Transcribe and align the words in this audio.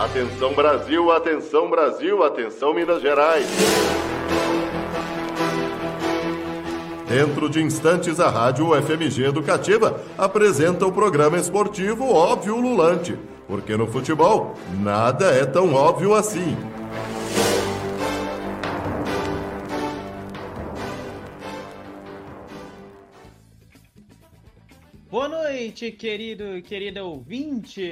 Atenção 0.00 0.54
Brasil, 0.54 1.12
atenção 1.12 1.68
Brasil, 1.68 2.24
atenção 2.24 2.72
Minas 2.72 3.02
Gerais. 3.02 3.46
Dentro 7.06 7.50
de 7.50 7.62
instantes, 7.62 8.18
a 8.18 8.30
Rádio 8.30 8.70
FMG 8.80 9.26
Educativa 9.26 10.00
apresenta 10.16 10.86
o 10.86 10.92
programa 10.92 11.36
esportivo 11.36 12.10
Óbvio 12.10 12.56
Lulante, 12.56 13.18
porque 13.46 13.76
no 13.76 13.86
futebol 13.86 14.54
nada 14.80 15.26
é 15.26 15.44
tão 15.44 15.74
óbvio 15.74 16.14
assim. 16.14 16.56
Noite, 25.60 25.92
querido 25.92 26.56
e 26.56 26.62
querida 26.62 27.04
ouvinte 27.04 27.82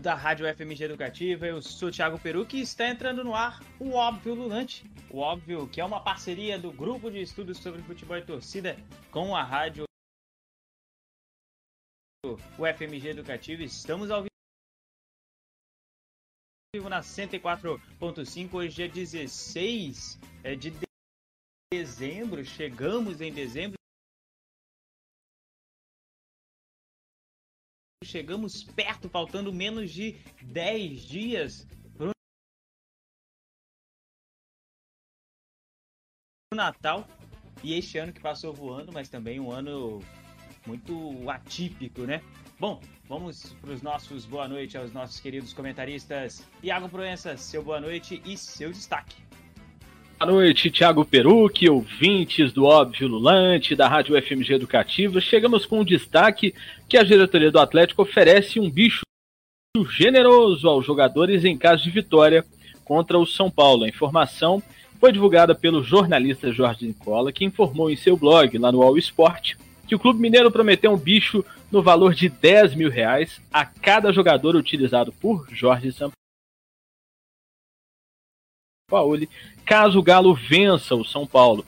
da 0.00 0.14
Rádio 0.14 0.46
FMG 0.56 0.84
Educativa. 0.84 1.46
Eu 1.46 1.60
sou 1.60 1.90
Thiago 1.90 2.18
Peru 2.18 2.46
e 2.50 2.62
está 2.62 2.88
entrando 2.88 3.22
no 3.22 3.34
ar 3.34 3.60
o 3.78 3.90
Óbvio 3.92 4.34
Lulante. 4.34 4.90
O 5.10 5.18
Óbvio, 5.18 5.68
que 5.68 5.82
é 5.82 5.84
uma 5.84 6.02
parceria 6.02 6.58
do 6.58 6.72
Grupo 6.72 7.10
de 7.10 7.20
Estudos 7.20 7.58
sobre 7.58 7.82
Futebol 7.82 8.16
e 8.16 8.24
Torcida 8.24 8.78
com 9.10 9.36
a 9.36 9.44
Rádio 9.44 9.84
FMG 12.56 13.08
Educativa. 13.10 13.62
Estamos 13.62 14.10
ao 14.10 14.24
vivo 16.74 16.88
na 16.88 17.00
104.5. 17.00 18.54
Hoje 18.54 18.82
é 18.82 18.88
16 18.88 20.18
é, 20.42 20.54
de 20.54 20.72
dezembro. 21.70 22.42
Chegamos 22.46 23.20
em 23.20 23.30
dezembro. 23.30 23.81
Chegamos 28.04 28.64
perto, 28.64 29.08
faltando 29.08 29.52
menos 29.52 29.90
de 29.90 30.16
10 30.42 31.02
dias 31.02 31.66
para 31.96 32.08
o 36.52 36.54
Natal. 36.54 37.06
E 37.62 37.74
este 37.74 37.98
ano 37.98 38.12
que 38.12 38.20
passou 38.20 38.52
voando, 38.52 38.92
mas 38.92 39.08
também 39.08 39.38
um 39.38 39.52
ano 39.52 40.00
muito 40.66 41.30
atípico, 41.30 42.02
né? 42.02 42.22
Bom, 42.58 42.80
vamos 43.08 43.52
para 43.54 43.70
os 43.70 43.82
nossos 43.82 44.24
boa 44.24 44.48
noite 44.48 44.76
aos 44.76 44.92
nossos 44.92 45.20
queridos 45.20 45.52
comentaristas. 45.52 46.46
Iago 46.62 46.88
Proença, 46.88 47.36
seu 47.36 47.62
boa 47.62 47.80
noite 47.80 48.22
e 48.24 48.36
seu 48.36 48.70
destaque. 48.70 49.31
Boa 50.22 50.34
noite, 50.34 50.70
Thiago 50.70 51.04
Peruque, 51.04 51.68
ouvintes 51.68 52.52
do 52.52 52.64
Óbvio 52.64 53.08
Lulante, 53.08 53.74
da 53.74 53.88
Rádio 53.88 54.16
FMG 54.22 54.54
Educativa. 54.54 55.20
Chegamos 55.20 55.66
com 55.66 55.80
um 55.80 55.84
destaque 55.84 56.54
que 56.88 56.96
a 56.96 57.02
diretoria 57.02 57.50
do 57.50 57.58
Atlético 57.58 58.02
oferece 58.02 58.60
um 58.60 58.70
bicho 58.70 59.00
generoso 59.90 60.68
aos 60.68 60.86
jogadores 60.86 61.44
em 61.44 61.58
caso 61.58 61.82
de 61.82 61.90
vitória 61.90 62.44
contra 62.84 63.18
o 63.18 63.26
São 63.26 63.50
Paulo. 63.50 63.82
A 63.82 63.88
informação 63.88 64.62
foi 65.00 65.10
divulgada 65.10 65.56
pelo 65.56 65.82
jornalista 65.82 66.52
Jorge 66.52 66.86
Nicola, 66.86 67.32
que 67.32 67.44
informou 67.44 67.90
em 67.90 67.96
seu 67.96 68.16
blog, 68.16 68.56
lá 68.58 68.70
no 68.70 68.80
All 68.80 68.96
Sport, 68.98 69.56
que 69.88 69.94
o 69.96 69.98
Clube 69.98 70.20
Mineiro 70.20 70.52
prometeu 70.52 70.92
um 70.92 70.96
bicho 70.96 71.44
no 71.68 71.82
valor 71.82 72.14
de 72.14 72.28
10 72.28 72.76
mil 72.76 72.90
reais 72.90 73.40
a 73.52 73.64
cada 73.64 74.12
jogador 74.12 74.54
utilizado 74.54 75.10
por 75.10 75.48
Jorge 75.50 75.90
Sampaio 75.90 76.21
Paulo, 78.92 79.18
caso 79.64 79.98
o 79.98 80.02
Galo 80.02 80.34
vença 80.34 80.94
o 80.94 81.02
São 81.02 81.26
Paulo. 81.26 81.64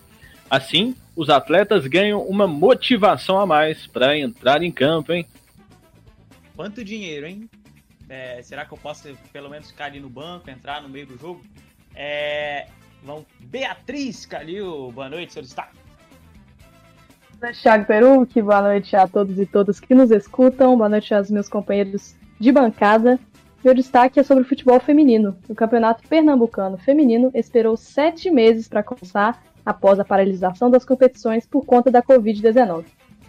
Assim, 0.51 0.95
os 1.17 1.31
atletas 1.31 1.87
ganham 1.87 2.21
uma 2.21 2.47
motivação 2.47 3.41
a 3.41 3.47
mais 3.47 3.87
para 3.87 4.19
entrar 4.19 4.63
em 4.63 4.71
campo, 4.71 5.11
hein? 5.11 5.27
Quanto 6.55 6.85
dinheiro, 6.85 7.27
hein? 7.27 7.49
É, 8.11 8.43
será 8.43 8.67
que 8.67 8.75
eu 8.75 8.79
posso 8.79 9.09
pelo 9.33 9.49
menos 9.49 9.71
ficar 9.71 9.87
ali 9.87 10.01
no 10.01 10.11
banco, 10.11 10.51
entrar 10.51 10.83
no 10.83 10.89
meio 10.91 11.07
do 11.07 11.19
jogo? 11.19 11.41
É, 11.95 12.67
vamos, 13.03 13.25
Beatriz 13.41 14.27
Calil, 14.27 14.93
boa 14.93 15.09
noite, 15.09 15.33
seu 15.33 15.41
destaque. 15.41 15.79
Boa 17.39 17.47
noite, 17.47 17.63
Thiago 17.63 17.87
Peru, 17.87 18.27
que 18.27 18.43
boa 18.43 18.61
noite 18.61 18.95
a 18.95 19.09
todos 19.09 19.39
e 19.39 19.47
todas 19.47 19.81
que 19.81 19.95
nos 19.95 20.11
escutam, 20.11 20.77
boa 20.77 20.91
noite 20.91 21.15
aos 21.15 21.31
meus 21.31 21.49
companheiros 21.49 22.15
de 22.39 22.53
bancada. 22.53 23.19
Meu 23.65 23.73
destaque 23.73 24.21
é 24.21 24.23
sobre 24.23 24.45
o 24.45 24.47
futebol 24.47 24.79
feminino. 24.79 25.39
O 25.49 25.55
Campeonato 25.55 26.07
Pernambucano 26.07 26.77
Feminino 26.77 27.31
esperou 27.33 27.79
sete 27.79 28.31
meses 28.31 28.69
para 28.69 28.83
começar 28.83 29.43
após 29.65 29.99
a 29.99 30.05
paralisação 30.05 30.71
das 30.71 30.85
competições 30.85 31.47
por 31.47 31.65
conta 31.65 31.91
da 31.91 32.03
Covid-19. 32.03 32.85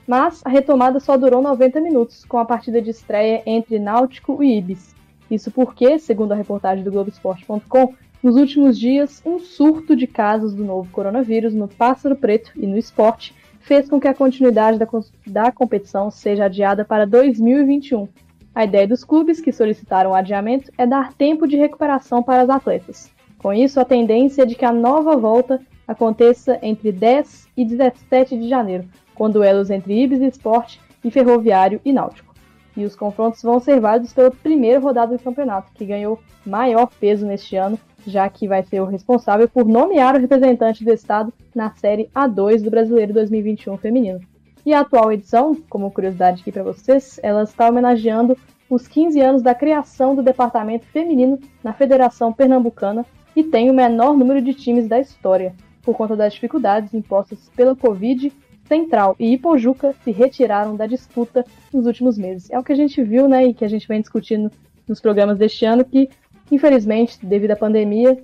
Mas 0.06 0.42
a 0.44 0.50
retomada 0.50 1.00
só 1.00 1.16
durou 1.16 1.42
90 1.42 1.80
minutos, 1.80 2.26
com 2.26 2.38
a 2.38 2.44
partida 2.44 2.82
de 2.82 2.90
estreia 2.90 3.44
entre 3.46 3.80
Náutico 3.80 4.44
e 4.44 4.58
Ibis. 4.58 4.94
Isso 5.32 5.50
porque, 5.52 5.98
segundo 6.00 6.34
a 6.34 6.36
reportagem 6.36 6.84
do 6.84 6.92
Globoesporte.com, 6.92 7.94
nos 8.22 8.36
últimos 8.36 8.78
dias, 8.78 9.22
um 9.26 9.40
surto 9.40 9.96
de 9.96 10.06
casos 10.06 10.54
do 10.54 10.66
novo 10.66 10.92
coronavírus 10.92 11.54
no 11.54 11.70
Pássaro 11.70 12.18
Preto 12.18 12.52
e 12.58 12.68
no 12.68 12.78
esporte 12.78 13.34
fez 13.62 13.90
com 13.90 14.02
que 14.02 14.08
a 14.10 14.14
continuidade 14.14 14.78
da, 14.78 14.88
da 15.26 15.50
competição 15.50 16.12
seja 16.12 16.46
adiada 16.46 16.84
para 16.84 17.08
2021, 17.08 18.10
a 18.56 18.64
ideia 18.64 18.88
dos 18.88 19.04
clubes 19.04 19.42
que 19.42 19.52
solicitaram 19.52 20.12
o 20.12 20.16
adiamento 20.16 20.72
é 20.78 20.88
dar 20.88 21.14
tempo 21.14 21.46
de 21.46 21.58
recuperação 21.58 22.24
para 22.24 22.42
as 22.42 22.50
atletas. 22.50 23.12
Com 23.38 23.52
isso, 23.52 23.82
a 23.82 23.86
tendência 23.86 24.44
é 24.44 24.46
de 24.46 24.56
que 24.56 24.64
a 24.64 24.72
nova 24.72 25.18
volta 25.18 25.60
aconteça 25.86 26.58
entre 26.62 26.92
10 26.92 27.50
e 27.58 27.66
17 27.66 28.38
de 28.38 28.48
janeiro, 28.48 28.86
com 29.14 29.30
duelos 29.30 29.70
entre 29.70 30.02
Ibis 30.02 30.22
Esporte 30.22 30.80
e 31.04 31.12
Ferroviário 31.12 31.82
e 31.84 31.92
Náutico. 31.92 32.34
E 32.78 32.86
os 32.86 32.96
confrontos 32.96 33.44
vão 33.44 33.60
ser 33.60 33.80
válidos 33.80 34.14
pela 34.14 34.32
primeira 34.32 34.80
rodada 34.80 35.16
do 35.16 35.24
campeonato, 35.24 35.72
que 35.74 35.86
ganhou 35.86 36.20
maior 36.46 36.88
peso 37.00 37.26
neste 37.26 37.58
ano, 37.58 37.78
já 38.08 38.30
que 38.30 38.48
vai 38.48 38.64
ser 38.64 38.80
o 38.80 38.86
responsável 38.86 39.50
por 39.50 39.66
nomear 39.66 40.16
o 40.16 40.20
representante 40.20 40.84
do 40.84 40.94
estado 40.94 41.34
na 41.54 41.72
Série 41.76 42.10
A2 42.16 42.64
do 42.64 42.72
Brasileiro 42.72 43.14
2021 43.14 43.78
feminino. 43.78 44.20
E 44.66 44.74
a 44.74 44.80
atual 44.80 45.12
edição, 45.12 45.56
como 45.70 45.92
curiosidade 45.92 46.42
aqui 46.42 46.52
para 46.52 46.64
vocês, 46.64 47.20
ela 47.22 47.44
está 47.44 47.70
homenageando 47.70 48.36
os 48.68 48.88
15 48.88 49.22
anos 49.22 49.42
da 49.44 49.54
criação 49.54 50.16
do 50.16 50.24
departamento 50.24 50.88
feminino 50.88 51.38
na 51.64 51.72
Federação 51.72 52.34
Pernambucana 52.34 53.06
e 53.36 53.44
tem 53.44 53.70
o 53.70 53.74
menor 53.74 54.18
número 54.18 54.42
de 54.42 54.56
times 54.56 54.88
da 54.88 55.00
história, 55.00 55.54
por 55.84 55.96
conta 55.96 56.16
das 56.16 56.34
dificuldades 56.34 56.96
impostas 56.96 57.48
pela 57.56 57.76
Covid. 57.76 58.34
Central 58.68 59.16
e 59.20 59.34
Ipojuca 59.34 59.94
se 60.04 60.10
retiraram 60.10 60.76
da 60.76 60.88
disputa 60.88 61.46
nos 61.72 61.86
últimos 61.86 62.18
meses. 62.18 62.50
É 62.50 62.58
o 62.58 62.64
que 62.64 62.74
a 62.74 62.76
gente 62.76 63.04
viu, 63.04 63.28
né, 63.28 63.46
e 63.46 63.54
que 63.54 63.64
a 63.64 63.68
gente 63.68 63.88
vem 63.88 64.02
discutindo 64.02 64.52
nos 64.88 65.00
programas 65.00 65.38
deste 65.38 65.66
ano, 65.66 65.86
que, 65.86 66.10
infelizmente, 66.52 67.24
devido 67.24 67.52
à 67.52 67.56
pandemia, 67.56 68.18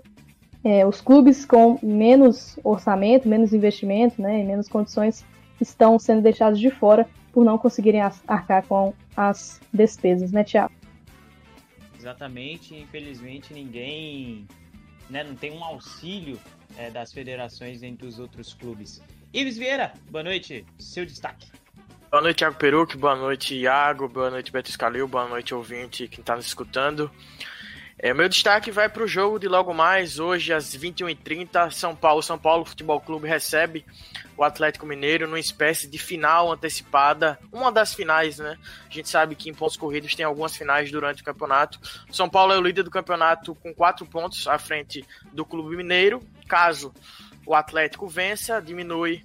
é, 0.64 0.84
os 0.88 1.00
clubes 1.00 1.46
com 1.46 1.78
menos 1.84 2.58
orçamento, 2.64 3.30
menos 3.30 3.54
investimento, 3.54 4.20
né, 4.20 4.42
e 4.42 4.44
menos 4.44 4.68
condições 4.68 5.24
estão 5.64 5.98
sendo 6.00 6.22
deixados 6.22 6.60
de 6.60 6.70
fora 6.70 7.08
por 7.32 7.46
não 7.46 7.58
conseguirem 7.58 8.02
arcar 8.02 8.66
com 8.68 8.94
as 9.16 9.62
despesas, 9.74 10.32
né, 10.32 10.44
Tiago? 10.44 10.74
Exatamente, 11.98 12.76
infelizmente 12.76 13.54
ninguém, 13.54 14.48
né, 15.10 15.24
não 15.24 15.36
tem 15.36 15.52
um 15.52 15.64
auxílio 15.64 16.40
é, 16.78 16.90
das 16.90 17.14
federações 17.14 17.84
entre 17.84 18.08
os 18.08 18.20
outros 18.20 18.54
clubes. 18.54 19.02
Ives 19.34 19.58
Vieira, 19.58 19.94
boa 20.10 20.24
noite, 20.24 20.66
seu 20.80 21.06
destaque. 21.06 21.48
Boa 22.10 22.24
noite, 22.24 22.40
Thiago 22.40 22.58
Peruque, 22.58 22.98
boa 22.98 23.16
noite, 23.16 23.56
Iago, 23.56 24.10
boa 24.10 24.30
noite, 24.30 24.52
Beto 24.52 24.70
Escalil, 24.70 25.08
boa 25.08 25.30
noite, 25.30 25.56
ouvinte, 25.56 26.08
quem 26.10 26.20
está 26.20 26.36
nos 26.36 26.46
escutando. 26.46 27.10
É, 28.04 28.16
meu 28.16 28.28
destaque 28.28 28.72
vai 28.72 28.90
para 28.90 29.04
o 29.04 29.08
jogo 29.08 29.38
de 29.38 29.48
logo 29.48 29.76
mais, 29.76 30.18
hoje 30.18 30.52
às 30.52 30.76
21h30, 30.76 31.70
São 31.70 31.96
Paulo. 31.96 32.24
São 32.24 32.36
Paulo 32.36 32.66
Futebol 32.66 33.00
Clube 33.00 33.28
recebe 33.28 33.86
o 34.36 34.44
Atlético 34.44 34.88
Mineiro 34.88 35.28
numa 35.28 35.40
espécie 35.40 35.88
de 35.88 36.00
final 36.00 36.52
antecipada, 36.52 37.38
uma 37.52 37.72
das 37.72 37.94
finais, 37.94 38.40
né? 38.40 38.58
A 38.90 38.92
gente 38.92 39.08
sabe 39.08 39.36
que 39.36 39.52
em 39.52 39.54
pontos 39.54 39.78
corridos 39.78 40.16
tem 40.16 40.26
algumas 40.26 40.56
finais 40.56 40.90
durante 40.90 41.22
o 41.22 41.26
campeonato. 41.26 41.80
São 42.12 42.28
Paulo 42.28 42.52
é 42.54 42.58
o 42.58 42.62
líder 42.64 42.82
do 42.82 42.90
campeonato 42.90 43.54
com 43.54 43.72
quatro 43.72 44.04
pontos 44.04 44.48
à 44.48 44.58
frente 44.58 45.06
do 45.32 45.46
Clube 45.46 45.78
Mineiro. 45.78 46.24
Caso 46.48 46.92
o 47.46 47.54
Atlético 47.54 48.08
vença, 48.08 48.60
diminui 48.60 49.24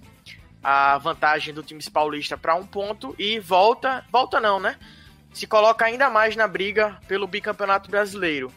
a 0.63 0.99
vantagem 0.99 1.51
do 1.51 1.63
time 1.63 1.81
paulista 1.91 2.37
para 2.37 2.53
um 2.53 2.65
ponto 2.65 3.15
e 3.17 3.39
volta, 3.39 4.05
volta 4.11 4.39
não, 4.39 4.59
né? 4.59 4.77
Se 5.37 5.45
coloca 5.45 5.85
ainda 5.85 6.09
mais 6.09 6.35
na 6.35 6.47
briga 6.47 6.99
pelo 7.07 7.27
bicampeonato 7.27 7.91
brasileiro. 7.91 8.51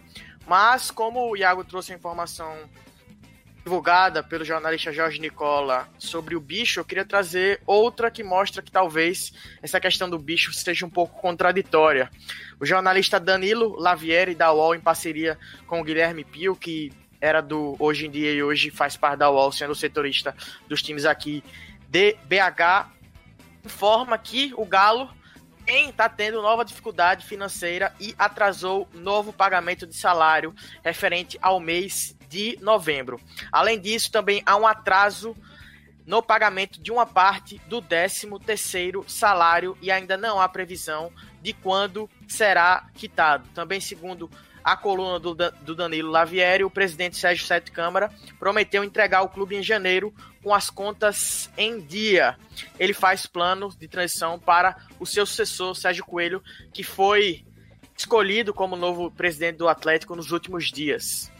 Mas, 0.46 0.90
como 0.90 1.30
o 1.30 1.36
Iago 1.36 1.62
trouxe 1.62 1.92
a 1.92 1.96
informação 1.96 2.56
divulgada 3.62 4.22
pelo 4.22 4.46
jornalista 4.46 4.90
Jorge 4.90 5.20
Nicola 5.20 5.86
sobre 5.98 6.34
o 6.34 6.40
bicho, 6.40 6.80
eu 6.80 6.84
queria 6.84 7.04
trazer 7.04 7.60
outra 7.66 8.10
que 8.10 8.24
mostra 8.24 8.62
que 8.62 8.72
talvez 8.72 9.30
essa 9.62 9.78
questão 9.78 10.08
do 10.08 10.18
bicho 10.18 10.54
seja 10.54 10.86
um 10.86 10.90
pouco 10.90 11.20
contraditória. 11.20 12.10
O 12.58 12.64
jornalista 12.64 13.20
Danilo 13.20 13.78
Lavieri, 13.78 14.34
da 14.34 14.50
UOL, 14.50 14.74
em 14.74 14.80
parceria 14.80 15.38
com 15.66 15.82
o 15.82 15.84
Guilherme 15.84 16.24
Pio, 16.24 16.56
que 16.56 16.90
era 17.20 17.42
do 17.42 17.76
Hoje 17.78 18.06
em 18.06 18.10
Dia 18.10 18.32
e 18.32 18.42
hoje 18.42 18.70
faz 18.70 18.96
parte 18.96 19.18
da 19.18 19.30
UOL, 19.30 19.52
sendo 19.52 19.74
setorista 19.74 20.34
dos 20.66 20.82
times 20.82 21.04
aqui 21.04 21.44
de 21.86 22.16
BH, 22.24 22.88
informa 23.66 24.16
que 24.16 24.54
o 24.56 24.64
Galo 24.64 25.19
Porém, 25.70 25.90
está 25.90 26.08
tendo 26.08 26.42
nova 26.42 26.64
dificuldade 26.64 27.24
financeira 27.24 27.94
e 28.00 28.12
atrasou 28.18 28.88
novo 28.92 29.32
pagamento 29.32 29.86
de 29.86 29.94
salário 29.94 30.52
referente 30.82 31.38
ao 31.40 31.60
mês 31.60 32.16
de 32.28 32.58
novembro. 32.60 33.20
Além 33.52 33.78
disso, 33.78 34.10
também 34.10 34.42
há 34.44 34.56
um 34.56 34.66
atraso 34.66 35.32
no 36.04 36.20
pagamento 36.20 36.82
de 36.82 36.90
uma 36.90 37.06
parte 37.06 37.60
do 37.68 37.80
13º 37.80 39.08
salário 39.08 39.78
e 39.80 39.92
ainda 39.92 40.16
não 40.16 40.40
há 40.40 40.48
previsão 40.48 41.12
de 41.40 41.52
quando 41.52 42.10
será 42.26 42.88
quitado. 42.94 43.48
Também 43.54 43.80
segundo 43.80 44.28
a 44.64 44.76
coluna 44.76 45.18
do, 45.18 45.34
do 45.34 45.74
Danilo 45.74 46.10
Lavieri, 46.10 46.64
o 46.64 46.70
presidente 46.70 47.16
Sérgio 47.16 47.46
Sete 47.46 47.70
Câmara 47.70 48.10
prometeu 48.38 48.84
entregar 48.84 49.22
o 49.22 49.28
clube 49.28 49.56
em 49.56 49.62
janeiro 49.62 50.14
com 50.42 50.54
as 50.54 50.70
contas 50.70 51.50
em 51.56 51.80
dia. 51.80 52.36
Ele 52.78 52.92
faz 52.92 53.26
planos 53.26 53.76
de 53.76 53.88
transição 53.88 54.38
para 54.38 54.76
o 54.98 55.06
seu 55.06 55.26
sucessor, 55.26 55.74
Sérgio 55.74 56.04
Coelho, 56.04 56.42
que 56.72 56.82
foi 56.82 57.44
escolhido 57.96 58.54
como 58.54 58.76
novo 58.76 59.10
presidente 59.10 59.56
do 59.56 59.68
Atlético 59.68 60.16
nos 60.16 60.32
últimos 60.32 60.70
dias. 60.70 61.30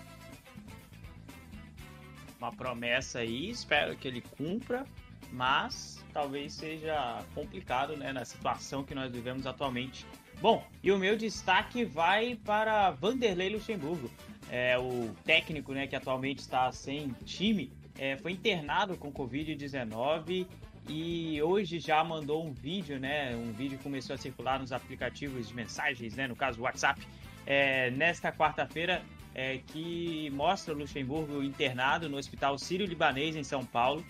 Uma 2.38 2.52
promessa 2.52 3.20
aí, 3.20 3.50
espero 3.50 3.96
que 3.96 4.08
ele 4.08 4.22
cumpra, 4.22 4.84
mas 5.30 6.02
talvez 6.12 6.54
seja 6.54 7.22
complicado 7.34 7.96
né, 7.96 8.12
na 8.12 8.24
situação 8.24 8.82
que 8.82 8.94
nós 8.94 9.12
vivemos 9.12 9.46
atualmente 9.46 10.06
Bom, 10.40 10.64
e 10.82 10.90
o 10.90 10.98
meu 10.98 11.18
destaque 11.18 11.84
vai 11.84 12.34
para 12.34 12.90
Vanderlei 12.92 13.50
Luxemburgo. 13.50 14.10
É, 14.50 14.78
o 14.78 15.14
técnico 15.22 15.72
né, 15.74 15.86
que 15.86 15.94
atualmente 15.94 16.38
está 16.38 16.72
sem 16.72 17.10
time 17.26 17.70
é, 17.98 18.16
foi 18.16 18.32
internado 18.32 18.96
com 18.96 19.12
Covid-19 19.12 20.46
e 20.88 21.42
hoje 21.42 21.78
já 21.78 22.02
mandou 22.02 22.42
um 22.42 22.52
vídeo, 22.52 22.98
né? 22.98 23.36
Um 23.36 23.52
vídeo 23.52 23.78
começou 23.82 24.14
a 24.14 24.16
circular 24.16 24.58
nos 24.58 24.72
aplicativos 24.72 25.48
de 25.48 25.54
mensagens, 25.54 26.16
né? 26.16 26.26
No 26.26 26.34
caso, 26.34 26.62
WhatsApp, 26.62 27.06
é, 27.46 27.90
nesta 27.90 28.32
quarta-feira, 28.32 29.02
é, 29.34 29.58
que 29.58 30.30
mostra 30.30 30.72
o 30.74 30.78
Luxemburgo 30.78 31.42
internado 31.42 32.08
no 32.08 32.16
Hospital 32.16 32.58
Sírio-Libanês 32.58 33.36
em 33.36 33.44
São 33.44 33.62
Paulo. 33.62 34.02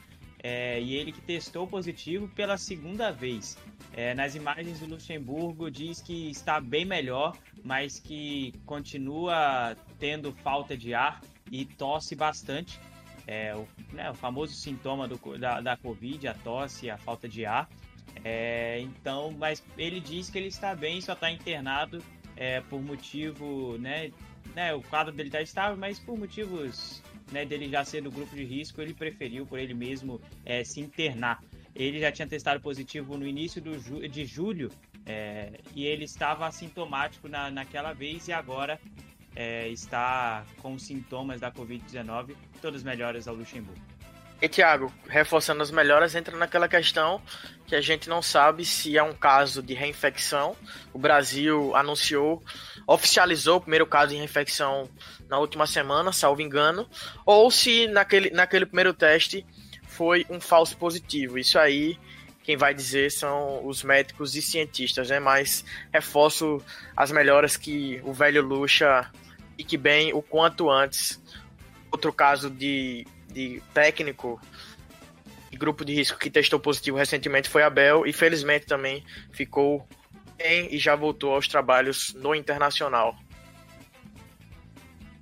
É, 0.42 0.80
e 0.80 0.94
ele 0.94 1.12
que 1.12 1.20
testou 1.20 1.66
positivo 1.66 2.28
pela 2.28 2.56
segunda 2.56 3.10
vez. 3.10 3.58
É, 3.92 4.14
nas 4.14 4.34
imagens 4.34 4.80
do 4.80 4.86
Luxemburgo 4.86 5.70
diz 5.70 6.00
que 6.00 6.30
está 6.30 6.60
bem 6.60 6.84
melhor, 6.84 7.36
mas 7.62 7.98
que 7.98 8.54
continua 8.64 9.76
tendo 9.98 10.32
falta 10.32 10.76
de 10.76 10.94
ar 10.94 11.20
e 11.50 11.64
tosse 11.64 12.14
bastante. 12.14 12.80
É, 13.26 13.54
o, 13.54 13.68
né, 13.92 14.10
o 14.10 14.14
famoso 14.14 14.54
sintoma 14.54 15.06
do, 15.06 15.38
da, 15.38 15.60
da 15.60 15.76
Covid, 15.76 16.26
a 16.26 16.34
tosse, 16.34 16.88
a 16.88 16.96
falta 16.96 17.28
de 17.28 17.44
ar. 17.44 17.68
É, 18.24 18.80
então, 18.80 19.30
mas 19.38 19.62
ele 19.76 20.00
diz 20.00 20.30
que 20.30 20.38
ele 20.38 20.48
está 20.48 20.74
bem, 20.74 21.00
só 21.00 21.12
está 21.12 21.30
internado 21.30 22.02
é, 22.36 22.60
por 22.62 22.82
motivo, 22.82 23.76
né, 23.78 24.10
né, 24.54 24.74
o 24.74 24.82
quadro 24.82 25.12
dele 25.12 25.28
está 25.28 25.40
estável, 25.42 25.76
mas 25.76 25.98
por 25.98 26.18
motivos 26.18 27.02
né, 27.32 27.44
dele 27.44 27.68
já 27.68 27.84
ser 27.84 28.02
do 28.02 28.10
grupo 28.10 28.34
de 28.34 28.44
risco, 28.44 28.80
ele 28.80 28.94
preferiu 28.94 29.46
por 29.46 29.58
ele 29.58 29.74
mesmo 29.74 30.20
é, 30.44 30.64
se 30.64 30.80
internar. 30.80 31.42
Ele 31.74 32.00
já 32.00 32.10
tinha 32.10 32.26
testado 32.26 32.60
positivo 32.60 33.16
no 33.16 33.26
início 33.26 33.62
ju 33.78 34.06
de 34.08 34.24
julho 34.24 34.70
é, 35.06 35.60
e 35.74 35.84
ele 35.84 36.04
estava 36.04 36.46
assintomático 36.46 37.28
na, 37.28 37.50
naquela 37.50 37.92
vez 37.92 38.28
e 38.28 38.32
agora 38.32 38.78
é, 39.34 39.68
está 39.68 40.44
com 40.60 40.78
sintomas 40.78 41.40
da 41.40 41.50
Covid-19. 41.50 42.34
Todas 42.60 42.82
melhoras 42.82 43.28
ao 43.28 43.34
Luxemburgo. 43.34 43.89
E 44.42 44.48
Thiago, 44.48 44.90
reforçando 45.06 45.62
as 45.62 45.70
melhoras, 45.70 46.14
entra 46.14 46.34
naquela 46.34 46.66
questão 46.66 47.20
que 47.66 47.74
a 47.74 47.80
gente 47.80 48.08
não 48.08 48.22
sabe 48.22 48.64
se 48.64 48.96
é 48.96 49.02
um 49.02 49.12
caso 49.12 49.62
de 49.62 49.74
reinfecção. 49.74 50.56
O 50.94 50.98
Brasil 50.98 51.76
anunciou, 51.76 52.42
oficializou 52.86 53.58
o 53.58 53.60
primeiro 53.60 53.86
caso 53.86 54.12
de 54.12 54.16
reinfecção 54.16 54.88
na 55.28 55.38
última 55.38 55.66
semana, 55.66 56.10
salvo 56.10 56.40
engano, 56.40 56.88
ou 57.26 57.50
se 57.50 57.86
naquele, 57.88 58.30
naquele 58.30 58.64
primeiro 58.64 58.94
teste 58.94 59.44
foi 59.86 60.26
um 60.30 60.40
falso 60.40 60.74
positivo. 60.78 61.38
Isso 61.38 61.58
aí, 61.58 61.98
quem 62.42 62.56
vai 62.56 62.72
dizer 62.72 63.12
são 63.12 63.66
os 63.66 63.82
médicos 63.82 64.34
e 64.36 64.40
cientistas, 64.40 65.10
né? 65.10 65.20
Mas 65.20 65.64
reforço 65.92 66.62
as 66.96 67.12
melhoras 67.12 67.58
que 67.58 68.00
o 68.04 68.12
velho 68.14 68.42
Lucha 68.42 69.10
e 69.58 69.62
que 69.62 69.76
bem 69.76 70.14
o 70.14 70.22
quanto 70.22 70.70
antes. 70.70 71.20
Outro 71.92 72.10
caso 72.10 72.48
de 72.48 73.06
de 73.32 73.62
técnico 73.72 74.40
e 75.50 75.56
grupo 75.56 75.84
de 75.84 75.94
risco 75.94 76.18
que 76.18 76.30
testou 76.30 76.60
positivo 76.60 76.96
recentemente 76.96 77.48
foi 77.48 77.62
Abel 77.62 78.06
e 78.06 78.12
felizmente 78.12 78.66
também 78.66 79.04
ficou 79.32 79.86
bem 80.36 80.72
e 80.72 80.78
já 80.78 80.94
voltou 80.94 81.34
aos 81.34 81.48
trabalhos 81.48 82.14
no 82.14 82.34
internacional. 82.34 83.16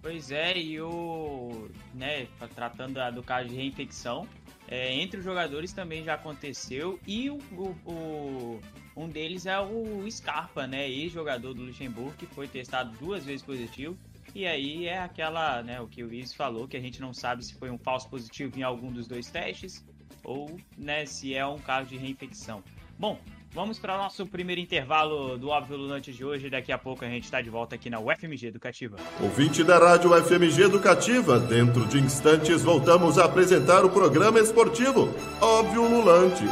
Pois 0.01 0.31
é, 0.31 0.57
e 0.57 0.81
o. 0.81 1.69
Né, 1.93 2.29
tratando 2.55 2.99
do 3.13 3.23
caso 3.23 3.49
de 3.49 3.57
reinfecção, 3.57 4.29
é, 4.69 4.95
entre 4.95 5.19
os 5.19 5.25
jogadores 5.25 5.73
também 5.73 6.05
já 6.05 6.15
aconteceu 6.15 7.01
e 7.07 7.29
o, 7.29 7.39
o, 7.53 7.77
o 7.85 8.61
um 8.97 9.09
deles 9.09 9.47
é 9.47 9.59
o 9.59 10.09
Scarpa, 10.11 10.67
né, 10.67 10.89
ex-jogador 10.89 11.55
do 11.55 11.63
Luxemburgo, 11.63 12.15
que 12.19 12.27
foi 12.27 12.47
testado 12.47 12.97
duas 12.99 13.25
vezes 13.25 13.43
positivo 13.43 13.97
e 14.39 14.47
aí 14.47 14.87
é 14.87 15.01
aquela, 15.01 15.65
né, 15.65 15.81
o 15.81 15.89
que 15.89 16.05
o 16.05 16.15
Ives 16.15 16.33
falou, 16.33 16.69
que 16.69 16.77
a 16.77 16.81
gente 16.81 17.01
não 17.01 17.13
sabe 17.13 17.45
se 17.45 17.55
foi 17.55 17.71
um 17.71 17.79
falso 17.79 18.09
positivo 18.09 18.57
em 18.57 18.63
algum 18.63 18.93
dos 18.93 19.09
dois 19.09 19.29
testes 19.29 19.85
ou, 20.23 20.57
né, 20.77 21.05
se 21.07 21.35
é 21.35 21.45
um 21.45 21.59
caso 21.59 21.89
de 21.89 21.97
reinfecção. 21.97 22.63
Bom, 22.97 23.19
vamos 23.51 23.81
para 23.81 23.97
o 23.97 23.99
nosso 23.99 24.25
primeiro 24.27 24.61
intervalo 24.61 25.37
do 25.37 25.49
Óbvio 25.49 25.77
Lulante 25.77 26.13
de 26.13 26.25
hoje. 26.25 26.49
Daqui 26.49 26.71
a 26.71 26.79
pouco 26.79 27.05
a 27.05 27.09
gente 27.09 27.25
está 27.25 27.41
de 27.41 27.51
volta 27.51 27.75
aqui 27.75 27.91
na 27.91 27.99
UFMG 27.99 28.47
Educativa. 28.47 28.97
Ouvinte 29.21 29.65
da 29.65 29.77
Rádio 29.77 30.13
UFMG 30.13 30.63
Educativa, 30.63 31.41
dentro 31.41 31.85
de 31.87 31.99
instantes 31.99 32.63
voltamos 32.63 33.19
a 33.19 33.25
apresentar 33.25 33.85
o 33.85 33.91
programa 33.91 34.39
esportivo 34.39 35.13
Óbvio 35.41 35.83
Lulante. 35.83 36.45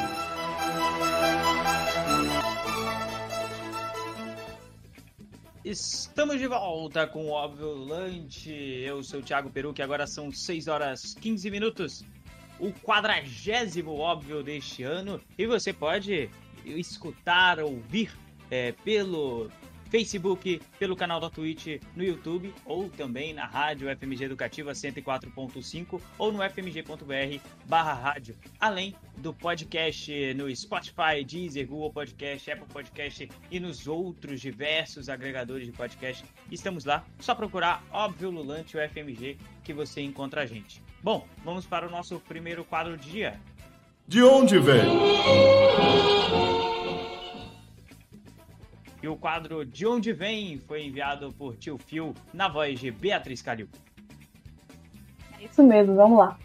Estamos 5.77 6.39
de 6.39 6.47
volta 6.47 7.07
com 7.07 7.27
o 7.27 7.31
Óbvio 7.33 7.75
Lante. 7.75 8.51
Eu 8.51 9.03
sou 9.03 9.21
o 9.21 9.23
Thiago 9.23 9.51
Peru, 9.51 9.75
que 9.75 9.83
agora 9.83 10.07
são 10.07 10.33
6 10.33 10.69
horas 10.69 11.13
15 11.13 11.51
minutos. 11.51 12.03
O 12.59 12.73
quadragésimo 12.73 13.93
óbvio 13.93 14.43
deste 14.43 14.83
ano. 14.85 15.21
E 15.37 15.45
você 15.45 15.75
pode 15.75 16.31
escutar, 16.65 17.61
ouvir 17.61 18.11
é, 18.51 18.73
pelo 18.73 19.51
Facebook, 19.91 20.61
pelo 20.79 20.97
canal 20.97 21.21
da 21.21 21.31
Twitch, 21.31 21.81
no 21.95 22.03
YouTube 22.03 22.53
ou 22.65 22.89
também 22.89 23.33
na 23.33 23.47
rádio 23.47 23.89
FMG 23.97 24.25
Educativa 24.25 24.73
104.5 24.73 26.01
ou 26.19 26.33
no 26.33 26.43
fmg.br 26.43 27.41
barra 27.67 27.95
rádio. 27.95 28.37
Além 28.61 28.95
do 29.17 29.33
podcast 29.33 30.35
no 30.35 30.55
Spotify, 30.55 31.25
Deezer, 31.25 31.67
Google 31.67 31.93
Podcast, 31.93 32.51
Apple 32.51 32.67
Podcast 32.67 33.29
e 33.51 33.61
nos 33.61 33.87
outros 33.87 34.41
diversos 34.41 35.09
agregadores 35.09 35.67
de 35.67 35.73
podcast. 35.73 36.25
Estamos 36.51 36.85
lá, 36.85 37.05
só 37.19 37.35
procurar 37.35 37.83
Óbvio 37.91 38.31
Lulante 38.31 38.77
o 38.77 38.81
FMG 38.81 39.39
que 39.63 39.73
você 39.73 40.01
encontra 40.01 40.43
a 40.43 40.47
gente. 40.47 40.83
Bom, 41.03 41.27
vamos 41.45 41.67
para 41.67 41.87
o 41.87 41.91
nosso 41.91 42.19
primeiro 42.21 42.65
quadro 42.65 42.97
do 42.97 43.03
dia. 43.03 43.41
De 44.09 44.23
onde 44.23 44.59
vem? 44.59 44.85
E 49.07 49.09
o 49.09 49.15
quadro 49.15 49.65
De 49.65 49.87
Onde 49.87 50.13
Vem 50.13 50.59
foi 50.59 50.85
enviado 50.85 51.33
por 51.39 51.55
Tio 51.55 51.79
Phil 51.79 52.13
na 52.35 52.49
voz 52.49 52.81
de 52.81 52.91
Beatriz 52.91 53.41
Calil. 53.41 53.69
É 55.39 55.45
isso 55.45 55.63
mesmo, 55.63 55.95
vamos 55.95 56.19
lá. 56.19 56.37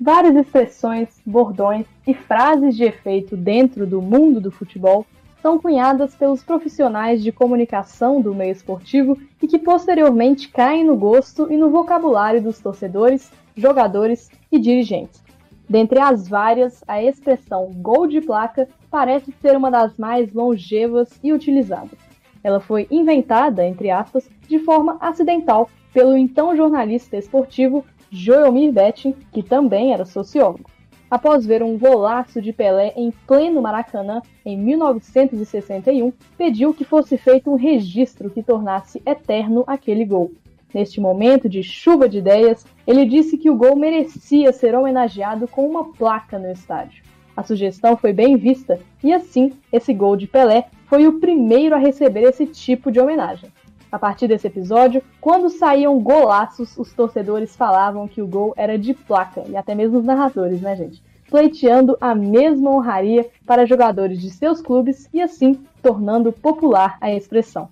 Várias 0.00 0.34
expressões, 0.34 1.20
bordões 1.26 1.84
e 2.06 2.14
frases 2.14 2.74
de 2.74 2.84
efeito 2.84 3.36
dentro 3.36 3.86
do 3.86 4.00
mundo 4.00 4.40
do 4.40 4.50
futebol 4.50 5.04
são 5.42 5.58
cunhadas 5.58 6.14
pelos 6.14 6.42
profissionais 6.42 7.22
de 7.22 7.30
comunicação 7.30 8.22
do 8.22 8.34
meio 8.34 8.52
esportivo 8.52 9.18
e 9.42 9.46
que 9.46 9.58
posteriormente 9.58 10.48
caem 10.48 10.86
no 10.86 10.96
gosto 10.96 11.52
e 11.52 11.56
no 11.58 11.68
vocabulário 11.68 12.40
dos 12.40 12.58
torcedores, 12.60 13.30
jogadores 13.54 14.30
e 14.50 14.58
dirigentes. 14.58 15.22
Dentre 15.70 16.00
as 16.00 16.28
várias, 16.28 16.82
a 16.88 17.00
expressão 17.00 17.70
gol 17.76 18.08
de 18.08 18.20
placa 18.20 18.68
parece 18.90 19.32
ser 19.40 19.56
uma 19.56 19.70
das 19.70 19.96
mais 19.96 20.32
longevas 20.32 21.08
e 21.22 21.32
utilizadas. 21.32 21.96
Ela 22.42 22.58
foi 22.58 22.88
inventada, 22.90 23.64
entre 23.64 23.88
aspas, 23.88 24.28
de 24.48 24.58
forma 24.58 24.96
acidental 25.00 25.70
pelo 25.92 26.16
então 26.16 26.56
jornalista 26.56 27.16
esportivo 27.16 27.84
Joelmir 28.10 28.72
Betting, 28.72 29.14
que 29.30 29.44
também 29.44 29.92
era 29.92 30.04
sociólogo. 30.04 30.68
Após 31.08 31.46
ver 31.46 31.62
um 31.62 31.78
golaço 31.78 32.42
de 32.42 32.52
Pelé 32.52 32.92
em 32.96 33.12
pleno 33.24 33.62
Maracanã 33.62 34.22
em 34.44 34.58
1961, 34.58 36.12
pediu 36.36 36.74
que 36.74 36.84
fosse 36.84 37.16
feito 37.16 37.48
um 37.48 37.54
registro 37.54 38.28
que 38.28 38.42
tornasse 38.42 39.00
eterno 39.06 39.62
aquele 39.68 40.04
gol. 40.04 40.32
Neste 40.72 41.00
momento 41.00 41.48
de 41.48 41.62
chuva 41.62 42.08
de 42.08 42.18
ideias, 42.18 42.64
ele 42.86 43.04
disse 43.04 43.36
que 43.36 43.50
o 43.50 43.56
gol 43.56 43.76
merecia 43.76 44.52
ser 44.52 44.74
homenageado 44.74 45.48
com 45.48 45.66
uma 45.66 45.92
placa 45.92 46.38
no 46.38 46.50
estádio. 46.50 47.02
A 47.36 47.42
sugestão 47.42 47.96
foi 47.96 48.12
bem 48.12 48.36
vista 48.36 48.78
e 49.02 49.12
assim 49.12 49.52
esse 49.72 49.92
gol 49.94 50.16
de 50.16 50.26
Pelé 50.26 50.68
foi 50.86 51.06
o 51.06 51.18
primeiro 51.18 51.74
a 51.74 51.78
receber 51.78 52.22
esse 52.22 52.46
tipo 52.46 52.90
de 52.90 53.00
homenagem. 53.00 53.50
A 53.90 53.98
partir 53.98 54.28
desse 54.28 54.46
episódio, 54.46 55.02
quando 55.20 55.50
saíam 55.50 55.98
golaços, 55.98 56.76
os 56.78 56.92
torcedores 56.92 57.56
falavam 57.56 58.06
que 58.06 58.22
o 58.22 58.26
gol 58.26 58.54
era 58.56 58.78
de 58.78 58.94
placa, 58.94 59.42
e 59.48 59.56
até 59.56 59.74
mesmo 59.74 59.98
os 59.98 60.04
narradores, 60.04 60.60
né, 60.60 60.76
gente? 60.76 61.02
Pleiteando 61.28 61.96
a 62.00 62.14
mesma 62.14 62.70
honraria 62.70 63.28
para 63.44 63.66
jogadores 63.66 64.20
de 64.20 64.30
seus 64.30 64.60
clubes 64.60 65.08
e 65.12 65.20
assim 65.20 65.58
tornando 65.82 66.30
popular 66.32 66.96
a 67.00 67.12
expressão. 67.12 67.68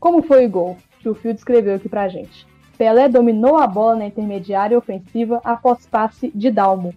Como 0.00 0.22
foi 0.22 0.46
o 0.46 0.50
gol? 0.50 0.76
Que 1.02 1.08
o 1.08 1.14
Phil 1.14 1.34
descreveu 1.34 1.74
aqui 1.74 1.88
pra 1.88 2.08
gente. 2.08 2.46
Pelé 2.78 3.08
dominou 3.08 3.58
a 3.58 3.66
bola 3.66 3.96
na 3.96 4.06
intermediária 4.06 4.78
ofensiva 4.78 5.40
após 5.42 5.84
passe 5.84 6.30
de 6.32 6.48
Dalmo. 6.48 6.94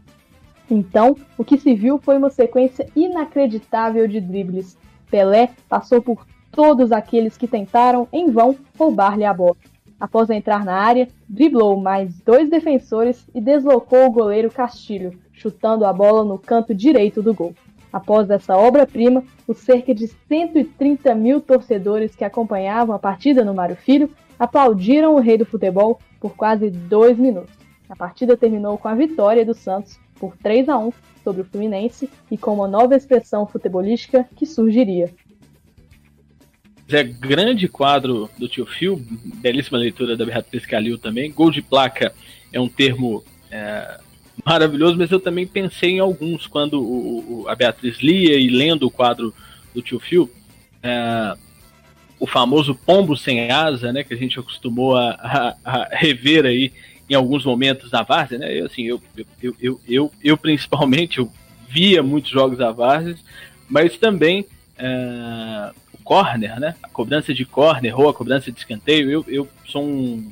Então, 0.70 1.16
o 1.38 1.44
que 1.44 1.58
se 1.58 1.74
viu 1.74 1.98
foi 1.98 2.18
uma 2.18 2.30
sequência 2.30 2.88
inacreditável 2.96 4.08
de 4.08 4.22
dribles. 4.22 4.78
Pelé 5.10 5.50
passou 5.68 6.02
por 6.02 6.26
todos 6.52 6.92
aqueles 6.92 7.36
que 7.36 7.48
tentaram, 7.48 8.08
em 8.14 8.30
vão, 8.32 8.56
roubar-lhe 8.78 9.26
a 9.26 9.34
bola. 9.34 9.58
Após 10.00 10.30
entrar 10.30 10.64
na 10.64 10.74
área, 10.74 11.08
driblou 11.28 11.80
mais 11.80 12.20
dois 12.22 12.50
defensores 12.50 13.26
e 13.34 13.42
deslocou 13.42 14.06
o 14.06 14.12
goleiro 14.12 14.52
Castilho, 14.52 15.18
chutando 15.34 15.86
a 15.86 15.92
bola 15.92 16.24
no 16.24 16.38
canto 16.38 16.76
direito 16.76 17.22
do 17.22 17.34
gol. 17.34 17.56
Após 17.96 18.30
essa 18.30 18.58
obra-prima, 18.58 19.24
os 19.48 19.60
cerca 19.60 19.96
de 19.96 20.08
130 20.28 21.16
mil 21.16 21.40
torcedores 21.40 22.14
que 22.14 22.25
acompanhavam 22.25 22.94
a 22.94 23.00
partida 23.00 23.46
no 23.46 23.54
Mário 23.54 23.78
Filho 23.78 24.12
aplaudiram 24.38 25.16
o 25.16 25.20
rei 25.22 25.38
do 25.38 25.46
futebol 25.46 25.98
por 26.20 26.36
quase 26.36 26.70
dois 26.70 27.18
minutos. 27.18 27.56
A 27.88 27.96
partida 27.96 28.36
terminou 28.36 28.78
com 28.78 28.90
a 28.90 28.94
vitória 28.94 29.46
do 29.46 29.54
Santos 29.54 29.98
por 30.20 30.36
3 30.36 30.68
a 30.68 30.78
1 30.78 30.92
sobre 31.24 31.42
o 31.44 31.46
Fluminense 31.46 32.10
e 32.30 32.38
com 32.38 32.56
uma 32.56 32.68
nova 32.68 32.98
expressão 32.98 33.48
futebolística 33.48 34.28
que 34.36 34.46
surgiria, 34.46 35.10
é 36.92 37.02
grande 37.02 37.70
quadro 37.70 38.30
do 38.38 38.48
tio 38.50 38.66
Phil, 38.66 39.02
belíssima 39.42 39.78
leitura 39.78 40.18
da 40.18 40.25
Beatriz 40.25 40.66
Calil 40.66 41.00
também. 41.00 41.32
Gol 41.32 41.50
de 41.50 41.62
placa 41.62 42.14
é 42.54 42.60
um 42.60 42.68
termo 42.68 43.24
é, 43.50 44.00
maravilhoso, 44.44 44.98
mas 44.98 45.12
eu 45.12 45.20
também 45.20 45.46
pensei 45.48 45.92
em 45.92 46.00
alguns 46.00 46.48
quando 46.48 46.82
o, 46.82 47.44
o, 47.44 47.50
a 47.50 47.56
Beatriz 47.56 47.98
lia 48.00 48.38
e 48.38 48.50
lendo 48.50 48.88
o 48.88 48.92
quadro 48.92 49.34
do 49.74 49.82
tio 49.82 50.00
Phil. 50.00 50.30
É, 50.82 51.36
o 52.20 52.25
famoso 52.25 52.74
pombo 52.74 53.15
sem 53.15 53.51
asa, 53.51 53.92
né, 53.92 54.04
que 54.04 54.13
a 54.13 54.18
gente 54.18 54.39
acostumou 54.39 54.96
a, 54.96 55.12
a, 55.12 55.56
a 55.63 55.96
rever 55.96 56.46
aí 56.46 56.72
em 57.10 57.13
alguns 57.13 57.46
momentos 57.46 57.92
na 57.92 58.01
Várzea, 58.01 58.39
né? 58.39 58.60
Eu, 58.60 58.65
assim, 58.65 58.84
eu, 58.84 59.01
eu, 59.15 59.56
eu, 59.62 59.82
eu, 59.88 60.12
eu, 60.24 60.38
principalmente 60.38 61.20
eu 61.20 61.32
via 61.70 62.01
muitos 62.01 62.32
jogos 62.32 62.58
da 62.58 62.72
Várzea, 62.72 63.15
mas 63.70 63.98
também 63.98 64.46
é, 64.77 65.72
corner, 66.04 66.60
né? 66.60 66.75
A 66.82 66.89
cobrança 66.89 67.34
de 67.34 67.46
corner 67.46 68.00
ou 68.00 68.10
a 68.10 68.13
cobrança 68.13 68.51
de 68.51 68.58
escanteio. 68.58 69.10
Eu, 69.12 69.25
eu 69.27 69.48
sou 69.68 69.84
um 69.84 70.32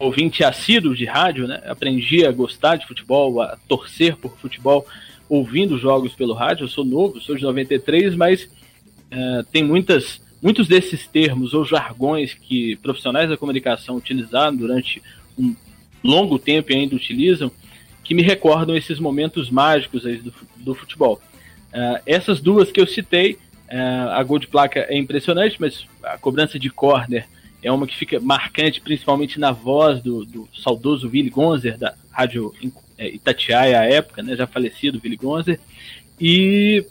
ouvinte 0.00 0.42
assíduo 0.42 0.96
de 0.96 1.04
rádio, 1.04 1.46
né? 1.46 1.62
Aprendi 1.66 2.24
a 2.24 2.32
gostar 2.32 2.76
de 2.76 2.86
futebol, 2.86 3.40
a 3.42 3.56
torcer 3.68 4.16
por 4.16 4.36
futebol, 4.38 4.86
ouvindo 5.28 5.78
jogos 5.78 6.14
pelo 6.14 6.32
rádio. 6.32 6.64
Eu 6.64 6.68
sou 6.68 6.84
novo, 6.84 7.20
sou 7.20 7.36
de 7.36 7.42
93, 7.42 8.14
mas 8.16 8.44
uh, 8.44 9.44
tem 9.52 9.62
muitas, 9.62 10.20
muitos 10.42 10.66
desses 10.66 11.06
termos 11.06 11.52
ou 11.52 11.64
jargões 11.64 12.32
que 12.32 12.76
profissionais 12.76 13.28
da 13.28 13.36
comunicação 13.36 13.96
utilizaram 13.96 14.56
durante 14.56 15.02
um 15.38 15.54
longo 16.02 16.38
tempo 16.38 16.72
e 16.72 16.76
ainda 16.76 16.96
utilizam, 16.96 17.52
que 18.02 18.14
me 18.14 18.22
recordam 18.22 18.74
esses 18.74 18.98
momentos 18.98 19.50
mágicos 19.50 20.02
do, 20.02 20.32
do 20.56 20.74
futebol. 20.74 21.20
Uh, 21.68 22.00
essas 22.06 22.40
duas 22.40 22.72
que 22.72 22.80
eu 22.80 22.86
citei 22.86 23.38
é, 23.70 23.78
a 23.78 24.20
gol 24.24 24.40
de 24.40 24.48
placa 24.48 24.80
é 24.88 24.98
impressionante, 24.98 25.56
mas 25.60 25.86
a 26.02 26.18
cobrança 26.18 26.58
de 26.58 26.68
corner 26.68 27.28
é 27.62 27.70
uma 27.70 27.86
que 27.86 27.96
fica 27.96 28.18
marcante, 28.18 28.80
principalmente 28.80 29.38
na 29.38 29.52
voz 29.52 30.00
do, 30.00 30.24
do 30.24 30.48
saudoso 30.54 31.08
Willy 31.08 31.30
Gonzer, 31.30 31.76
da 31.76 31.94
rádio 32.10 32.52
é, 32.96 33.08
Itatiaia 33.08 33.80
à 33.80 33.84
época, 33.84 34.22
né, 34.22 34.34
já 34.34 34.46
falecido 34.46 35.00
Willy 35.02 35.16
Gonzer. 35.16 35.60
E 36.20 36.84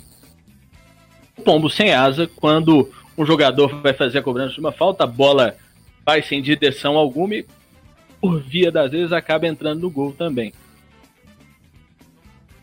o 1.38 1.42
pombo 1.42 1.70
sem 1.70 1.94
asa, 1.94 2.28
quando 2.28 2.92
um 3.18 3.26
jogador 3.26 3.82
vai 3.82 3.94
fazer 3.94 4.20
a 4.20 4.24
cobrança 4.24 4.54
de 4.54 4.60
uma 4.60 4.72
falta, 4.72 5.04
a 5.04 5.08
bola 5.08 5.56
vai 6.06 6.22
sem 6.22 6.42
direção 6.42 6.98
alguma 6.98 7.36
e, 7.36 7.46
por 8.22 8.42
via 8.42 8.72
das 8.72 8.92
vezes, 8.92 9.12
acaba 9.12 9.48
entrando 9.48 9.82
no 9.82 9.90
gol 9.90 10.14
também. 10.14 10.54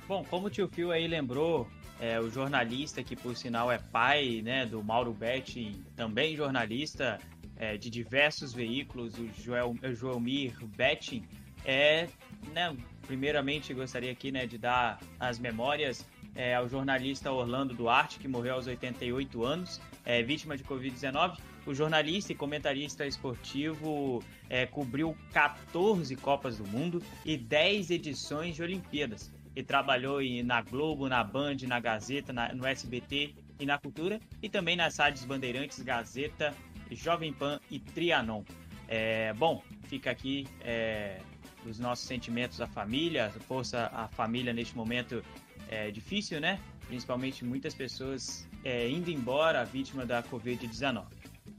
Bom, 0.09 0.25
como 0.31 0.47
o 0.47 0.51
tio 0.51 0.69
Phil 0.69 0.93
aí 0.93 1.09
lembrou, 1.09 1.67
é, 2.01 2.21
o 2.21 2.31
jornalista 2.31 3.03
que 3.03 3.17
por 3.17 3.37
sinal 3.37 3.71
é 3.73 3.79
pai 3.79 4.41
né, 4.43 4.67
do 4.67 4.83
Mauro 4.83 5.13
Betting, 5.13 5.83
também 5.97 6.37
jornalista 6.37 7.19
é, 7.59 7.77
de 7.77 7.91
diversos 7.91 8.53
veículos, 8.53 9.19
o 9.19 9.29
Joel, 9.41 9.75
Joelmir 9.95 10.55
Betting, 10.77 11.25
é, 11.65 12.09
né, 12.53 12.77
primeiramente 13.07 13.75
gostaria 13.75 14.13
aqui 14.13 14.31
né, 14.31 14.47
de 14.47 14.59
dar 14.59 15.01
as 15.19 15.39
memórias 15.39 16.07
é, 16.35 16.55
ao 16.55 16.69
jornalista 16.69 17.33
Orlando 17.33 17.75
Duarte, 17.75 18.19
que 18.19 18.29
morreu 18.29 18.55
aos 18.55 18.67
88 18.67 19.45
anos, 19.45 19.81
é, 20.05 20.23
vítima 20.23 20.57
de 20.57 20.63
Covid-19. 20.63 21.39
O 21.67 21.75
jornalista 21.75 22.31
e 22.31 22.35
comentarista 22.35 23.05
esportivo 23.07 24.23
é, 24.49 24.67
cobriu 24.67 25.17
14 25.33 26.15
Copas 26.17 26.59
do 26.59 26.67
Mundo 26.69 27.03
e 27.25 27.37
10 27.37 27.91
edições 27.91 28.55
de 28.55 28.63
Olimpíadas 28.63 29.33
e 29.57 29.63
trabalhou 29.63 30.21
na 30.45 30.61
Globo, 30.61 31.09
na 31.09 31.25
Band, 31.25 31.57
na 31.67 31.81
Gazeta, 31.81 32.33
na, 32.33 32.55
no 32.55 32.67
SBT 32.67 33.35
e 33.59 33.65
na 33.65 33.79
Cultura, 33.79 34.21
e 34.43 34.51
também 34.51 34.77
nas 34.77 34.99
rádios 34.99 35.25
Bandeirantes, 35.25 35.81
Gazeta, 35.81 36.55
Jovem 36.91 37.33
Pan 37.33 37.61
e 37.71 37.79
Trianon. 37.79 38.43
É, 38.89 39.33
bom, 39.35 39.63
fica 39.85 40.11
aqui 40.11 40.47
é, 40.61 41.19
os 41.65 41.79
nossos 41.79 42.07
sentimentos 42.07 42.61
à 42.61 42.67
família, 42.67 43.31
força 43.49 43.91
à 43.93 44.09
família 44.09 44.53
neste 44.53 44.77
momento 44.77 45.23
é, 45.69 45.91
difícil, 45.91 46.41
né? 46.41 46.61
Principalmente 46.87 47.45
muitas 47.45 47.75
pessoas 47.75 48.49
é, 48.65 48.89
indo 48.89 49.11
embora 49.11 49.65
vítima 49.65 50.07
da 50.07 50.23
Covid-19. 50.23 51.05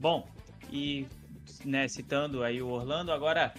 Bom, 0.00 0.28
e 0.70 1.06
né, 1.64 1.88
citando 1.88 2.42
aí 2.42 2.62
o 2.62 2.68
Orlando, 2.68 3.12
agora 3.12 3.52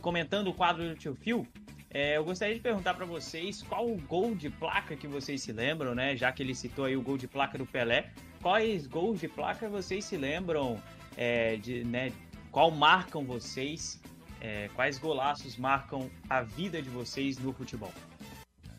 comentando 0.00 0.48
o 0.48 0.54
quadro 0.54 0.88
do 0.88 0.94
Tio 0.94 1.14
Phil, 1.14 1.46
é, 1.92 2.16
eu 2.16 2.24
gostaria 2.24 2.54
de 2.54 2.60
perguntar 2.60 2.94
para 2.94 3.04
vocês 3.04 3.62
qual 3.62 3.88
o 3.90 3.96
gol 3.96 4.34
de 4.34 4.48
placa 4.48 4.94
que 4.94 5.08
vocês 5.08 5.42
se 5.42 5.52
lembram, 5.52 5.94
né? 5.94 6.16
Já 6.16 6.30
que 6.30 6.40
ele 6.40 6.54
citou 6.54 6.84
aí 6.84 6.96
o 6.96 7.02
gol 7.02 7.18
de 7.18 7.26
placa 7.26 7.58
do 7.58 7.66
Pelé, 7.66 8.12
quais 8.40 8.86
gols 8.86 9.18
de 9.18 9.26
placa 9.26 9.68
vocês 9.68 10.04
se 10.04 10.16
lembram? 10.16 10.80
É, 11.16 11.56
de, 11.56 11.84
né, 11.84 12.12
qual 12.50 12.70
marcam 12.70 13.24
vocês? 13.24 14.00
É, 14.40 14.70
quais 14.74 14.98
golaços 14.98 15.56
marcam 15.56 16.10
a 16.28 16.42
vida 16.42 16.80
de 16.80 16.88
vocês 16.88 17.38
no 17.38 17.52
futebol? 17.52 17.92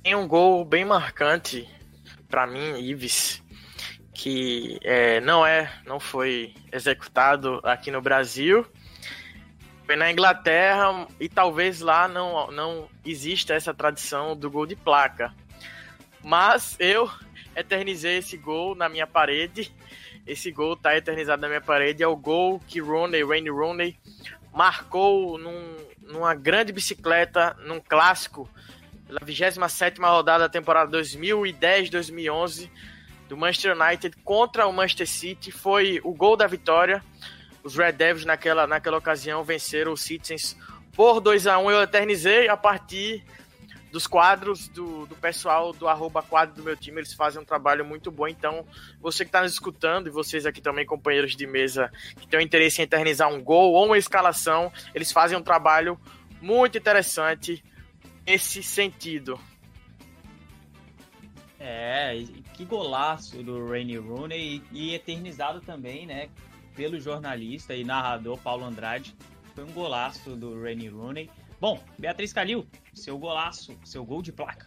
Tem 0.04 0.16
um 0.16 0.28
gol 0.28 0.66
bem 0.66 0.84
marcante 0.84 1.70
para 2.28 2.48
mim, 2.48 2.80
Ives, 2.80 3.44
que 4.14 4.80
é, 4.82 5.22
não 5.22 5.46
é, 5.46 5.72
não 5.86 6.00
foi 6.00 6.56
executado 6.72 7.60
aqui 7.64 7.92
no 7.92 8.02
Brasil, 8.02 8.66
foi 9.86 9.96
na 9.96 10.12
Inglaterra 10.12 11.08
e 11.20 11.30
talvez 11.30 11.82
lá 11.82 12.08
não, 12.08 12.50
não 12.50 12.90
exista 13.06 13.54
essa 13.54 13.74
tradição 13.74 14.36
do 14.36 14.50
gol 14.50 14.66
de 14.66 14.76
placa. 14.76 15.36
Mas 16.24 16.76
eu 16.80 17.12
eternizei 17.56 18.18
esse 18.18 18.38
gol 18.38 18.76
na 18.76 18.88
minha 18.88 19.06
parede. 19.06 19.74
Esse 20.32 20.52
gol 20.52 20.78
tá 20.78 20.96
eternizado 20.96 21.42
na 21.42 21.48
minha 21.48 21.62
parede. 21.62 22.04
É 22.04 22.08
o 22.08 22.16
gol 22.16 22.60
que 22.68 22.80
Rooney, 22.80 23.24
Wayne 23.24 23.50
Rooney, 23.50 23.98
marcou 24.54 25.38
num, 25.38 25.78
numa 26.02 26.34
grande 26.34 26.72
bicicleta, 26.72 27.56
num 27.66 27.80
clássico, 27.80 28.50
pela 29.06 29.20
27 29.24 30.00
rodada 30.00 30.46
da 30.46 30.50
temporada 30.50 30.98
2010-2011 30.98 32.70
do 33.28 33.36
Manchester 33.36 33.76
United 33.76 34.16
contra 34.24 34.68
o 34.68 34.74
Manchester 34.74 35.08
City. 35.08 35.52
Foi 35.52 36.00
o 36.04 36.14
gol 36.14 36.38
da 36.38 36.48
vitória 36.48 37.04
os 37.64 37.76
Red 37.76 37.94
Devils 37.94 38.26
naquela, 38.26 38.66
naquela 38.66 38.98
ocasião 38.98 39.44
venceram 39.44 39.94
os 39.94 40.02
Citizens 40.02 40.58
por 40.94 41.20
2 41.20 41.48
a 41.48 41.58
1 41.58 41.72
Eu 41.72 41.82
eternizei 41.82 42.48
a 42.48 42.58
partir 42.58 43.24
dos 43.92 44.08
quadros 44.08 44.68
do, 44.70 45.06
do 45.06 45.16
pessoal 45.16 45.74
do 45.74 45.88
arroba 45.88 46.24
quadro 46.24 46.56
do 46.56 46.64
meu 46.64 46.76
time, 46.78 47.00
eles 47.00 47.14
fazem 47.14 47.42
um 47.42 47.46
trabalho 47.46 47.86
muito 47.86 48.10
bom. 48.10 48.28
Então, 48.28 48.66
você 49.00 49.24
que 49.24 49.30
está 49.30 49.42
nos 49.42 49.54
escutando, 49.54 50.08
e 50.08 50.10
vocês 50.10 50.46
aqui 50.46 50.62
também, 50.62 50.86
companheiros 50.86 51.36
de 51.36 51.46
mesa, 51.46 51.92
que 52.20 52.28
têm 52.28 52.44
interesse 52.44 52.82
em 52.82 52.86
eternizar 52.86 53.30
um 53.30 53.44
gol 53.44 53.74
ou 53.74 53.86
uma 53.86 53.98
escalação, 53.98 54.72
eles 54.96 55.12
fazem 55.12 55.38
um 55.38 55.44
trabalho 55.44 56.00
muito 56.42 56.78
interessante 56.78 57.64
nesse 58.26 58.64
sentido. 58.64 59.40
É, 61.60 62.24
que 62.56 62.66
golaço 62.66 63.44
do 63.44 63.68
Rainy 63.68 63.98
Rooney 63.98 64.64
e, 64.72 64.96
eternizado 64.96 65.62
também, 65.62 66.08
né? 66.08 66.30
pelo 66.76 67.00
jornalista 67.00 67.76
e 67.76 67.84
narrador 67.84 68.38
Paulo 68.38 68.66
Andrade. 68.66 69.16
Foi 69.54 69.64
um 69.64 69.72
golaço 69.72 70.36
do 70.36 70.62
Rainy 70.62 70.88
Rooney. 70.88 71.30
Bom, 71.62 71.78
Beatriz 71.96 72.34
Calil, 72.34 72.66
seu 72.92 73.20
golaço, 73.20 73.78
seu 73.86 74.04
gol 74.04 74.24
de 74.24 74.32
placa. 74.32 74.66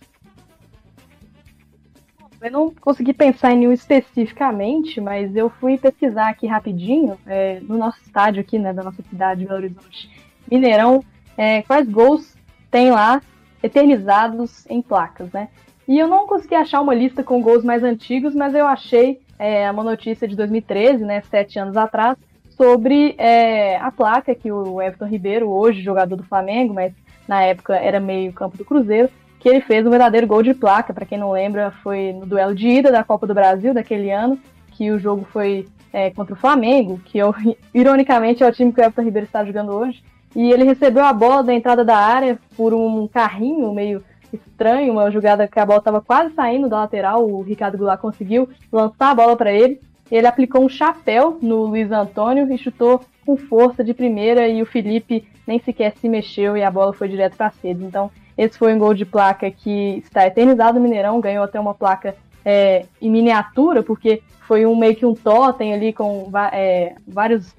Eu 2.40 2.52
não 2.52 2.72
consegui 2.72 3.12
pensar 3.12 3.50
em 3.50 3.58
nenhum 3.58 3.72
especificamente, 3.72 5.00
mas 5.00 5.34
eu 5.34 5.50
fui 5.50 5.76
pesquisar 5.76 6.28
aqui 6.28 6.46
rapidinho, 6.46 7.18
é, 7.26 7.58
no 7.58 7.76
nosso 7.76 8.00
estádio 8.00 8.40
aqui, 8.42 8.60
né, 8.60 8.72
da 8.72 8.84
nossa 8.84 9.02
cidade, 9.02 9.44
Belo 9.44 9.56
Horizonte, 9.56 10.08
Mineirão, 10.48 11.04
é, 11.36 11.62
quais 11.62 11.88
gols 11.88 12.36
tem 12.70 12.92
lá 12.92 13.20
eternizados 13.60 14.64
em 14.70 14.80
placas, 14.80 15.32
né? 15.32 15.48
E 15.88 15.98
eu 15.98 16.06
não 16.06 16.28
consegui 16.28 16.54
achar 16.54 16.80
uma 16.80 16.94
lista 16.94 17.24
com 17.24 17.42
gols 17.42 17.64
mais 17.64 17.82
antigos, 17.82 18.36
mas 18.36 18.54
eu 18.54 18.68
achei 18.68 19.20
é, 19.36 19.68
uma 19.68 19.82
notícia 19.82 20.28
de 20.28 20.36
2013, 20.36 21.04
né, 21.04 21.22
sete 21.22 21.58
anos 21.58 21.76
atrás, 21.76 22.16
sobre 22.56 23.14
é, 23.18 23.76
a 23.76 23.90
placa 23.90 24.34
que 24.34 24.50
o 24.50 24.80
Everton 24.80 25.06
Ribeiro, 25.06 25.48
hoje 25.48 25.82
jogador 25.82 26.16
do 26.16 26.24
Flamengo, 26.24 26.74
mas 26.74 26.92
na 27.26 27.42
época 27.42 27.76
era 27.76 28.00
meio 28.00 28.32
campo 28.32 28.56
do 28.56 28.64
Cruzeiro, 28.64 29.08
que 29.38 29.48
ele 29.48 29.60
fez 29.60 29.86
um 29.86 29.90
verdadeiro 29.90 30.26
gol 30.26 30.42
de 30.42 30.54
placa. 30.54 30.94
Para 30.94 31.06
quem 31.06 31.18
não 31.18 31.32
lembra, 31.32 31.70
foi 31.82 32.12
no 32.12 32.26
duelo 32.26 32.54
de 32.54 32.68
ida 32.68 32.90
da 32.90 33.04
Copa 33.04 33.26
do 33.26 33.34
Brasil 33.34 33.74
daquele 33.74 34.10
ano, 34.10 34.38
que 34.72 34.90
o 34.90 34.98
jogo 34.98 35.26
foi 35.32 35.66
é, 35.92 36.10
contra 36.10 36.34
o 36.34 36.38
Flamengo, 36.38 37.00
que 37.04 37.18
eu, 37.18 37.34
ironicamente 37.72 38.42
é 38.42 38.48
o 38.48 38.52
time 38.52 38.72
que 38.72 38.80
o 38.80 38.82
Everton 38.82 39.02
Ribeiro 39.02 39.26
está 39.26 39.44
jogando 39.44 39.72
hoje. 39.72 40.02
E 40.34 40.50
ele 40.50 40.64
recebeu 40.64 41.04
a 41.04 41.12
bola 41.12 41.44
da 41.44 41.54
entrada 41.54 41.84
da 41.84 41.96
área 41.96 42.38
por 42.56 42.74
um 42.74 43.06
carrinho 43.06 43.72
meio 43.72 44.02
estranho, 44.32 44.92
uma 44.92 45.10
jogada 45.10 45.46
que 45.46 45.60
a 45.60 45.66
bola 45.66 45.78
estava 45.78 46.00
quase 46.00 46.34
saindo 46.34 46.68
da 46.68 46.80
lateral, 46.80 47.24
o 47.24 47.42
Ricardo 47.42 47.78
Goulart 47.78 48.00
conseguiu 48.00 48.48
lançar 48.72 49.10
a 49.10 49.14
bola 49.14 49.36
para 49.36 49.52
ele. 49.52 49.80
Ele 50.10 50.26
aplicou 50.26 50.64
um 50.64 50.68
chapéu 50.68 51.38
no 51.40 51.66
Luiz 51.66 51.90
Antônio 51.90 52.52
e 52.52 52.58
chutou 52.58 53.00
com 53.24 53.36
força 53.36 53.82
de 53.82 53.94
primeira 53.94 54.48
e 54.48 54.62
o 54.62 54.66
Felipe 54.66 55.26
nem 55.46 55.58
sequer 55.58 55.94
se 55.96 56.08
mexeu 56.08 56.56
e 56.56 56.62
a 56.62 56.70
bola 56.70 56.92
foi 56.92 57.08
direto 57.08 57.36
para 57.36 57.52
rede. 57.62 57.84
Então, 57.84 58.10
esse 58.36 58.58
foi 58.58 58.74
um 58.74 58.78
gol 58.78 58.94
de 58.94 59.04
placa 59.04 59.50
que 59.50 59.98
está 60.04 60.26
eternizado 60.26 60.78
no 60.78 60.84
Mineirão, 60.84 61.20
ganhou 61.20 61.44
até 61.44 61.58
uma 61.58 61.74
placa 61.74 62.14
é, 62.44 62.86
em 63.00 63.10
miniatura, 63.10 63.82
porque 63.82 64.22
foi 64.46 64.66
um 64.66 64.76
meio 64.76 64.94
que 64.94 65.06
um 65.06 65.14
totem 65.14 65.72
ali 65.72 65.92
com 65.92 66.30
é, 66.52 66.94
vários 67.06 67.54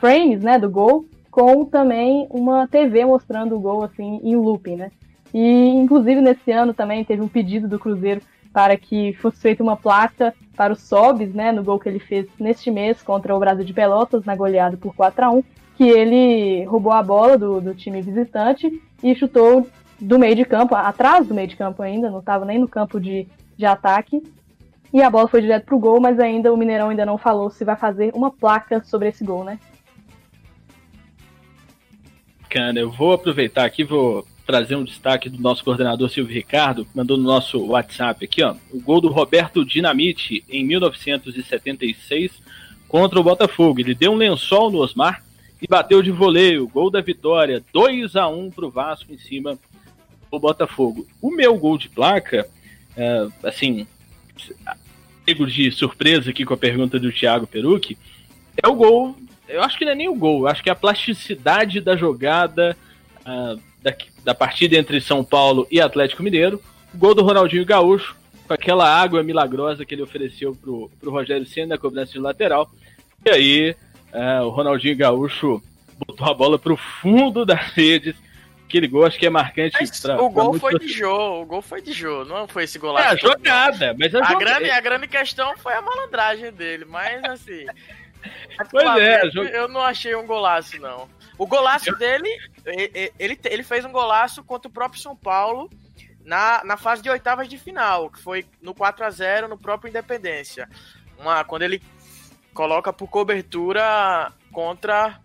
frames 0.00 0.40
né, 0.42 0.58
do 0.58 0.70
gol, 0.70 1.06
com 1.30 1.64
também 1.64 2.26
uma 2.30 2.66
TV 2.66 3.04
mostrando 3.04 3.56
o 3.56 3.60
gol 3.60 3.82
assim 3.82 4.20
em 4.22 4.36
looping, 4.36 4.76
né? 4.76 4.90
E, 5.34 5.68
inclusive, 5.68 6.20
nesse 6.20 6.50
ano 6.50 6.72
também 6.72 7.04
teve 7.04 7.20
um 7.20 7.28
pedido 7.28 7.68
do 7.68 7.78
Cruzeiro 7.78 8.22
para 8.56 8.74
que 8.78 9.12
fosse 9.20 9.38
feita 9.38 9.62
uma 9.62 9.76
placa 9.76 10.32
para 10.56 10.72
o 10.72 10.76
Sobis, 10.76 11.34
né, 11.34 11.52
no 11.52 11.62
gol 11.62 11.78
que 11.78 11.90
ele 11.90 11.98
fez 11.98 12.26
neste 12.40 12.70
mês 12.70 13.02
contra 13.02 13.36
o 13.36 13.38
Brasil 13.38 13.66
de 13.66 13.74
Pelotas, 13.74 14.24
na 14.24 14.34
goleada 14.34 14.78
por 14.78 14.94
4 14.94 15.26
a 15.26 15.30
1 15.30 15.44
que 15.76 15.84
ele 15.84 16.64
roubou 16.64 16.90
a 16.90 17.02
bola 17.02 17.36
do, 17.36 17.60
do 17.60 17.74
time 17.74 18.00
visitante 18.00 18.82
e 19.02 19.14
chutou 19.14 19.68
do 20.00 20.18
meio 20.18 20.34
de 20.34 20.46
campo, 20.46 20.74
atrás 20.74 21.26
do 21.26 21.34
meio 21.34 21.46
de 21.46 21.54
campo 21.54 21.82
ainda, 21.82 22.08
não 22.08 22.20
estava 22.20 22.46
nem 22.46 22.58
no 22.58 22.66
campo 22.66 22.98
de, 22.98 23.28
de 23.58 23.66
ataque. 23.66 24.22
E 24.90 25.02
a 25.02 25.10
bola 25.10 25.28
foi 25.28 25.42
direto 25.42 25.66
pro 25.66 25.78
gol, 25.78 26.00
mas 26.00 26.18
ainda 26.18 26.50
o 26.50 26.56
Mineirão 26.56 26.88
ainda 26.88 27.04
não 27.04 27.18
falou 27.18 27.50
se 27.50 27.62
vai 27.62 27.76
fazer 27.76 28.10
uma 28.14 28.30
placa 28.30 28.82
sobre 28.82 29.10
esse 29.10 29.22
gol, 29.22 29.44
né? 29.44 29.58
Cara, 32.48 32.78
eu 32.78 32.90
vou 32.90 33.12
aproveitar 33.12 33.66
aqui, 33.66 33.84
vou 33.84 34.24
trazer 34.46 34.76
um 34.76 34.84
destaque 34.84 35.28
do 35.28 35.42
nosso 35.42 35.64
coordenador 35.64 36.08
Silvio 36.08 36.34
Ricardo, 36.34 36.86
mandou 36.94 37.16
no 37.16 37.24
nosso 37.24 37.58
WhatsApp 37.66 38.24
aqui, 38.24 38.42
ó. 38.42 38.54
O 38.70 38.80
gol 38.80 39.00
do 39.00 39.08
Roberto 39.08 39.64
Dinamite 39.64 40.44
em 40.48 40.64
1976 40.64 42.30
contra 42.86 43.18
o 43.18 43.24
Botafogo. 43.24 43.80
Ele 43.80 43.94
deu 43.94 44.12
um 44.12 44.16
lençol 44.16 44.70
no 44.70 44.78
Osmar 44.78 45.24
e 45.60 45.66
bateu 45.66 46.00
de 46.00 46.12
voleio. 46.12 46.68
Gol 46.68 46.90
da 46.90 47.00
vitória, 47.00 47.62
2 47.72 48.14
a 48.14 48.28
1 48.28 48.50
para 48.52 48.66
o 48.66 48.70
Vasco 48.70 49.12
em 49.12 49.18
cima 49.18 49.58
do 50.30 50.38
Botafogo. 50.38 51.04
O 51.20 51.30
meu 51.30 51.56
gol 51.58 51.76
de 51.76 51.88
placa, 51.88 52.46
é, 52.96 53.26
assim, 53.42 53.86
pego 55.24 55.44
de 55.44 55.72
surpresa 55.72 56.30
aqui 56.30 56.44
com 56.44 56.54
a 56.54 56.58
pergunta 56.58 57.00
do 57.00 57.10
Thiago 57.10 57.48
Perucci, 57.48 57.98
é 58.62 58.68
o 58.68 58.74
gol. 58.74 59.16
Eu 59.48 59.62
acho 59.62 59.76
que 59.76 59.84
não 59.84 59.92
é 59.92 59.96
nem 59.96 60.08
o 60.08 60.14
gol, 60.14 60.46
acho 60.46 60.62
que 60.62 60.68
é 60.68 60.72
a 60.72 60.76
plasticidade 60.76 61.80
da 61.80 61.96
jogada. 61.96 62.76
Uh, 63.26 63.60
da, 63.86 63.94
da 64.24 64.34
partida 64.34 64.76
entre 64.76 65.00
São 65.00 65.22
Paulo 65.22 65.64
e 65.70 65.80
Atlético 65.80 66.22
Mineiro. 66.24 66.60
O 66.92 66.98
gol 66.98 67.14
do 67.14 67.22
Ronaldinho 67.22 67.64
Gaúcho, 67.64 68.16
com 68.44 68.52
aquela 68.52 68.88
água 68.88 69.22
milagrosa 69.22 69.84
que 69.84 69.94
ele 69.94 70.02
ofereceu 70.02 70.56
pro, 70.56 70.90
pro 71.00 71.12
Rogério 71.12 71.46
Senna 71.46 71.68
na 71.68 71.78
cobrança 71.78 72.12
de 72.12 72.18
lateral. 72.18 72.68
E 73.24 73.30
aí, 73.30 73.76
é, 74.12 74.40
o 74.40 74.48
Ronaldinho 74.48 74.96
Gaúcho 74.96 75.62
botou 76.04 76.26
a 76.26 76.34
bola 76.34 76.58
pro 76.58 76.76
fundo 76.76 77.46
das 77.46 77.60
redes. 77.72 78.16
Aquele 78.64 78.88
gol 78.88 79.06
acho 79.06 79.20
que 79.20 79.26
é 79.26 79.30
marcante. 79.30 79.78
Pra, 80.02 80.20
o 80.20 80.28
gol 80.28 80.58
foi 80.58 80.76
de 80.80 80.88
Jô, 80.88 81.42
o 81.42 81.46
gol 81.46 81.62
foi 81.62 81.80
de 81.80 81.92
Jô, 81.92 82.24
não 82.24 82.48
foi 82.48 82.64
esse 82.64 82.80
golaço. 82.80 83.06
É, 83.06 83.10
a 83.12 83.16
jogada, 83.16 83.94
mas 83.96 84.12
a, 84.12 84.18
a, 84.18 84.24
jogada... 84.24 84.40
grande, 84.40 84.70
a 84.70 84.80
grande 84.80 85.06
questão 85.06 85.56
foi 85.58 85.74
a 85.74 85.80
malandragem 85.80 86.50
dele, 86.50 86.84
mas 86.84 87.22
assim. 87.22 87.64
pois 88.68 89.00
é, 89.00 89.30
eu 89.54 89.68
não 89.68 89.80
achei 89.80 90.16
um 90.16 90.26
golaço, 90.26 90.80
não. 90.80 91.08
O 91.38 91.46
golaço 91.46 91.94
dele, 91.96 92.28
ele, 93.18 93.38
ele 93.44 93.62
fez 93.62 93.84
um 93.84 93.92
golaço 93.92 94.42
contra 94.42 94.68
o 94.68 94.72
próprio 94.72 95.00
São 95.00 95.14
Paulo 95.14 95.70
na, 96.24 96.62
na 96.64 96.76
fase 96.76 97.02
de 97.02 97.10
oitavas 97.10 97.48
de 97.48 97.58
final, 97.58 98.10
que 98.10 98.20
foi 98.20 98.46
no 98.60 98.74
4 98.74 99.04
a 99.04 99.10
0 99.10 99.48
no 99.48 99.58
próprio 99.58 99.90
Independência. 99.90 100.68
Uma, 101.18 101.44
quando 101.44 101.62
ele 101.62 101.82
coloca 102.54 102.92
por 102.92 103.08
cobertura 103.08 104.32
contra 104.50 105.20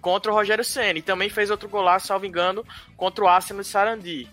contra 0.00 0.32
o 0.32 0.34
Rogério 0.34 0.64
Senna. 0.64 0.98
E 0.98 1.02
também 1.02 1.28
fez 1.28 1.50
outro 1.50 1.68
golaço, 1.68 2.06
salvo 2.06 2.24
engano, 2.24 2.64
contra 2.96 3.22
o 3.22 3.28
Arsenal 3.28 3.62
de 3.62 3.68
Sarandi 3.68 4.28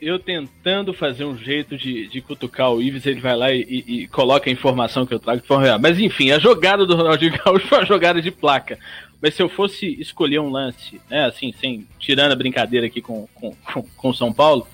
eu 0.00 0.18
tentando 0.18 0.94
fazer 0.94 1.24
um 1.24 1.36
jeito 1.36 1.76
de, 1.76 2.06
de 2.06 2.20
cutucar 2.20 2.70
o 2.70 2.80
Ives, 2.80 3.04
ele 3.04 3.20
vai 3.20 3.36
lá 3.36 3.52
e, 3.52 3.62
e, 3.62 4.02
e 4.02 4.06
coloca 4.06 4.48
a 4.48 4.52
informação 4.52 5.04
que 5.04 5.12
eu 5.12 5.18
trago 5.18 5.40
de 5.40 5.46
forma 5.46 5.64
real. 5.64 5.78
Mas 5.78 5.98
enfim, 5.98 6.30
a 6.30 6.38
jogada 6.38 6.86
do 6.86 6.94
Ronaldinho 6.94 7.32
Gaúcho 7.44 7.66
foi 7.66 7.78
uma 7.78 7.86
jogada 7.86 8.22
de 8.22 8.30
placa. 8.30 8.78
Mas 9.20 9.34
se 9.34 9.42
eu 9.42 9.48
fosse 9.48 9.86
escolher 10.00 10.38
um 10.38 10.50
lance, 10.50 11.00
né, 11.10 11.24
assim, 11.24 11.52
sem, 11.60 11.86
tirando 11.98 12.32
a 12.32 12.36
brincadeira 12.36 12.86
aqui 12.86 13.00
com, 13.00 13.28
com, 13.34 13.54
com 13.96 14.14
São 14.14 14.32
Paulo, 14.32 14.66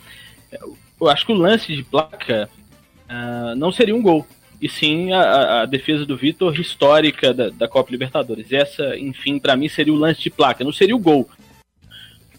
eu 1.00 1.08
acho 1.08 1.24
que 1.24 1.32
o 1.32 1.36
lance 1.36 1.74
de 1.74 1.82
placa 1.82 2.48
uh, 3.08 3.54
não 3.56 3.72
seria 3.72 3.94
um 3.94 4.02
gol. 4.02 4.26
E 4.60 4.68
sim 4.68 5.12
a, 5.12 5.62
a 5.62 5.66
defesa 5.66 6.04
do 6.04 6.16
Vitor 6.16 6.58
histórica 6.58 7.32
da, 7.32 7.48
da 7.50 7.68
Copa 7.68 7.92
Libertadores. 7.92 8.52
Essa, 8.52 8.98
enfim, 8.98 9.38
para 9.38 9.56
mim 9.56 9.68
seria 9.68 9.92
o 9.92 9.96
lance 9.96 10.20
de 10.20 10.30
placa, 10.30 10.64
não 10.64 10.72
seria 10.72 10.96
o 10.96 10.98
gol. 10.98 11.28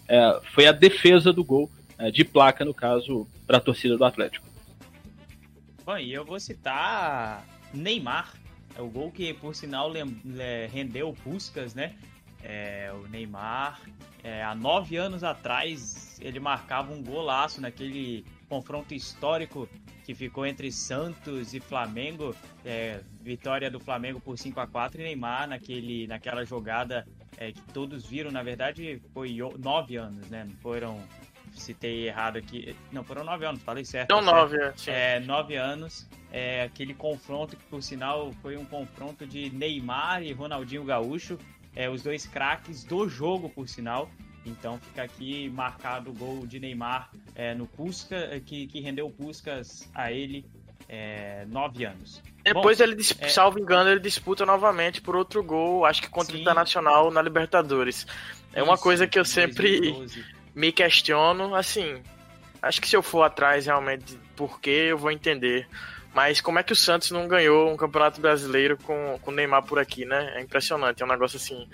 Uh, 0.08 0.40
foi 0.52 0.66
a 0.66 0.72
defesa 0.72 1.32
do 1.32 1.42
gol 1.42 1.70
é, 1.70 1.79
de 2.08 2.24
placa, 2.24 2.64
no 2.64 2.72
caso, 2.72 3.26
para 3.46 3.58
a 3.58 3.60
torcida 3.60 3.98
do 3.98 4.04
Atlético. 4.04 4.46
Bom, 5.84 5.98
e 5.98 6.12
eu 6.12 6.24
vou 6.24 6.38
citar 6.38 7.44
Neymar, 7.74 8.34
é 8.76 8.80
o 8.80 8.88
gol 8.88 9.10
que, 9.10 9.34
por 9.34 9.54
sinal, 9.54 9.90
rendeu 10.70 11.12
Puskas, 11.24 11.74
né? 11.74 11.96
É, 12.42 12.90
o 12.92 13.08
Neymar, 13.08 13.80
é, 14.22 14.42
há 14.42 14.54
nove 14.54 14.96
anos 14.96 15.24
atrás, 15.24 16.18
ele 16.20 16.40
marcava 16.40 16.92
um 16.92 17.02
golaço 17.02 17.60
naquele 17.60 18.24
confronto 18.48 18.94
histórico 18.94 19.68
que 20.04 20.14
ficou 20.14 20.44
entre 20.46 20.70
Santos 20.72 21.54
e 21.54 21.60
Flamengo. 21.60 22.34
É, 22.64 23.00
vitória 23.20 23.70
do 23.70 23.78
Flamengo 23.78 24.20
por 24.20 24.38
5 24.38 24.58
a 24.60 24.66
4 24.66 25.00
e 25.00 25.04
Neymar 25.04 25.48
naquele, 25.48 26.06
naquela 26.06 26.44
jogada 26.44 27.06
é, 27.36 27.52
que 27.52 27.60
todos 27.72 28.06
viram, 28.06 28.30
na 28.30 28.42
verdade, 28.42 29.00
foi 29.14 29.38
nove 29.58 29.96
anos, 29.96 30.28
né? 30.28 30.44
Não 30.44 30.56
foram 30.56 31.02
citei 31.52 32.06
errado 32.06 32.36
aqui. 32.36 32.76
Não, 32.92 33.02
foram 33.02 33.24
nove 33.24 33.44
anos, 33.44 33.62
falei 33.62 33.84
certo. 33.84 34.10
Não, 34.10 34.22
nove, 34.22 34.56
é, 34.56 35.16
é. 35.16 35.20
nove 35.20 35.56
anos. 35.56 36.08
É, 36.32 36.62
aquele 36.62 36.94
confronto 36.94 37.56
que, 37.56 37.64
por 37.64 37.82
sinal, 37.82 38.32
foi 38.40 38.56
um 38.56 38.64
confronto 38.64 39.26
de 39.26 39.50
Neymar 39.50 40.22
e 40.22 40.32
Ronaldinho 40.32 40.84
Gaúcho. 40.84 41.38
É, 41.74 41.88
os 41.88 42.02
dois 42.02 42.26
craques 42.26 42.84
do 42.84 43.08
jogo, 43.08 43.48
por 43.48 43.68
sinal. 43.68 44.10
Então 44.44 44.78
fica 44.78 45.02
aqui 45.02 45.50
marcado 45.50 46.10
o 46.10 46.14
gol 46.14 46.46
de 46.46 46.58
Neymar 46.58 47.10
é, 47.34 47.54
no 47.54 47.66
Pusca, 47.66 48.40
que, 48.44 48.66
que 48.66 48.80
rendeu 48.80 49.06
o 49.06 49.10
Puscas 49.10 49.88
a 49.94 50.10
ele 50.10 50.46
é, 50.88 51.44
nove 51.46 51.84
anos. 51.84 52.22
Depois 52.42 52.78
Bom, 52.78 52.84
ele, 52.84 53.00
é... 53.20 53.28
salvo 53.28 53.58
engano, 53.58 53.90
ele 53.90 54.00
disputa 54.00 54.46
novamente 54.46 55.00
por 55.00 55.14
outro 55.14 55.42
gol, 55.42 55.84
acho 55.84 56.00
que 56.00 56.08
contra 56.08 56.32
Sim. 56.32 56.38
o 56.38 56.40
Internacional 56.40 57.10
na 57.10 57.20
Libertadores. 57.20 58.06
É 58.54 58.62
uma 58.62 58.74
Isso, 58.74 58.82
coisa 58.82 59.06
que 59.06 59.18
eu 59.18 59.24
sempre 59.24 59.78
2012 59.78 60.39
me 60.60 60.70
questiono, 60.70 61.54
assim, 61.54 62.02
acho 62.60 62.82
que 62.82 62.88
se 62.88 62.94
eu 62.94 63.02
for 63.02 63.22
atrás 63.22 63.64
realmente 63.64 64.18
por 64.36 64.60
que 64.60 64.70
eu 64.70 64.98
vou 64.98 65.10
entender. 65.10 65.66
Mas 66.12 66.40
como 66.40 66.58
é 66.58 66.62
que 66.62 66.72
o 66.72 66.76
Santos 66.76 67.10
não 67.12 67.26
ganhou 67.26 67.72
um 67.72 67.76
campeonato 67.76 68.20
brasileiro 68.20 68.76
com, 68.76 69.18
com 69.22 69.30
o 69.30 69.34
Neymar 69.34 69.62
por 69.62 69.78
aqui, 69.78 70.04
né? 70.04 70.34
É 70.36 70.42
impressionante, 70.42 71.02
é 71.02 71.06
um 71.06 71.08
negócio 71.08 71.38
assim, 71.38 71.66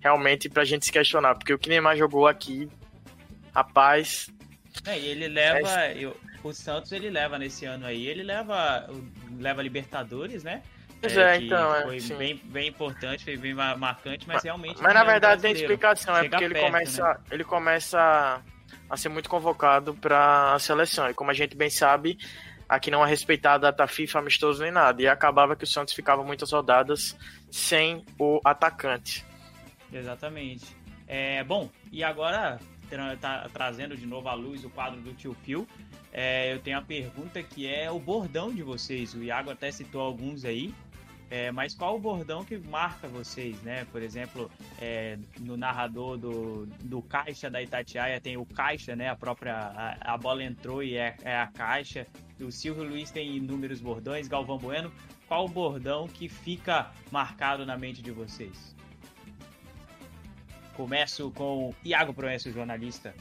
realmente 0.00 0.48
pra 0.48 0.64
gente 0.64 0.86
se 0.86 0.90
questionar, 0.90 1.36
porque 1.36 1.52
o 1.52 1.58
que 1.58 1.68
Neymar 1.68 1.96
jogou 1.96 2.26
aqui, 2.26 2.68
rapaz. 3.54 4.28
É, 4.86 4.98
e 4.98 5.06
ele 5.06 5.28
leva. 5.28 5.84
É... 5.84 5.96
Eu, 5.98 6.16
o 6.42 6.52
Santos 6.52 6.90
ele 6.90 7.10
leva 7.10 7.38
nesse 7.38 7.64
ano 7.64 7.86
aí, 7.86 8.08
ele 8.08 8.24
leva, 8.24 8.88
leva 9.38 9.62
Libertadores, 9.62 10.42
né? 10.42 10.62
Pois 11.02 11.16
é, 11.16 11.36
é 11.36 11.40
então, 11.40 11.74
é. 11.74 11.82
Foi 11.82 12.16
bem, 12.16 12.40
bem 12.44 12.68
importante, 12.68 13.24
foi 13.24 13.36
bem 13.36 13.52
marcante, 13.52 14.26
mas, 14.28 14.44
realmente. 14.44 14.80
Mas 14.80 14.94
na 14.94 15.02
verdade 15.02 15.42
tem 15.42 15.50
explicação, 15.52 16.16
é 16.16 16.28
porque 16.28 16.44
ele 16.44 16.54
perto, 16.54 16.66
começa. 16.66 17.02
Né? 17.02 17.16
Ele 17.32 17.44
começa 17.44 18.42
a 18.88 18.96
ser 18.96 19.08
muito 19.08 19.28
convocado 19.28 19.94
para 19.94 20.54
a 20.54 20.58
seleção. 20.60 21.10
E 21.10 21.14
como 21.14 21.32
a 21.32 21.34
gente 21.34 21.56
bem 21.56 21.68
sabe, 21.68 22.16
aqui 22.68 22.88
não 22.88 23.04
é 23.04 23.08
respeitada 23.08 23.66
a 23.66 23.70
data 23.72 23.88
FIFA, 23.88 24.20
amistoso 24.20 24.62
nem 24.62 24.70
nada. 24.70 25.02
E 25.02 25.08
acabava 25.08 25.56
que 25.56 25.64
o 25.64 25.66
Santos 25.66 25.92
ficava 25.92 26.22
muitas 26.22 26.52
rodadas 26.52 27.16
sem 27.50 28.04
o 28.16 28.40
atacante. 28.44 29.26
Exatamente. 29.92 30.66
É, 31.08 31.42
bom, 31.42 31.68
e 31.90 32.04
agora 32.04 32.60
tá 33.20 33.48
trazendo 33.52 33.96
de 33.96 34.06
novo 34.06 34.28
à 34.28 34.34
luz 34.34 34.64
o 34.64 34.70
quadro 34.70 35.00
do 35.00 35.12
tio 35.14 35.36
Phil. 35.42 35.66
É, 36.12 36.52
eu 36.52 36.60
tenho 36.60 36.78
a 36.78 36.82
pergunta 36.82 37.42
que 37.42 37.66
é 37.66 37.90
o 37.90 37.98
bordão 37.98 38.54
de 38.54 38.62
vocês. 38.62 39.14
O 39.14 39.22
Iago 39.24 39.50
até 39.50 39.72
citou 39.72 40.00
alguns 40.00 40.44
aí. 40.44 40.72
É, 41.34 41.50
mas 41.50 41.72
qual 41.72 41.96
o 41.96 41.98
bordão 41.98 42.44
que 42.44 42.58
marca 42.58 43.08
vocês, 43.08 43.56
né? 43.62 43.86
Por 43.90 44.02
exemplo, 44.02 44.50
é, 44.78 45.16
no 45.40 45.56
narrador 45.56 46.18
do, 46.18 46.66
do 46.84 47.00
Caixa 47.00 47.48
da 47.48 47.62
Itatiaia 47.62 48.20
tem 48.20 48.36
o 48.36 48.44
Caixa, 48.44 48.94
né? 48.94 49.08
A 49.08 49.16
própria 49.16 49.54
a, 49.54 50.12
a 50.12 50.18
bola 50.18 50.44
entrou 50.44 50.82
e 50.82 50.94
é, 50.94 51.16
é, 51.22 51.34
a 51.38 51.46
Caixa. 51.46 52.06
O 52.38 52.52
Silvio 52.52 52.84
Luiz 52.84 53.10
tem 53.10 53.34
inúmeros 53.34 53.80
bordões, 53.80 54.28
Galvão 54.28 54.58
Bueno. 54.58 54.92
Qual 55.26 55.46
o 55.46 55.48
bordão 55.48 56.06
que 56.06 56.28
fica 56.28 56.90
marcado 57.10 57.64
na 57.64 57.78
mente 57.78 58.02
de 58.02 58.10
vocês? 58.10 58.76
Começo 60.74 61.30
com 61.30 61.74
Iago 61.82 62.12
Proença, 62.12 62.52
jornalista. 62.52 63.14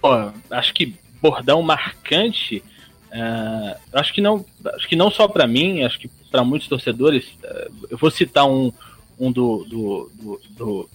Pô, 0.00 0.10
acho 0.52 0.72
que 0.72 0.96
bordão 1.20 1.62
marcante. 1.62 2.62
Uh, 3.06 3.76
acho 3.92 4.12
que 4.12 4.20
não, 4.20 4.46
acho 4.76 4.86
que 4.86 4.94
não 4.94 5.10
só 5.10 5.26
para 5.26 5.48
mim, 5.48 5.82
acho 5.82 5.98
que 5.98 6.08
para 6.36 6.44
muitos 6.44 6.68
torcedores. 6.68 7.24
Uh, 7.42 7.86
eu 7.88 7.96
vou 7.96 8.10
citar 8.10 8.46
um, 8.46 8.70
um 9.18 9.32
do, 9.32 9.64
do, 9.64 10.10
do, 10.14 10.40
do, 10.50 10.90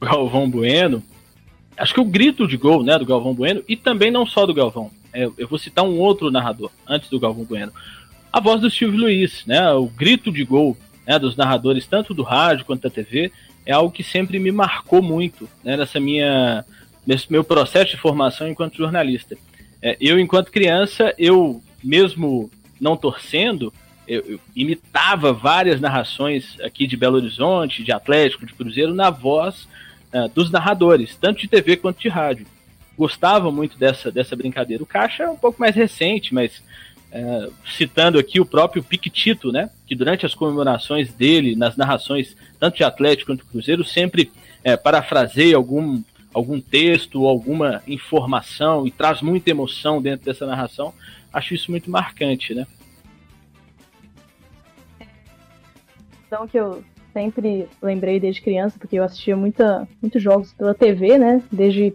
Galvão 0.00 0.48
Bueno. 0.48 1.02
Acho 1.76 1.92
que 1.92 2.00
o 2.00 2.04
grito 2.04 2.48
de 2.48 2.56
gol, 2.56 2.82
né, 2.82 2.98
do 2.98 3.04
Galvão 3.04 3.34
Bueno 3.34 3.62
e 3.68 3.76
também 3.76 4.10
não 4.10 4.24
só 4.24 4.46
do 4.46 4.54
Galvão. 4.54 4.90
É, 5.12 5.24
eu 5.36 5.46
vou 5.46 5.58
citar 5.58 5.84
um 5.84 5.98
outro 5.98 6.30
narrador 6.30 6.70
antes 6.86 7.10
do 7.10 7.20
Galvão 7.20 7.44
Bueno. 7.44 7.72
A 8.32 8.40
voz 8.40 8.62
do 8.62 8.70
Silvio 8.70 9.00
Luiz, 9.00 9.44
né, 9.46 9.70
o 9.72 9.86
grito 9.86 10.32
de 10.32 10.44
gol 10.44 10.74
né, 11.06 11.18
dos 11.18 11.36
narradores 11.36 11.86
tanto 11.86 12.14
do 12.14 12.22
rádio 12.22 12.64
quanto 12.64 12.82
da 12.82 12.90
TV 12.90 13.30
é 13.66 13.72
algo 13.72 13.92
que 13.92 14.02
sempre 14.02 14.38
me 14.38 14.50
marcou 14.50 15.02
muito 15.02 15.46
né, 15.62 15.76
nessa 15.76 16.00
minha 16.00 16.64
nesse 17.06 17.30
meu 17.30 17.44
processo 17.44 17.90
de 17.90 17.96
formação 17.98 18.48
enquanto 18.48 18.78
jornalista. 18.78 19.36
É, 19.82 19.96
eu, 20.00 20.18
enquanto 20.18 20.50
criança, 20.50 21.14
eu 21.18 21.62
mesmo 21.84 22.50
não 22.80 22.96
torcendo, 22.96 23.72
eu, 24.08 24.24
eu, 24.26 24.40
imitava 24.54 25.32
várias 25.32 25.80
narrações 25.80 26.58
aqui 26.60 26.86
de 26.86 26.96
Belo 26.96 27.16
Horizonte, 27.16 27.82
de 27.82 27.92
Atlético, 27.92 28.46
de 28.46 28.54
Cruzeiro, 28.54 28.94
na 28.94 29.10
voz 29.10 29.68
uh, 30.12 30.28
dos 30.34 30.50
narradores, 30.50 31.16
tanto 31.16 31.40
de 31.40 31.48
TV 31.48 31.76
quanto 31.76 32.00
de 32.00 32.08
rádio. 32.08 32.46
Gostava 32.96 33.50
muito 33.50 33.78
dessa, 33.78 34.10
dessa 34.10 34.34
brincadeira. 34.36 34.82
O 34.82 34.86
Caixa 34.86 35.24
é 35.24 35.28
um 35.28 35.36
pouco 35.36 35.60
mais 35.60 35.74
recente, 35.74 36.32
mas 36.32 36.62
uh, 37.12 37.52
citando 37.66 38.18
aqui 38.18 38.40
o 38.40 38.46
próprio 38.46 38.82
Piquetito, 38.82 39.52
né, 39.52 39.70
que 39.86 39.94
durante 39.94 40.24
as 40.24 40.34
comemorações 40.34 41.12
dele, 41.12 41.56
nas 41.56 41.76
narrações 41.76 42.36
tanto 42.58 42.76
de 42.76 42.84
Atlético 42.84 43.32
quanto 43.32 43.44
de 43.44 43.50
Cruzeiro, 43.50 43.84
sempre 43.84 44.30
uh, 44.64 44.82
parafraseia 44.82 45.56
algum 45.56 46.02
algum 46.32 46.60
texto 46.60 47.26
alguma 47.26 47.82
informação 47.86 48.86
e 48.86 48.90
traz 48.90 49.22
muita 49.22 49.48
emoção 49.48 50.02
dentro 50.02 50.26
dessa 50.26 50.44
narração, 50.44 50.92
acho 51.32 51.54
isso 51.54 51.70
muito 51.70 51.90
marcante, 51.90 52.54
né? 52.54 52.66
Então 56.26 56.46
que 56.46 56.58
eu 56.58 56.82
sempre 57.12 57.68
lembrei 57.80 58.20
desde 58.20 58.42
criança, 58.42 58.78
porque 58.78 58.98
eu 58.98 59.04
assistia 59.04 59.36
muita, 59.36 59.88
muitos 60.02 60.22
jogos 60.22 60.52
pela 60.52 60.74
TV, 60.74 61.16
né? 61.16 61.42
Desde, 61.50 61.94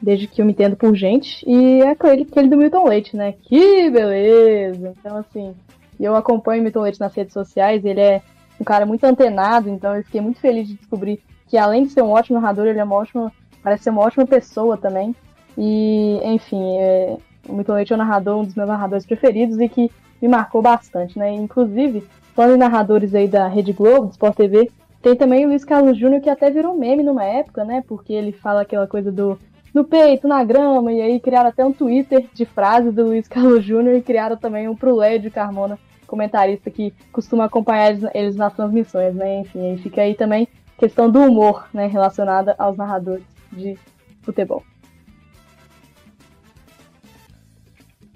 desde 0.00 0.26
que 0.26 0.40
eu 0.40 0.46
me 0.46 0.52
entendo 0.52 0.76
por 0.76 0.94
gente. 0.94 1.44
E 1.46 1.82
é 1.82 1.90
aquele, 1.90 2.22
aquele 2.22 2.48
do 2.48 2.56
Milton 2.56 2.88
Leite, 2.88 3.16
né? 3.16 3.34
Que 3.42 3.90
beleza! 3.90 4.94
Então, 4.98 5.18
assim, 5.18 5.54
eu 5.98 6.16
acompanho 6.16 6.60
o 6.60 6.64
Milton 6.64 6.80
Leite 6.80 7.00
nas 7.00 7.14
redes 7.14 7.34
sociais, 7.34 7.84
ele 7.84 8.00
é 8.00 8.22
um 8.58 8.64
cara 8.64 8.86
muito 8.86 9.04
antenado, 9.04 9.68
então 9.68 9.94
eu 9.94 10.04
fiquei 10.04 10.20
muito 10.20 10.40
feliz 10.40 10.68
de 10.68 10.74
descobrir 10.74 11.22
que 11.48 11.56
além 11.56 11.84
de 11.84 11.90
ser 11.90 12.02
um 12.02 12.10
ótimo 12.10 12.40
narrador, 12.40 12.66
ele 12.66 12.78
é 12.78 12.84
uma 12.84 12.96
ótima 12.96 13.32
parece 13.62 13.84
ser 13.84 13.90
uma 13.90 14.02
ótima 14.02 14.26
pessoa 14.26 14.76
também. 14.76 15.14
E, 15.56 16.18
enfim, 16.24 16.78
é, 16.78 17.16
o 17.48 17.52
Milton 17.52 17.74
Leite 17.74 17.92
é 17.92 17.96
um 17.96 17.98
narrador, 17.98 18.38
um 18.38 18.44
dos 18.44 18.54
meus 18.54 18.68
narradores 18.68 19.04
preferidos 19.04 19.58
e 19.58 19.68
que 19.68 19.90
me 20.20 20.28
marcou 20.28 20.62
bastante, 20.62 21.18
né? 21.18 21.32
Inclusive, 21.32 22.06
falando 22.34 22.56
em 22.56 22.58
narradores 22.58 23.14
aí 23.14 23.28
da 23.28 23.46
Rede 23.48 23.72
Globo, 23.72 24.06
do 24.06 24.12
Sport 24.12 24.36
TV, 24.36 24.70
tem 25.02 25.16
também 25.16 25.44
o 25.44 25.48
Luiz 25.48 25.64
Carlos 25.64 25.98
Júnior, 25.98 26.20
que 26.20 26.28
até 26.28 26.50
virou 26.50 26.76
meme 26.76 27.02
numa 27.02 27.24
época, 27.24 27.64
né? 27.64 27.82
Porque 27.86 28.12
ele 28.12 28.32
fala 28.32 28.62
aquela 28.62 28.86
coisa 28.86 29.10
do 29.10 29.38
no 29.72 29.84
peito, 29.84 30.26
na 30.26 30.42
grama, 30.42 30.92
e 30.92 31.00
aí 31.00 31.20
criaram 31.20 31.48
até 31.48 31.64
um 31.64 31.72
Twitter 31.72 32.26
de 32.34 32.44
frases 32.44 32.92
do 32.92 33.04
Luiz 33.04 33.26
Carlos 33.28 33.64
Júnior 33.64 33.94
e 33.94 34.02
criaram 34.02 34.36
também 34.36 34.68
um 34.68 34.74
pro 34.74 34.96
Lédio 34.96 35.30
Carmona, 35.30 35.78
comentarista 36.06 36.70
que 36.70 36.92
costuma 37.12 37.44
acompanhar 37.44 37.96
eles 38.14 38.36
nas 38.36 38.52
transmissões, 38.52 39.14
né? 39.14 39.40
Enfim, 39.40 39.70
aí 39.70 39.78
fica 39.78 40.02
aí 40.02 40.14
também 40.14 40.48
questão 40.76 41.10
do 41.10 41.20
humor, 41.20 41.68
né, 41.74 41.86
relacionada 41.86 42.54
aos 42.58 42.76
narradores 42.76 43.24
de 43.52 43.78
futebol. 44.22 44.64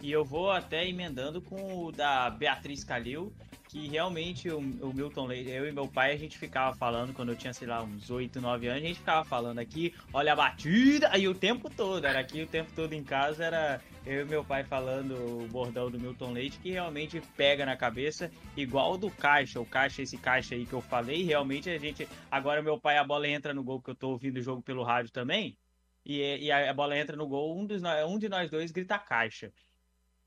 E 0.02 0.10
eu 0.10 0.24
vou 0.24 0.50
até 0.50 0.86
emendando 0.88 1.40
com 1.40 1.84
o 1.84 1.92
da 1.92 2.30
Beatriz 2.30 2.82
Calil, 2.82 3.32
que 3.74 3.88
realmente 3.88 4.48
o, 4.48 4.58
o, 4.58 4.94
Milton 4.94 5.26
Leite, 5.26 5.50
eu 5.50 5.66
e 5.66 5.72
meu 5.72 5.88
pai, 5.88 6.12
a 6.12 6.16
gente 6.16 6.38
ficava 6.38 6.76
falando, 6.76 7.12
quando 7.12 7.30
eu 7.30 7.36
tinha, 7.36 7.52
sei 7.52 7.66
lá, 7.66 7.82
uns 7.82 8.08
8, 8.08 8.40
9 8.40 8.68
anos, 8.68 8.84
a 8.84 8.86
gente 8.86 9.00
ficava 9.00 9.24
falando 9.24 9.58
aqui, 9.58 9.92
olha 10.12 10.32
a 10.32 10.36
batida, 10.36 11.08
aí 11.10 11.26
o 11.26 11.34
tempo 11.34 11.68
todo, 11.68 12.06
era 12.06 12.20
aqui 12.20 12.40
o 12.40 12.46
tempo 12.46 12.70
todo 12.76 12.92
em 12.92 13.02
casa, 13.02 13.42
era 13.42 13.80
eu 14.06 14.22
e 14.22 14.24
meu 14.26 14.44
pai 14.44 14.62
falando 14.62 15.16
o 15.16 15.48
bordão 15.48 15.90
do 15.90 15.98
Milton 15.98 16.30
Leite, 16.30 16.56
que 16.60 16.70
realmente 16.70 17.20
pega 17.36 17.66
na 17.66 17.76
cabeça, 17.76 18.30
igual 18.56 18.96
do 18.96 19.10
caixa, 19.10 19.58
o 19.60 19.66
caixa, 19.66 20.02
esse 20.02 20.18
caixa 20.18 20.54
aí 20.54 20.64
que 20.64 20.72
eu 20.72 20.80
falei, 20.80 21.24
realmente 21.24 21.68
a 21.68 21.76
gente, 21.76 22.06
agora 22.30 22.62
meu 22.62 22.78
pai, 22.78 22.96
a 22.96 23.02
bola 23.02 23.26
entra 23.26 23.52
no 23.52 23.64
gol, 23.64 23.82
que 23.82 23.90
eu 23.90 23.96
tô 23.96 24.10
ouvindo 24.10 24.36
o 24.36 24.42
jogo 24.42 24.62
pelo 24.62 24.84
rádio 24.84 25.10
também, 25.10 25.58
e, 26.06 26.44
e 26.44 26.52
a, 26.52 26.72
bola 26.72 26.96
entra 26.96 27.16
no 27.16 27.26
gol, 27.26 27.58
um, 27.58 27.66
dos, 27.66 27.82
um 28.06 28.20
de 28.20 28.28
nós 28.28 28.48
dois 28.48 28.70
grita 28.70 29.00
caixa. 29.00 29.52